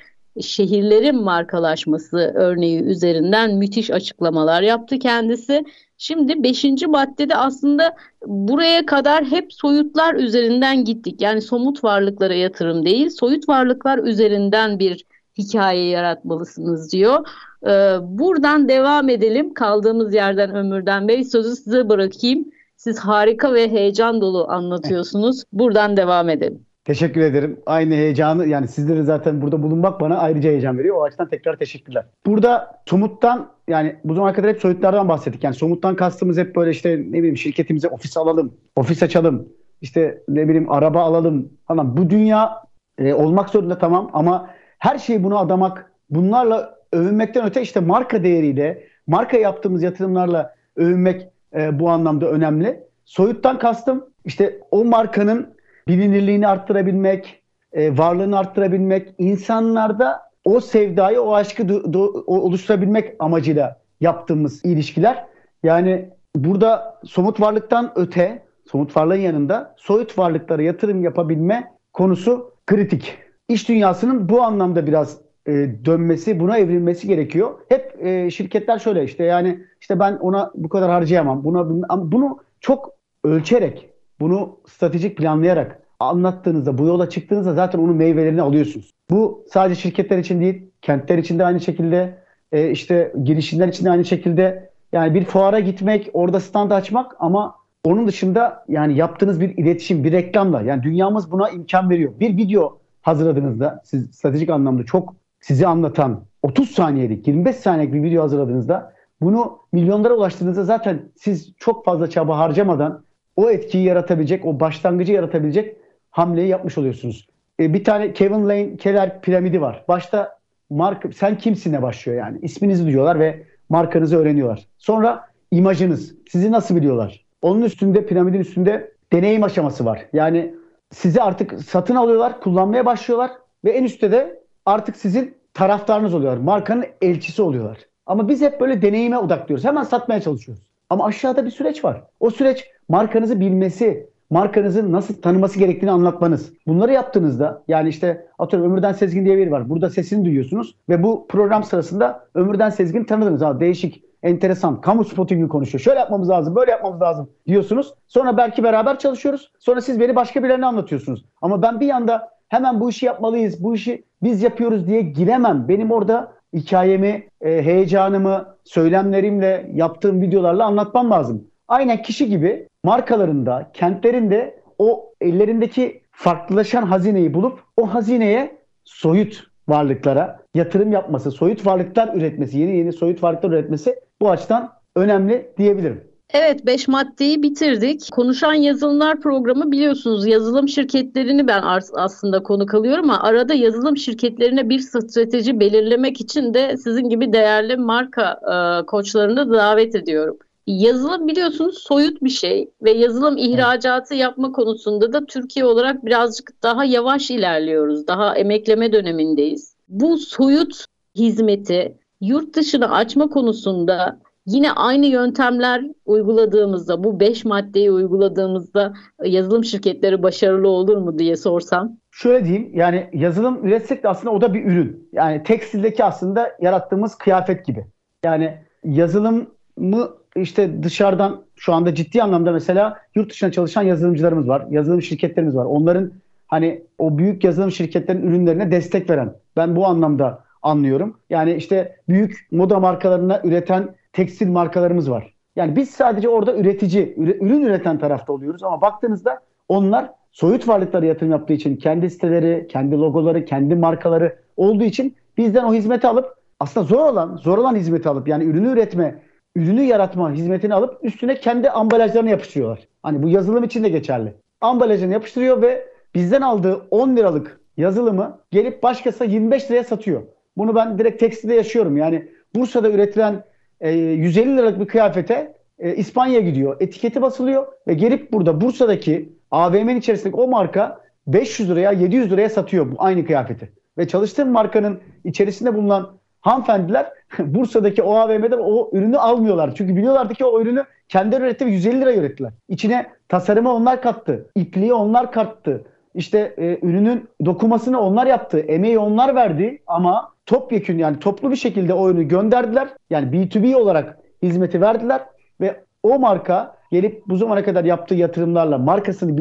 şehirlerin 0.41 1.23
markalaşması 1.23 2.17
örneği 2.35 2.83
üzerinden 2.83 3.55
müthiş 3.55 3.91
açıklamalar 3.91 4.63
yaptı 4.63 4.99
kendisi. 4.99 5.65
Şimdi 5.99 6.43
beşinci 6.43 6.87
maddede 6.87 7.37
aslında 7.37 7.97
buraya 8.27 8.87
kadar 8.87 9.25
hep 9.25 9.53
soyutlar 9.53 10.15
üzerinden 10.15 10.85
gittik. 10.85 11.21
Yani 11.21 11.41
somut 11.41 11.85
varlıklara 11.85 12.35
yatırım 12.35 12.85
değil, 12.85 13.11
soyut 13.11 13.49
varlıklar 13.49 13.99
üzerinden 13.99 14.79
bir 14.79 15.05
hikaye 15.39 15.89
yaratmalısınız 15.89 16.93
diyor. 16.93 17.29
Ee, 17.67 17.97
buradan 18.03 18.69
devam 18.69 19.09
edelim. 19.09 19.55
Kaldığımız 19.55 20.15
yerden 20.15 20.55
Ömürden 20.55 21.09
Bey 21.09 21.25
sözü 21.25 21.57
size 21.57 21.89
bırakayım. 21.89 22.45
Siz 22.81 22.99
harika 22.99 23.55
ve 23.55 23.71
heyecan 23.71 24.21
dolu 24.21 24.47
anlatıyorsunuz. 24.49 25.43
Buradan 25.53 25.97
devam 25.97 26.29
edelim. 26.29 26.67
Teşekkür 26.85 27.21
ederim. 27.21 27.61
Aynı 27.67 27.95
heyecanı 27.95 28.47
yani 28.47 28.69
sizlerin 28.69 29.03
zaten 29.03 29.43
burada 29.43 29.63
bulunmak 29.63 30.01
bana 30.01 30.19
ayrıca 30.19 30.51
heyecan 30.51 30.79
veriyor. 30.79 30.97
O 30.97 31.03
açıdan 31.03 31.29
tekrar 31.29 31.57
teşekkürler. 31.57 32.05
Burada 32.27 32.83
somuttan 32.87 33.51
yani 33.69 33.97
bu 34.05 34.15
zamana 34.15 34.33
kadar 34.33 34.51
hep 34.51 34.61
soyutlardan 34.61 35.09
bahsettik. 35.09 35.45
Yani 35.45 35.55
somuttan 35.55 35.97
kastımız 35.97 36.39
hep 36.39 36.57
böyle 36.57 36.71
işte 36.71 36.91
ne 36.91 37.19
bileyim 37.19 37.37
şirketimize 37.37 37.89
ofis 37.89 38.17
alalım, 38.17 38.55
ofis 38.77 39.03
açalım, 39.03 39.49
işte 39.81 40.23
ne 40.29 40.49
bileyim 40.49 40.71
araba 40.71 41.03
alalım 41.03 41.53
falan. 41.69 41.97
Bu 41.97 42.11
dünya 42.11 42.63
e, 42.99 43.15
olmak 43.15 43.51
zorunda 43.51 43.79
tamam 43.79 44.11
ama 44.13 44.51
her 44.79 44.99
şeyi 44.99 45.23
buna 45.23 45.39
adamak, 45.39 45.93
bunlarla 46.11 46.75
övünmekten 46.93 47.47
öte 47.47 47.63
işte 47.63 47.81
marka 47.81 48.25
değeriyle, 48.25 48.85
marka 49.07 49.37
yaptığımız 49.37 49.83
yatırımlarla 49.83 50.55
övünmek 50.77 51.31
e, 51.57 51.81
bu 51.81 51.91
anlamda 51.91 52.27
önemli. 52.31 52.81
Soyuttan 53.05 53.59
kastım 53.59 54.05
işte 54.25 54.61
o 54.71 54.85
markanın 54.85 55.55
bilinirliğini 55.89 56.49
arttırabilmek, 56.49 57.43
e, 57.73 57.99
varlığını 57.99 58.39
arttırabilmek, 58.39 59.15
insanlarda 59.19 60.21
o 60.45 60.61
sevdayı, 60.61 61.21
o 61.21 61.35
aşkı 61.35 61.63
do- 61.63 61.93
do- 61.93 62.25
oluşturabilmek 62.27 63.15
amacıyla 63.19 63.81
yaptığımız 64.01 64.65
ilişkiler. 64.65 65.25
Yani 65.63 66.11
burada 66.37 67.01
somut 67.05 67.41
varlıktan 67.41 67.93
öte, 67.97 68.43
somut 68.71 68.97
varlığın 68.97 69.15
yanında 69.15 69.75
soyut 69.77 70.19
varlıklara 70.19 70.63
yatırım 70.63 71.05
yapabilme 71.05 71.73
konusu 71.93 72.55
kritik. 72.67 73.19
İş 73.49 73.69
dünyasının 73.69 74.29
bu 74.29 74.43
anlamda 74.43 74.87
biraz 74.87 75.19
e, 75.47 75.53
dönmesi, 75.85 76.41
buna 76.41 76.59
evrilmesi 76.59 77.07
gerekiyor. 77.07 77.51
Hep 77.69 78.07
e, 78.07 78.31
şirketler 78.31 78.79
şöyle 78.79 79.05
işte 79.05 79.25
yani 79.25 79.59
işte 79.81 79.99
ben 79.99 80.17
ona 80.17 80.51
bu 80.55 80.69
kadar 80.69 80.91
harcayamam. 80.91 81.45
Buna 81.45 81.61
ama 81.89 82.13
bunu 82.13 82.39
çok 82.61 82.91
ölçerek, 83.25 83.91
bunu 84.21 84.57
stratejik 84.67 85.17
planlayarak 85.17 85.83
anlattığınızda, 86.01 86.79
bu 86.79 86.87
yola 86.87 87.09
çıktığınızda 87.09 87.55
zaten 87.55 87.79
onun 87.79 87.97
meyvelerini 87.97 88.43
alıyorsunuz. 88.43 88.91
Bu 89.11 89.45
sadece 89.53 89.81
şirketler 89.81 90.19
için 90.19 90.41
değil, 90.41 90.71
kentler 90.83 91.19
için 91.19 91.39
de 91.39 91.45
aynı 91.45 91.61
şekilde, 91.61 92.19
e, 92.53 92.71
işte 92.71 93.13
girişimler 93.25 93.69
için 93.69 93.85
de 93.85 93.91
aynı 93.91 94.05
şekilde. 94.05 94.71
Yani 94.93 95.15
bir 95.15 95.25
fuara 95.25 95.61
gitmek, 95.61 96.11
orada 96.13 96.41
stand 96.41 96.71
açmak 96.71 97.17
ama 97.19 97.55
onun 97.85 98.07
dışında 98.07 98.65
yani 98.69 98.97
yaptığınız 98.97 99.41
bir 99.41 99.59
iletişim, 99.59 100.05
bir 100.05 100.13
reklamla 100.13 100.63
yani 100.63 100.83
dünyamız 100.83 101.33
buna 101.33 101.51
imkan 101.51 101.91
veriyor. 101.91 102.13
Bir 102.21 102.37
video 102.37 102.79
hazırladığınızda 103.03 103.83
siz 103.85 104.11
stratejik 104.11 104.51
anlamda 104.51 104.85
çok 104.85 105.15
sizi 105.41 105.67
anlatan 105.67 106.25
30 106.43 106.71
saniyelik 106.71 107.27
25 107.27 107.57
saniyelik 107.57 107.95
bir 107.95 108.03
video 108.03 108.23
hazırladığınızda 108.23 108.93
Bunu 109.21 109.59
milyonlara 109.73 110.15
ulaştığınızda 110.15 110.65
zaten 110.65 111.03
siz 111.17 111.53
çok 111.59 111.85
fazla 111.85 112.11
çaba 112.11 112.39
harcamadan 112.39 113.05
o 113.37 113.51
etkiyi 113.51 113.85
yaratabilecek, 113.85 114.45
o 114.45 114.61
başlangıcı 114.61 115.13
yaratabilecek 115.13 115.77
hamleyi 116.11 116.49
yapmış 116.49 116.79
oluyorsunuz. 116.79 117.29
E, 117.61 117.75
bir 117.75 117.85
tane 117.85 118.13
Kevin 118.13 118.49
Lane 118.49 118.77
Keller 118.77 119.21
piramidi 119.21 119.61
var. 119.61 119.85
Başta 119.89 120.39
marka 120.71 121.13
sen 121.13 121.39
kimsine 121.39 121.83
başlıyor 121.83 122.19
yani. 122.19 122.39
İsminizi 122.43 122.85
duyuyorlar 122.85 123.21
ve 123.21 123.43
markanızı 123.69 124.17
öğreniyorlar. 124.17 124.67
Sonra 124.79 125.29
imajınız. 125.51 126.15
Sizi 126.29 126.53
nasıl 126.53 126.77
biliyorlar? 126.77 127.25
Onun 127.43 127.63
üstünde 127.63 128.07
piramidin 128.07 128.41
üstünde 128.41 128.93
deneyim 129.13 129.43
aşaması 129.43 129.85
var. 129.85 130.07
Yani 130.13 130.55
sizi 130.91 131.23
artık 131.23 131.61
satın 131.63 131.97
alıyorlar, 131.97 132.41
kullanmaya 132.41 132.87
başlıyorlar 132.87 133.31
ve 133.65 133.71
en 133.71 133.85
üstte 133.85 134.13
de 134.13 134.40
artık 134.67 134.97
sizin 134.97 135.35
taraftarınız 135.55 136.15
oluyorlar. 136.15 136.43
Markanın 136.43 136.85
elçisi 137.03 137.43
oluyorlar. 137.43 137.79
Ama 138.07 138.29
biz 138.29 138.43
hep 138.43 138.61
böyle 138.61 138.83
deneyime 138.83 139.19
odaklıyoruz. 139.19 139.65
Hemen 139.65 139.83
satmaya 139.83 140.21
çalışıyoruz. 140.21 140.65
Ama 140.91 141.05
aşağıda 141.05 141.45
bir 141.45 141.51
süreç 141.51 141.85
var. 141.85 142.03
O 142.21 142.31
süreç 142.31 142.71
markanızı 142.89 143.41
bilmesi, 143.41 144.11
markanızın 144.31 144.93
nasıl 144.93 145.23
tanıması 145.23 145.59
gerektiğini 145.59 145.91
anlatmanız. 145.91 146.53
Bunları 146.67 146.93
yaptığınızda 146.93 147.63
yani 147.69 147.89
işte 147.89 148.27
atıyorum 148.39 148.71
Ömürden 148.71 148.93
Sezgin 148.93 149.25
diye 149.25 149.37
biri 149.37 149.51
var. 149.53 149.71
Burada 149.71 149.91
sesini 149.91 150.25
duyuyorsunuz 150.25 150.75
ve 150.89 151.03
bu 151.03 151.27
program 151.29 151.65
sırasında 151.65 152.27
Ömürden 152.35 152.71
Sezgin 152.71 153.05
tanıdınız. 153.05 153.43
Ha, 153.43 153.61
değişik, 153.61 154.05
enteresan, 154.23 154.81
kamu 154.81 155.05
spotu 155.05 155.35
gibi 155.35 155.49
konuşuyor. 155.49 155.83
Şöyle 155.83 155.99
yapmamız 155.99 156.31
lazım, 156.31 156.57
böyle 156.57 156.71
yapmamız 156.71 157.01
lazım 157.01 157.31
diyorsunuz. 157.47 157.95
Sonra 158.09 158.37
belki 158.37 158.63
beraber 158.63 158.99
çalışıyoruz. 158.99 159.53
Sonra 159.59 159.81
siz 159.81 160.01
beni 160.01 160.17
başka 160.17 160.43
birilerine 160.43 160.67
anlatıyorsunuz. 160.67 161.25
Ama 161.43 161.63
ben 161.63 161.81
bir 161.81 161.87
yanda 161.87 162.40
hemen 162.51 162.81
bu 162.81 162.91
işi 162.91 163.07
yapmalıyız, 163.07 163.65
bu 163.65 163.75
işi 163.75 164.05
biz 164.23 164.43
yapıyoruz 164.43 164.87
diye 164.87 165.03
giremem. 165.03 165.69
Benim 165.69 165.91
orada 165.91 166.33
hikayemi, 166.53 167.29
e, 167.41 167.63
heyecanımı, 167.63 168.57
söylemlerimle, 168.65 169.71
yaptığım 169.75 170.23
videolarla 170.23 170.65
anlatmam 170.65 171.11
lazım. 171.11 171.45
Aynen 171.69 172.03
kişi 172.03 172.29
gibi 172.29 172.69
markalarında, 172.85 173.71
kentlerinde 173.73 174.61
o 174.79 175.13
ellerindeki 175.21 176.03
farklılaşan 176.13 176.83
hazineyi 176.83 177.35
bulup 177.35 177.61
o 177.77 177.95
hazineye 177.95 178.59
soyut 178.85 179.45
varlıklara 179.69 180.41
yatırım 180.55 180.93
yapması, 180.93 181.31
soyut 181.31 181.67
varlıklar 181.67 182.15
üretmesi, 182.15 182.59
yeni 182.59 182.77
yeni 182.77 182.93
soyut 182.93 183.23
varlıklar 183.23 183.51
üretmesi 183.51 184.01
bu 184.21 184.31
açıdan 184.31 184.73
önemli 184.97 185.53
diyebilirim. 185.59 186.10
Evet 186.33 186.67
5 186.67 186.89
maddeyi 186.89 187.43
bitirdik. 187.43 188.09
Konuşan 188.13 188.55
Yazılımlar 188.55 189.21
programı 189.21 189.73
biliyorsunuz 189.73 190.27
yazılım 190.27 190.69
şirketlerini 190.69 191.49
ben 191.49 191.63
aslında 191.95 192.43
konuk 192.43 192.75
alıyorum 192.75 193.11
ama 193.11 193.23
arada 193.23 193.55
yazılım 193.55 193.97
şirketlerine 193.97 194.69
bir 194.69 194.79
strateji 194.79 195.61
belirlemek 195.61 196.21
için 196.21 196.55
de 196.55 196.77
sizin 196.77 197.09
gibi 197.09 197.33
değerli 197.33 197.77
marka 197.77 198.41
e, 198.53 198.87
koçlarını 198.87 199.53
davet 199.53 199.95
ediyorum. 199.95 200.39
Yazılım 200.67 201.29
biliyorsunuz 201.29 201.79
soyut 201.79 202.23
bir 202.23 202.31
şey 202.31 202.71
ve 202.83 202.91
yazılım 202.91 203.37
ihracatı 203.37 204.15
yapma 204.15 204.53
konusunda 204.53 205.13
da 205.13 205.27
Türkiye 205.27 205.65
olarak 205.65 206.05
birazcık 206.05 206.63
daha 206.63 206.85
yavaş 206.85 207.31
ilerliyoruz. 207.31 208.07
Daha 208.07 208.37
emekleme 208.37 208.93
dönemindeyiz. 208.93 209.75
Bu 209.89 210.19
soyut 210.19 210.85
hizmeti 211.17 211.95
yurt 212.21 212.57
dışına 212.57 212.91
açma 212.91 213.29
konusunda 213.29 214.21
Yine 214.51 214.73
aynı 214.73 215.07
yöntemler 215.07 215.85
uyguladığımızda, 216.07 217.05
bu 217.05 217.21
beş 217.21 217.45
maddeyi 217.45 217.91
uyguladığımızda 217.91 218.93
yazılım 219.25 219.65
şirketleri 219.65 220.23
başarılı 220.23 220.69
olur 220.69 220.97
mu 220.97 221.19
diye 221.19 221.37
sorsam? 221.37 221.97
Şöyle 222.11 222.45
diyeyim 222.45 222.71
yani 222.75 223.11
yazılım 223.13 223.67
üretsek 223.67 224.03
de 224.03 224.09
aslında 224.09 224.35
o 224.35 224.41
da 224.41 224.55
bir 224.55 224.65
ürün. 224.65 225.09
Yani 225.13 225.43
tekstildeki 225.43 226.05
aslında 226.05 226.51
yarattığımız 226.61 227.15
kıyafet 227.15 227.67
gibi. 227.67 227.87
Yani 228.25 228.59
yazılımı 228.85 230.11
işte 230.37 230.83
dışarıdan 230.83 231.43
şu 231.57 231.73
anda 231.73 231.95
ciddi 231.95 232.23
anlamda 232.23 232.53
mesela 232.53 232.97
yurt 233.15 233.31
dışına 233.31 233.53
çalışan 233.53 233.83
yazılımcılarımız 233.83 234.49
var. 234.49 234.67
Yazılım 234.71 235.03
şirketlerimiz 235.03 235.57
var. 235.57 235.65
Onların 235.65 236.13
hani 236.47 236.83
o 236.99 237.19
büyük 237.19 237.45
yazılım 237.45 237.71
şirketlerin 237.71 238.23
ürünlerine 238.23 238.73
destek 238.73 239.11
veren. 239.11 239.35
Ben 239.57 239.77
bu 239.77 239.87
anlamda 239.87 240.45
anlıyorum. 240.63 241.17
Yani 241.31 241.55
işte 241.55 241.97
büyük 242.09 242.49
moda 242.51 242.81
markalarına 242.81 243.41
üreten 243.45 244.00
tekstil 244.13 244.49
markalarımız 244.49 245.11
var. 245.11 245.35
Yani 245.57 245.77
biz 245.77 245.91
sadece 245.91 246.29
orada 246.29 246.57
üretici, 246.57 247.15
ürün 247.17 247.63
üreten 247.63 247.99
tarafta 247.99 248.33
oluyoruz 248.33 248.63
ama 248.63 248.81
baktığınızda 248.81 249.41
onlar 249.69 250.11
soyut 250.33 250.69
varlıklara 250.69 251.07
yatırım 251.07 251.33
yaptığı 251.33 251.53
için 251.53 251.77
kendi 251.77 252.11
siteleri, 252.11 252.67
kendi 252.71 252.97
logoları, 252.97 253.45
kendi 253.45 253.75
markaları 253.75 254.37
olduğu 254.57 254.85
için 254.85 255.17
bizden 255.37 255.65
o 255.65 255.75
hizmeti 255.75 256.07
alıp 256.07 256.35
aslında 256.61 256.87
zor 256.87 257.13
olan, 257.13 257.37
zor 257.37 257.59
olan 257.59 257.77
hizmeti 257.77 258.09
alıp 258.09 258.29
yani 258.29 258.45
ürünü 258.45 258.69
üretme, 258.69 259.23
ürünü 259.57 259.83
yaratma 259.83 260.33
hizmetini 260.33 260.75
alıp 260.75 260.99
üstüne 261.03 261.35
kendi 261.41 261.71
ambalajlarını 261.71 262.31
yapıştırıyorlar. 262.31 262.89
Hani 263.03 263.23
bu 263.23 263.29
yazılım 263.29 263.65
için 263.65 263.85
de 263.85 263.89
geçerli. 263.89 264.35
Ambalajını 264.61 265.13
yapıştırıyor 265.13 265.63
ve 265.63 265.89
bizden 266.15 266.41
aldığı 266.41 266.87
10 266.91 267.17
liralık 267.17 267.61
yazılımı 267.77 268.41
gelip 268.51 268.83
başkasına 268.83 269.29
25 269.29 269.71
liraya 269.71 269.85
satıyor. 269.85 270.23
Bunu 270.57 270.75
ben 270.75 270.99
direkt 270.99 271.21
tekstilde 271.21 271.55
yaşıyorum. 271.55 271.97
Yani 271.97 272.29
Bursa'da 272.55 272.91
üretilen 272.91 273.45
e, 273.81 273.91
150 273.91 274.57
liralık 274.57 274.81
bir 274.81 274.87
kıyafete 274.87 275.55
e, 275.79 275.95
İspanya'ya 275.95 276.41
gidiyor. 276.41 276.77
Etiketi 276.81 277.23
basılıyor 277.23 277.67
ve 277.89 277.95
gelip 277.95 278.33
burada 278.33 278.61
Bursa'daki 278.61 279.33
AVM'nin 279.51 279.97
içerisindeki 279.97 280.37
o 280.37 280.49
marka 280.49 281.01
500 281.27 281.71
liraya 281.71 281.93
700 281.93 282.31
liraya 282.31 282.49
satıyor 282.49 282.93
bu 282.93 282.95
aynı 282.99 283.27
kıyafeti. 283.27 283.73
Ve 283.99 284.09
çalıştığım 284.09 284.51
markanın 284.51 285.01
içerisinde 285.25 285.75
bulunan 285.75 286.11
hanımefendiler 286.41 287.13
Bursa'daki 287.39 288.03
o 288.03 288.15
AVM'den 288.15 288.59
o 288.59 288.91
ürünü 288.93 289.19
almıyorlar. 289.19 289.75
Çünkü 289.75 289.97
biliyorlardı 289.97 290.35
ki 290.35 290.45
o 290.45 290.61
ürünü 290.61 290.85
kendileri 291.09 291.43
üretti 291.43 291.67
ve 291.67 291.71
150 291.71 292.01
lira 292.01 292.15
ürettiler. 292.15 292.53
İçine 292.69 293.07
tasarımı 293.29 293.73
onlar 293.75 294.03
kattı. 294.03 294.47
ipliği 294.55 294.95
onlar 294.95 295.33
kattı. 295.33 295.85
İşte 296.15 296.55
e, 296.59 296.79
ürünün 296.83 297.29
dokumasını 297.45 298.01
onlar 298.01 298.27
yaptı. 298.27 298.59
Emeği 298.59 298.99
onlar 298.99 299.35
verdi 299.35 299.83
ama 299.87 300.33
topyekün 300.47 300.99
yani 300.99 301.19
toplu 301.19 301.51
bir 301.51 301.57
şekilde 301.57 301.95
o 301.95 302.11
ürünü 302.11 302.23
gönderdiler. 302.23 302.89
Yani 303.11 303.37
B2B 303.37 303.75
olarak 303.75 304.19
hizmeti 304.43 304.81
verdiler 304.81 305.21
ve 305.61 305.81
o 306.03 306.19
marka 306.19 306.77
gelip 306.93 307.23
bu 307.29 307.37
zamana 307.37 307.65
kadar 307.65 307.85
yaptığı 307.85 308.15
yatırımlarla 308.15 308.79
markasını 308.79 309.39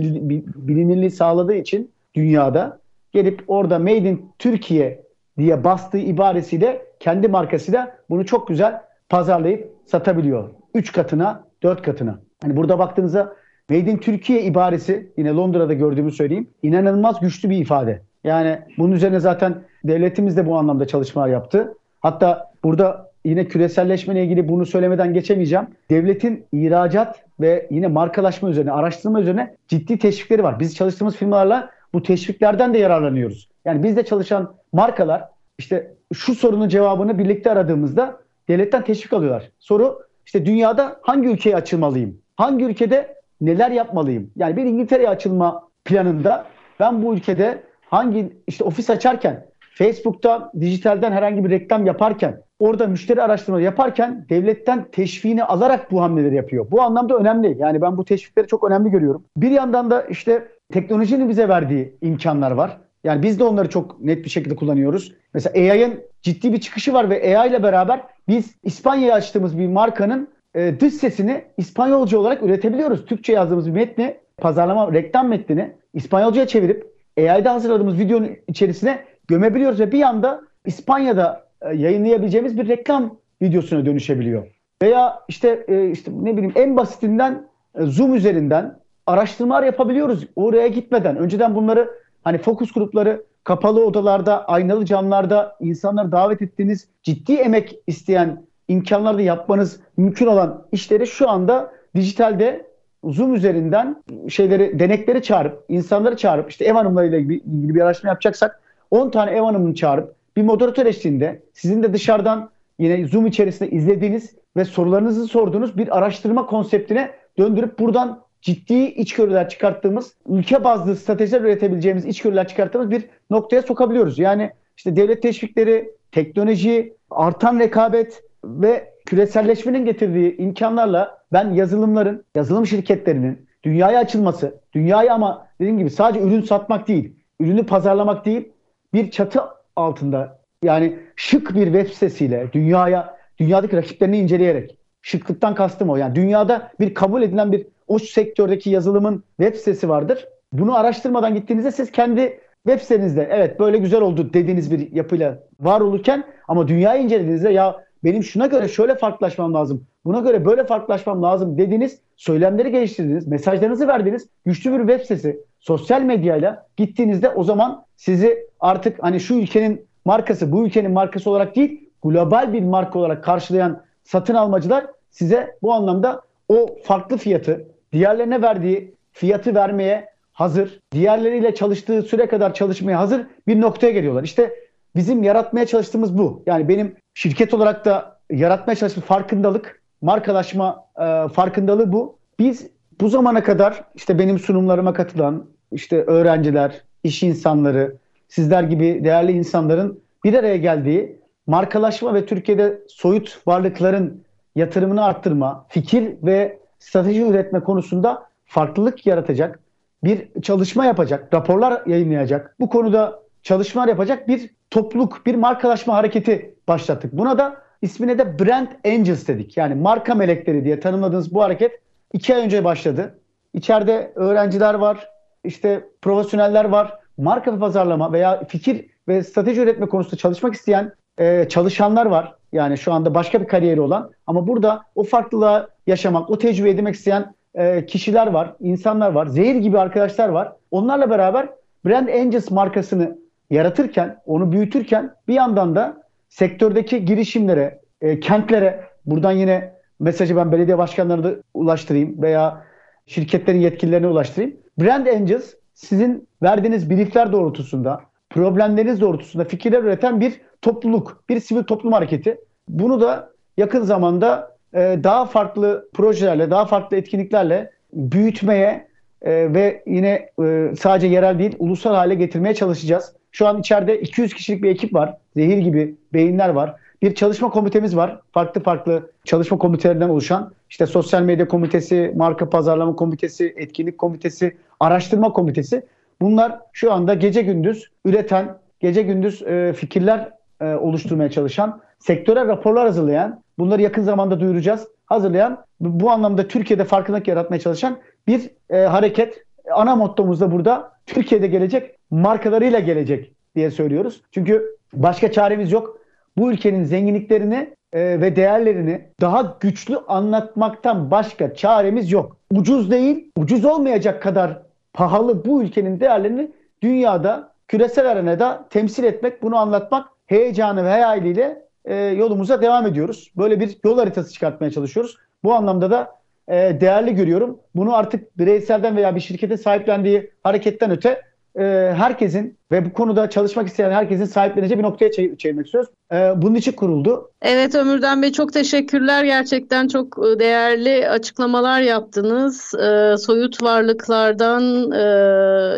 bilinirliği 0.68 1.12
sağladığı 1.12 1.56
için 1.56 1.92
dünyada 2.16 2.80
gelip 3.12 3.44
orada 3.48 3.80
Made 3.80 3.98
in 3.98 4.32
Türkiye 4.40 5.04
diye 5.38 5.64
bastığı 5.64 5.98
ibaresiyle 5.98 6.82
kendi 7.00 7.28
markasıyla 7.28 7.98
bunu 8.10 8.26
çok 8.26 8.48
güzel 8.48 8.82
pazarlayıp 9.10 9.74
satabiliyor. 9.86 10.50
3 10.74 10.92
katına, 10.92 11.44
4 11.64 11.82
katına. 11.82 12.20
Hani 12.42 12.56
burada 12.56 12.80
baktığınızda 12.80 13.36
Made 13.70 13.92
in 13.92 13.98
Türkiye 13.98 14.42
ibaresi 14.44 15.12
yine 15.18 15.32
Londra'da 15.32 15.74
gördüğümü 15.74 16.12
söyleyeyim. 16.12 16.48
inanılmaz 16.64 17.20
güçlü 17.20 17.50
bir 17.50 17.58
ifade. 17.58 18.02
Yani 18.24 18.60
bunun 18.78 18.92
üzerine 18.92 19.20
zaten 19.20 19.56
devletimiz 19.84 20.38
de 20.38 20.46
bu 20.46 20.58
anlamda 20.58 20.88
çalışmalar 20.88 21.28
yaptı. 21.28 21.74
Hatta 22.00 22.52
burada 22.64 23.12
yine 23.26 23.48
küreselleşmeyle 23.48 24.24
ilgili 24.24 24.48
bunu 24.48 24.66
söylemeden 24.66 25.14
geçemeyeceğim. 25.14 25.68
Devletin 25.90 26.46
ihracat 26.52 27.24
ve 27.40 27.68
yine 27.72 27.88
markalaşma 27.88 28.50
üzerine, 28.50 28.72
araştırma 28.72 29.22
üzerine 29.22 29.56
ciddi 29.68 29.98
teşvikleri 30.00 30.44
var. 30.44 30.60
Biz 30.60 30.76
çalıştığımız 30.76 31.16
firmalarla 31.16 31.70
bu 31.94 32.04
teşviklerden 32.04 32.74
de 32.74 32.78
yararlanıyoruz. 32.78 33.50
Yani 33.66 33.84
bizde 33.84 34.06
çalışan 34.06 34.54
markalar 34.74 35.24
işte 35.58 35.94
şu 36.14 36.36
sorunun 36.36 36.70
cevabını 36.70 37.18
birlikte 37.20 37.52
aradığımızda 37.52 38.20
devletten 38.48 38.84
teşvik 38.84 39.14
alıyorlar. 39.14 39.52
Soru 39.60 40.00
işte 40.26 40.46
dünyada 40.46 41.00
hangi 41.02 41.28
ülkeye 41.28 41.56
açılmalıyım? 41.56 42.18
Hangi 42.36 42.66
ülkede 42.66 43.19
neler 43.42 43.72
yapmalıyım? 43.72 44.32
Yani 44.36 44.58
bir 44.58 44.66
İngiltere'ye 44.66 45.10
açılma 45.10 45.70
planında 45.86 46.46
ben 46.80 47.04
bu 47.04 47.14
ülkede 47.14 47.64
hangi 47.90 48.34
işte 48.48 48.64
ofis 48.64 48.90
açarken 48.90 49.46
Facebook'ta 49.74 50.52
dijitalden 50.60 51.12
herhangi 51.12 51.46
bir 51.46 51.50
reklam 51.50 51.86
yaparken 51.86 52.42
orada 52.60 52.88
müşteri 52.88 53.22
araştırma 53.22 53.62
yaparken 53.62 54.26
devletten 54.30 54.86
teşviğini 54.92 55.44
alarak 55.44 55.92
bu 55.92 56.02
hamleleri 56.02 56.36
yapıyor. 56.36 56.72
Bu 56.72 56.82
anlamda 56.82 57.18
önemli. 57.18 57.58
Yani 57.60 57.82
ben 57.82 57.98
bu 57.98 58.06
teşvikleri 58.06 58.48
çok 58.48 58.64
önemli 58.64 58.90
görüyorum. 58.90 59.24
Bir 59.38 59.52
yandan 59.52 59.92
da 59.92 60.02
işte 60.02 60.48
teknolojinin 60.74 61.30
bize 61.30 61.50
verdiği 61.50 61.98
imkanlar 62.02 62.52
var. 62.52 62.78
Yani 63.04 63.24
biz 63.24 63.40
de 63.40 63.44
onları 63.44 63.70
çok 63.70 64.02
net 64.02 64.26
bir 64.26 64.30
şekilde 64.30 64.56
kullanıyoruz. 64.56 65.16
Mesela 65.34 65.54
AI'ın 65.54 66.00
ciddi 66.22 66.54
bir 66.54 66.60
çıkışı 66.60 66.94
var 66.94 67.10
ve 67.10 67.40
AI 67.40 67.50
ile 67.50 67.64
beraber 67.64 68.02
biz 68.28 68.56
İspanya'ya 68.64 69.16
açtığımız 69.16 69.60
bir 69.60 69.68
markanın 69.68 70.28
e, 70.56 70.80
dış 70.80 70.94
sesini 70.94 71.44
İspanyolca 71.58 72.18
olarak 72.18 72.44
üretebiliyoruz. 72.44 73.06
Türkçe 73.06 73.34
yazdığımız 73.34 73.68
bir 73.68 73.72
metni, 73.72 74.18
pazarlama, 74.38 74.94
reklam 74.94 75.28
metnini 75.28 75.72
İspanyolcaya 75.94 76.48
çevirip 76.48 76.94
AI'de 77.18 77.50
hazırladığımız 77.50 78.00
videonun 78.00 78.30
içerisine 78.48 79.06
gömebiliyoruz 79.28 79.80
ve 79.80 79.92
bir 79.92 80.02
anda 80.02 80.42
İspanya'da 80.66 81.48
e, 81.62 81.76
yayınlayabileceğimiz 81.76 82.58
bir 82.58 82.68
reklam 82.68 83.18
videosuna 83.42 83.86
dönüşebiliyor. 83.86 84.48
Veya 84.82 85.20
işte 85.28 85.66
e, 85.68 85.92
işte 85.92 86.12
ne 86.22 86.38
bileyim 86.38 86.54
en 86.56 86.78
basitinden 86.78 87.48
e, 87.80 87.84
Zoom 87.84 88.16
üzerinden 88.16 88.80
araştırmalar 89.08 89.64
yapabiliyoruz 89.64 90.28
oraya 90.36 90.68
gitmeden. 90.68 91.18
Önceden 91.18 91.56
bunları 91.56 91.90
hani 92.24 92.38
fokus 92.38 92.72
grupları 92.72 93.24
kapalı 93.44 93.86
odalarda, 93.86 94.46
aynalı 94.46 94.86
camlarda 94.86 95.58
insanları 95.60 96.12
davet 96.12 96.42
ettiğiniz 96.42 96.88
ciddi 97.04 97.34
emek 97.34 97.80
isteyen 97.88 98.49
imkanlarda 98.70 99.22
yapmanız 99.22 99.80
mümkün 99.98 100.26
olan 100.26 100.66
işleri 100.72 101.08
şu 101.08 101.30
anda 101.30 101.72
dijitalde 101.96 102.70
Zoom 103.04 103.36
üzerinden 103.36 104.04
şeyleri 104.30 104.80
denekleri 104.80 105.24
çağırıp 105.24 105.66
insanları 105.70 106.18
çağırıp 106.18 106.50
işte 106.50 106.66
ev 106.66 106.74
hanımlarıyla 106.74 107.18
ilgili, 107.18 107.76
bir 107.76 107.82
araştırma 107.82 108.10
yapacaksak 108.10 108.62
10 108.92 109.10
tane 109.10 109.32
ev 109.32 109.42
hanımını 109.42 109.76
çağırıp 109.76 110.16
bir 110.38 110.44
moderatör 110.44 110.86
eşliğinde 110.86 111.42
sizin 111.54 111.84
de 111.84 111.94
dışarıdan 111.94 112.50
yine 112.80 113.08
Zoom 113.08 113.26
içerisinde 113.26 113.70
izlediğiniz 113.70 114.36
ve 114.58 114.66
sorularınızı 114.66 115.26
sorduğunuz 115.28 115.78
bir 115.78 115.98
araştırma 115.98 116.46
konseptine 116.46 117.12
döndürüp 117.38 117.80
buradan 117.80 118.22
ciddi 118.42 118.74
içgörüler 118.74 119.50
çıkarttığımız, 119.50 120.14
ülke 120.30 120.64
bazlı 120.64 120.96
stratejiler 120.96 121.42
üretebileceğimiz 121.42 122.06
içgörüler 122.06 122.48
çıkarttığımız 122.48 122.92
bir 122.92 123.06
noktaya 123.30 123.62
sokabiliyoruz. 123.62 124.20
Yani 124.20 124.52
işte 124.78 124.96
devlet 124.96 125.22
teşvikleri, 125.22 125.92
teknoloji, 126.12 126.94
artan 127.12 127.60
rekabet 127.60 128.24
ve 128.44 128.94
küreselleşmenin 129.06 129.86
getirdiği 129.86 130.38
imkanlarla 130.38 131.18
ben 131.34 131.54
yazılımların, 131.54 132.26
yazılım 132.36 132.68
şirketlerinin 132.68 133.50
dünyaya 133.64 134.00
açılması, 134.00 134.62
dünyayı 134.74 135.14
ama 135.14 135.48
dediğim 135.60 135.78
gibi 135.78 135.90
sadece 135.90 136.26
ürün 136.26 136.42
satmak 136.42 136.88
değil, 136.88 137.16
ürünü 137.40 137.66
pazarlamak 137.66 138.26
değil, 138.26 138.52
bir 138.94 139.12
çatı 139.12 139.42
altında 139.76 140.40
yani 140.64 141.00
şık 141.16 141.56
bir 141.56 141.66
web 141.66 141.88
sitesiyle 141.88 142.48
dünyaya, 142.54 143.18
dünyadaki 143.40 143.78
rakiplerini 143.78 144.18
inceleyerek, 144.18 144.78
şıklıktan 145.02 145.56
kastım 145.56 145.90
o. 145.90 145.96
Yani 145.96 146.16
dünyada 146.16 146.72
bir 146.80 146.94
kabul 146.94 147.22
edilen 147.22 147.52
bir 147.52 147.68
o 147.88 148.00
sektördeki 148.00 148.70
yazılımın 148.70 149.24
web 149.40 149.56
sitesi 149.56 149.90
vardır. 149.90 150.28
Bunu 150.54 150.78
araştırmadan 150.78 151.36
gittiğinizde 151.36 151.72
siz 151.72 151.92
kendi 151.92 152.40
web 152.68 152.80
sitenizde 152.80 153.28
evet 153.32 153.60
böyle 153.60 153.78
güzel 153.78 154.02
oldu 154.02 154.34
dediğiniz 154.34 154.72
bir 154.72 154.92
yapıyla 154.92 155.40
var 155.60 155.82
olurken 155.82 156.24
ama 156.48 156.68
dünyayı 156.68 157.04
incelediğinizde 157.04 157.50
ya 157.50 157.84
benim 158.04 158.24
şuna 158.24 158.48
göre 158.48 158.68
şöyle 158.68 158.96
farklılaşmam 158.96 159.54
lazım, 159.54 159.86
buna 160.06 160.20
göre 160.20 160.46
böyle 160.46 160.64
farklılaşmam 160.64 161.24
lazım 161.24 161.58
dediğiniz 161.58 162.00
söylemleri 162.16 162.72
geliştirdiğiniz, 162.72 163.28
mesajlarınızı 163.28 163.88
verdiğiniz 163.88 164.28
güçlü 164.46 164.74
bir 164.74 164.80
web 164.80 165.02
sitesi, 165.02 165.40
sosyal 165.60 166.02
medyayla 166.02 166.68
gittiğinizde 166.78 167.30
o 167.30 167.44
zaman 167.44 167.86
sizi 167.96 168.48
artık 168.60 169.04
hani 169.04 169.20
şu 169.20 169.34
ülkenin 169.34 169.86
markası, 170.06 170.52
bu 170.52 170.66
ülkenin 170.66 170.92
markası 170.92 171.30
olarak 171.30 171.56
değil, 171.56 171.90
global 172.04 172.54
bir 172.54 172.62
marka 172.62 173.00
olarak 173.00 173.24
karşılayan 173.24 173.82
satın 174.04 174.34
almacılar 174.34 174.88
size 175.12 175.56
bu 175.62 175.74
anlamda 175.74 176.22
o 176.48 176.78
farklı 176.84 177.18
fiyatı, 177.18 177.68
diğerlerine 177.94 178.42
verdiği 178.42 178.96
fiyatı 179.12 179.56
vermeye 179.56 180.10
hazır, 180.34 180.80
diğerleriyle 180.92 181.56
çalıştığı 181.56 182.02
süre 182.02 182.28
kadar 182.28 182.54
çalışmaya 182.54 183.00
hazır 183.00 183.28
bir 183.48 183.62
noktaya 183.62 183.92
geliyorlar. 183.92 184.24
İşte 184.24 184.56
bizim 184.96 185.24
yaratmaya 185.24 185.66
çalıştığımız 185.66 186.18
bu. 186.18 186.44
Yani 186.46 186.70
benim 186.70 186.96
şirket 187.20 187.54
olarak 187.54 187.86
da 187.86 188.20
yaratmaya 188.32 188.76
çalıştığım 188.76 189.04
farkındalık, 189.04 189.82
markalaşma 190.02 190.86
e, 191.00 191.28
farkındalığı 191.34 191.92
bu. 191.92 192.18
Biz 192.40 192.68
bu 193.02 193.10
zamana 193.10 193.44
kadar 193.44 193.84
işte 193.96 194.20
benim 194.20 194.40
sunumlarıma 194.40 194.94
katılan 194.94 195.46
işte 195.72 196.04
öğrenciler, 196.04 196.82
iş 197.04 197.24
insanları, 197.24 197.98
sizler 198.28 198.64
gibi 198.64 199.04
değerli 199.04 199.32
insanların 199.32 200.00
bir 200.24 200.34
araya 200.34 200.58
geldiği 200.58 201.20
markalaşma 201.48 202.14
ve 202.14 202.26
Türkiye'de 202.26 202.82
soyut 202.88 203.42
varlıkların 203.48 204.24
yatırımını 204.56 205.06
arttırma, 205.06 205.66
fikir 205.70 206.16
ve 206.24 206.60
strateji 206.80 207.22
üretme 207.22 207.60
konusunda 207.60 208.24
farklılık 208.46 209.06
yaratacak 209.06 209.60
bir 210.04 210.42
çalışma 210.42 210.86
yapacak, 210.86 211.34
raporlar 211.34 211.86
yayınlayacak. 211.86 212.56
Bu 212.60 212.70
konuda 212.70 213.20
çalışmalar 213.44 213.88
yapacak 213.88 214.28
bir 214.28 214.50
topluluk, 214.72 215.26
bir 215.26 215.36
markalaşma 215.36 215.94
hareketi 215.94 216.56
başlattık. 216.68 217.14
Buna 217.14 217.38
da 217.38 217.58
ismine 217.82 218.20
de 218.20 218.40
Brand 218.40 218.68
Angels 218.86 219.28
dedik. 219.28 219.58
Yani 219.58 219.76
marka 219.76 220.16
melekleri 220.16 220.66
diye 220.66 220.80
tanımladığınız 220.80 221.34
bu 221.34 221.42
hareket 221.44 221.72
iki 222.14 222.36
ay 222.36 222.46
önce 222.46 222.64
başladı. 222.64 223.20
İçeride 223.54 224.12
öğrenciler 224.16 224.74
var, 224.74 225.10
işte 225.44 225.90
profesyoneller 226.02 226.66
var. 226.66 227.00
Marka 227.18 227.54
ve 227.56 227.60
pazarlama 227.60 228.14
veya 228.14 228.44
fikir 228.48 228.86
ve 229.08 229.24
strateji 229.24 229.62
üretme 229.62 229.86
konusunda 229.86 230.16
çalışmak 230.16 230.54
isteyen 230.54 230.94
e, 231.18 231.50
çalışanlar 231.50 232.06
var. 232.06 232.36
Yani 232.52 232.78
şu 232.78 232.94
anda 232.94 233.14
başka 233.14 233.42
bir 233.42 233.48
kariyeri 233.48 233.82
olan 233.82 234.12
ama 234.28 234.48
burada 234.48 234.82
o 234.96 235.04
farklılığa 235.04 235.68
yaşamak, 235.88 236.30
o 236.30 236.38
tecrübe 236.38 236.70
edinmek 236.70 236.96
isteyen 236.96 237.34
e, 237.56 237.86
kişiler 237.86 238.28
var, 238.28 238.56
insanlar 238.60 239.12
var, 239.12 239.28
zehir 239.28 239.56
gibi 239.56 239.80
arkadaşlar 239.80 240.30
var. 240.30 240.54
Onlarla 240.72 241.10
beraber 241.10 241.50
Brand 241.86 242.08
Angels 242.08 242.52
markasını 242.52 243.18
yaratırken, 243.50 244.18
onu 244.26 244.52
büyütürken 244.52 245.16
bir 245.28 245.34
yandan 245.34 245.76
da 245.76 246.04
sektördeki 246.30 247.06
girişimlere, 247.06 247.82
e, 248.02 248.20
kentlere, 248.20 248.84
buradan 249.06 249.32
yine 249.32 249.74
mesajı 250.00 250.36
ben 250.36 250.52
belediye 250.52 250.78
başkanlarına 250.78 251.24
da 251.24 251.36
ulaştırayım 251.54 252.22
veya 252.22 252.64
şirketlerin 253.06 253.60
yetkililerine 253.60 254.08
ulaştırayım. 254.08 254.58
Brand 254.78 255.08
Angels 255.08 255.54
sizin 255.74 256.28
verdiğiniz 256.44 256.90
briefler 256.90 257.32
doğrultusunda, 257.32 258.02
problemleriniz 258.30 259.02
doğrultusunda 259.02 259.44
fikirler 259.46 259.84
üreten 259.84 260.20
bir 260.22 260.42
topluluk, 260.62 261.24
bir 261.30 261.40
sivil 261.40 261.64
toplum 261.64 261.94
hareketi. 261.94 262.38
Bunu 262.70 263.02
da 263.02 263.30
yakın 263.58 263.82
zamanda 263.82 264.56
e, 264.74 265.00
daha 265.04 265.26
farklı 265.26 265.90
projelerle, 265.94 266.52
daha 266.52 266.66
farklı 266.66 266.98
etkinliklerle 266.98 267.72
büyütmeye 267.94 268.88
e, 269.22 269.54
ve 269.54 269.84
yine 269.88 270.30
e, 270.44 270.72
sadece 270.80 271.08
yerel 271.08 271.40
değil 271.40 271.56
ulusal 271.60 271.96
hale 271.96 272.16
getirmeye 272.16 272.56
çalışacağız. 272.56 273.14
Şu 273.32 273.48
an 273.48 273.60
içeride 273.60 274.02
200 274.02 274.34
kişilik 274.34 274.64
bir 274.64 274.70
ekip 274.70 274.94
var. 274.94 275.18
Zehir 275.36 275.58
gibi 275.58 275.96
beyinler 276.14 276.50
var. 276.50 276.76
Bir 277.02 277.16
çalışma 277.16 277.50
komitemiz 277.50 277.96
var. 277.96 278.20
Farklı 278.32 278.64
farklı 278.64 279.12
çalışma 279.24 279.58
komitelerinden 279.58 280.10
oluşan. 280.10 280.52
İşte 280.70 280.86
sosyal 280.86 281.22
medya 281.22 281.48
komitesi, 281.48 282.14
marka 282.16 282.50
pazarlama 282.50 282.96
komitesi, 282.96 283.54
etkinlik 283.58 283.98
komitesi, 283.98 284.58
araştırma 284.80 285.34
komitesi. 285.34 285.86
Bunlar 286.22 286.60
şu 286.74 286.94
anda 286.94 287.14
gece 287.14 287.42
gündüz 287.42 287.92
üreten, 288.06 288.58
gece 288.80 289.02
gündüz 289.02 289.42
e, 289.42 289.74
fikirler 289.74 290.30
e, 290.62 290.66
oluşturmaya 290.66 291.32
çalışan, 291.32 291.82
sektöre 292.00 292.48
raporlar 292.48 292.86
hazırlayan, 292.86 293.44
bunları 293.60 293.82
yakın 293.82 294.02
zamanda 294.04 294.40
duyuracağız, 294.40 294.88
hazırlayan, 295.06 295.66
bu 295.80 296.12
anlamda 296.12 296.48
Türkiye'de 296.48 296.84
farkındalık 296.84 297.28
yaratmaya 297.28 297.60
çalışan 297.60 297.98
bir 298.28 298.50
e, 298.70 298.78
hareket. 298.78 299.46
Ana 299.74 299.96
mottomuz 299.96 300.42
da 300.42 300.52
burada 300.52 300.92
Türkiye'de 301.06 301.48
gelecek, 301.48 301.99
markalarıyla 302.12 302.80
gelecek 302.80 303.32
diye 303.56 303.72
söylüyoruz. 303.72 304.22
Çünkü 304.32 304.78
başka 304.94 305.32
çaremiz 305.32 305.72
yok. 305.72 306.00
Bu 306.38 306.52
ülkenin 306.52 306.84
zenginliklerini 306.84 307.74
e, 307.94 308.22
ve 308.22 308.36
değerlerini 308.36 309.02
daha 309.22 309.58
güçlü 309.60 309.98
anlatmaktan 309.98 311.12
başka 311.12 311.54
çaremiz 311.54 312.12
yok. 312.12 312.38
Ucuz 312.52 312.92
değil, 312.92 313.32
ucuz 313.38 313.66
olmayacak 313.66 314.24
kadar 314.24 314.62
pahalı 314.94 315.46
bu 315.46 315.64
ülkenin 315.64 316.00
değerlerini 316.00 316.52
dünyada 316.82 317.52
küresel 317.68 318.12
arenada 318.12 318.66
temsil 318.70 319.04
etmek, 319.04 319.44
bunu 319.44 319.58
anlatmak 319.58 320.10
heyecanı 320.28 320.84
ve 320.86 320.90
hayaliyle 320.90 321.66
e, 321.86 321.96
yolumuza 321.96 322.62
devam 322.62 322.88
ediyoruz. 322.88 323.32
Böyle 323.38 323.60
bir 323.60 323.78
yol 323.84 323.98
haritası 323.98 324.34
çıkartmaya 324.34 324.72
çalışıyoruz. 324.72 325.18
Bu 325.44 325.54
anlamda 325.54 325.92
da 325.92 326.20
e, 326.48 326.82
değerli 326.82 327.16
görüyorum. 327.16 327.60
Bunu 327.76 327.96
artık 327.96 328.38
bireyselden 328.38 328.98
veya 328.98 329.16
bir 329.16 329.20
şirkete 329.20 329.58
sahiplendiği 329.58 330.32
hareketten 330.44 330.92
öte 330.92 331.22
e, 331.56 331.64
herkesin 331.98 332.58
ve 332.72 332.86
bu 332.86 332.94
konuda 332.94 333.30
çalışmak 333.30 333.68
isteyen 333.68 333.92
herkesin 333.92 334.26
sahipleneceği 334.26 334.78
bir 334.78 334.84
noktaya 334.84 335.12
çevirmek 335.12 335.66
istiyoruz. 335.66 335.90
E, 336.12 336.16
bunun 336.16 336.56
için 336.56 336.72
kuruldu. 336.72 337.32
Evet 337.42 337.76
Ömürden 337.76 338.22
Bey 338.22 338.32
çok 338.32 338.54
teşekkürler. 338.54 339.24
Gerçekten 339.24 339.88
çok 339.88 340.18
e, 340.18 340.40
değerli 340.40 341.10
açıklamalar 341.10 341.82
yaptınız. 341.82 342.74
E, 342.74 343.18
soyut 343.18 343.64
varlıklardan 343.64 344.92
e, 344.92 345.04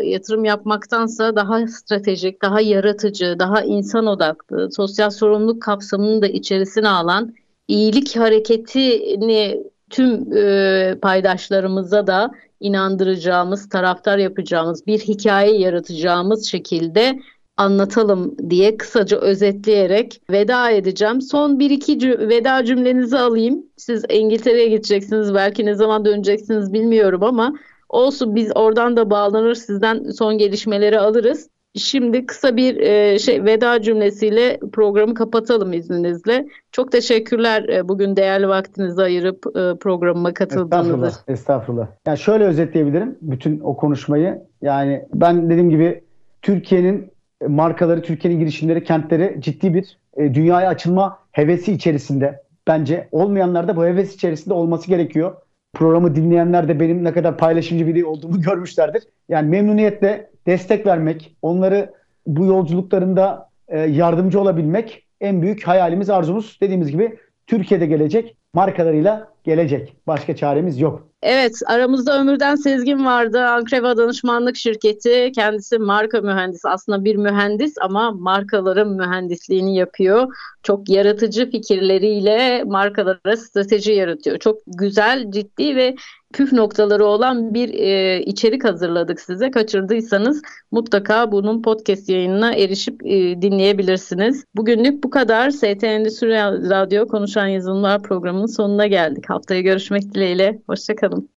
yatırım 0.10 0.46
yapmaktansa 0.46 1.36
daha 1.36 1.68
stratejik, 1.68 2.42
daha 2.42 2.62
yaratıcı, 2.62 3.36
daha 3.40 3.62
insan 3.62 4.08
odaklı, 4.08 4.72
sosyal 4.72 5.10
sorumluluk 5.10 5.62
kapsamını 5.62 6.22
da 6.22 6.28
içerisine 6.28 6.90
alan 6.90 7.34
iyilik 7.68 8.16
hareketini 8.18 9.64
tüm 9.90 10.38
e, 10.38 10.96
paydaşlarımıza 11.02 12.08
da 12.08 12.32
inandıracağımız, 12.62 13.70
taraftar 13.70 14.18
yapacağımız, 14.18 14.88
bir 14.88 15.00
hikaye 15.00 15.58
yaratacağımız 15.58 16.46
şekilde 16.46 17.20
anlatalım 17.58 18.36
diye 18.50 18.78
kısaca 18.78 19.18
özetleyerek 19.18 20.22
veda 20.32 20.72
edeceğim. 20.72 21.22
Son 21.22 21.60
bir 21.60 21.70
iki 21.70 21.94
cü- 21.98 22.30
veda 22.30 22.66
cümlenizi 22.66 23.18
alayım. 23.18 23.66
Siz 23.78 24.06
İngiltere'ye 24.10 24.68
gideceksiniz. 24.68 25.34
Belki 25.34 25.66
ne 25.66 25.76
zaman 25.76 26.06
döneceksiniz 26.06 26.74
bilmiyorum 26.74 27.24
ama 27.24 27.54
olsun 27.90 28.36
biz 28.36 28.52
oradan 28.56 28.98
da 28.98 29.10
bağlanır 29.10 29.56
sizden 29.56 30.04
son 30.04 30.38
gelişmeleri 30.38 31.00
alırız. 31.00 31.50
Şimdi 31.76 32.26
kısa 32.26 32.58
bir 32.58 32.78
e, 32.78 33.20
şey 33.20 33.46
veda 33.46 33.82
cümlesiyle 33.82 34.60
programı 34.74 35.14
kapatalım 35.14 35.74
izninizle. 35.74 36.48
Çok 36.72 36.92
teşekkürler 36.92 37.70
e, 37.70 37.88
bugün 37.88 38.16
değerli 38.16 38.48
vaktinizi 38.48 39.02
ayırıp 39.02 39.46
e, 39.48 39.78
programıma 39.78 40.34
katıldığınız 40.34 40.88
için. 40.88 41.04
Estağfurullah. 41.04 41.24
Estağfurullah. 41.28 41.88
Yani 42.08 42.18
şöyle 42.18 42.44
özetleyebilirim 42.44 43.18
bütün 43.22 43.60
o 43.60 43.78
konuşmayı. 43.78 44.42
Yani 44.62 45.06
ben 45.14 45.50
dediğim 45.50 45.70
gibi 45.70 46.04
Türkiye'nin 46.42 47.12
markaları, 47.48 48.02
Türkiye'nin 48.02 48.40
girişimleri, 48.40 48.84
kentleri 48.84 49.36
ciddi 49.40 49.74
bir 49.74 49.98
e, 50.18 50.34
dünyaya 50.34 50.70
açılma 50.70 51.20
hevesi 51.32 51.74
içerisinde. 51.74 52.42
bence. 52.68 53.08
Olmayanlar 53.12 53.68
da 53.68 53.76
bu 53.76 53.86
heves 53.86 54.16
içerisinde 54.16 54.54
olması 54.54 54.88
gerekiyor. 54.88 55.36
Programı 55.74 56.16
dinleyenler 56.16 56.68
de 56.68 56.80
benim 56.80 57.04
ne 57.04 57.14
kadar 57.14 57.38
paylaşımcı 57.38 57.88
biri 57.88 58.06
olduğumu 58.06 58.42
görmüşlerdir. 58.42 59.04
Yani 59.30 59.50
memnuniyetle 59.50 60.31
destek 60.48 60.86
vermek, 60.86 61.36
onları 61.42 61.94
bu 62.28 62.46
yolculuklarında 62.46 63.50
e, 63.68 63.80
yardımcı 63.80 64.42
olabilmek 64.42 65.08
en 65.22 65.42
büyük 65.42 65.68
hayalimiz, 65.68 66.10
arzumuz. 66.10 66.58
Dediğimiz 66.62 66.92
gibi 66.92 67.18
Türkiye'de 67.48 67.86
gelecek 67.86 68.36
markalarıyla 68.54 69.28
gelecek. 69.44 69.94
Başka 70.08 70.36
çaremiz 70.36 70.80
yok. 70.80 71.12
Evet, 71.24 71.54
aramızda 71.66 72.20
Ömürden 72.20 72.56
Sezgin 72.56 73.06
vardı. 73.06 73.46
Ankreva 73.46 73.98
Danışmanlık 73.98 74.56
Şirketi. 74.56 75.32
Kendisi 75.36 75.78
marka 75.78 76.22
mühendisi. 76.22 76.70
Aslında 76.70 77.06
bir 77.06 77.16
mühendis 77.16 77.76
ama 77.82 78.12
markaların 78.12 78.90
mühendisliğini 78.90 79.76
yapıyor. 79.76 80.36
Çok 80.64 80.90
yaratıcı 80.90 81.52
fikirleriyle 81.52 82.64
markalara 82.64 83.38
strateji 83.38 83.92
yaratıyor. 83.92 84.38
Çok 84.38 84.58
güzel, 84.68 85.32
ciddi 85.32 85.76
ve 85.76 85.96
püf 86.34 86.54
noktaları 86.54 87.06
olan 87.06 87.54
bir 87.54 87.74
e, 87.74 88.22
içerik 88.22 88.64
hazırladık 88.64 89.22
size. 89.22 89.52
Kaçırdıysanız 89.52 90.42
mutlaka 90.72 91.32
bunun 91.32 91.62
podcast 91.62 92.10
yayınına 92.10 92.54
erişip 92.54 93.06
e, 93.06 93.42
dinleyebilirsiniz. 93.42 94.46
Bugünlük 94.56 95.04
bu 95.04 95.10
kadar. 95.10 95.50
ST 95.50 95.84
Endüstri 95.84 96.30
Radyo 96.70 97.08
Konuşan 97.08 97.48
Yazılımlar 97.48 98.04
programının 98.42 98.48
sonuna 98.48 98.88
geldik. 98.88 99.30
Haftaya 99.30 99.62
görüşmek 99.62 100.14
dileğiyle. 100.14 100.62
Hoşçakalın. 100.68 101.30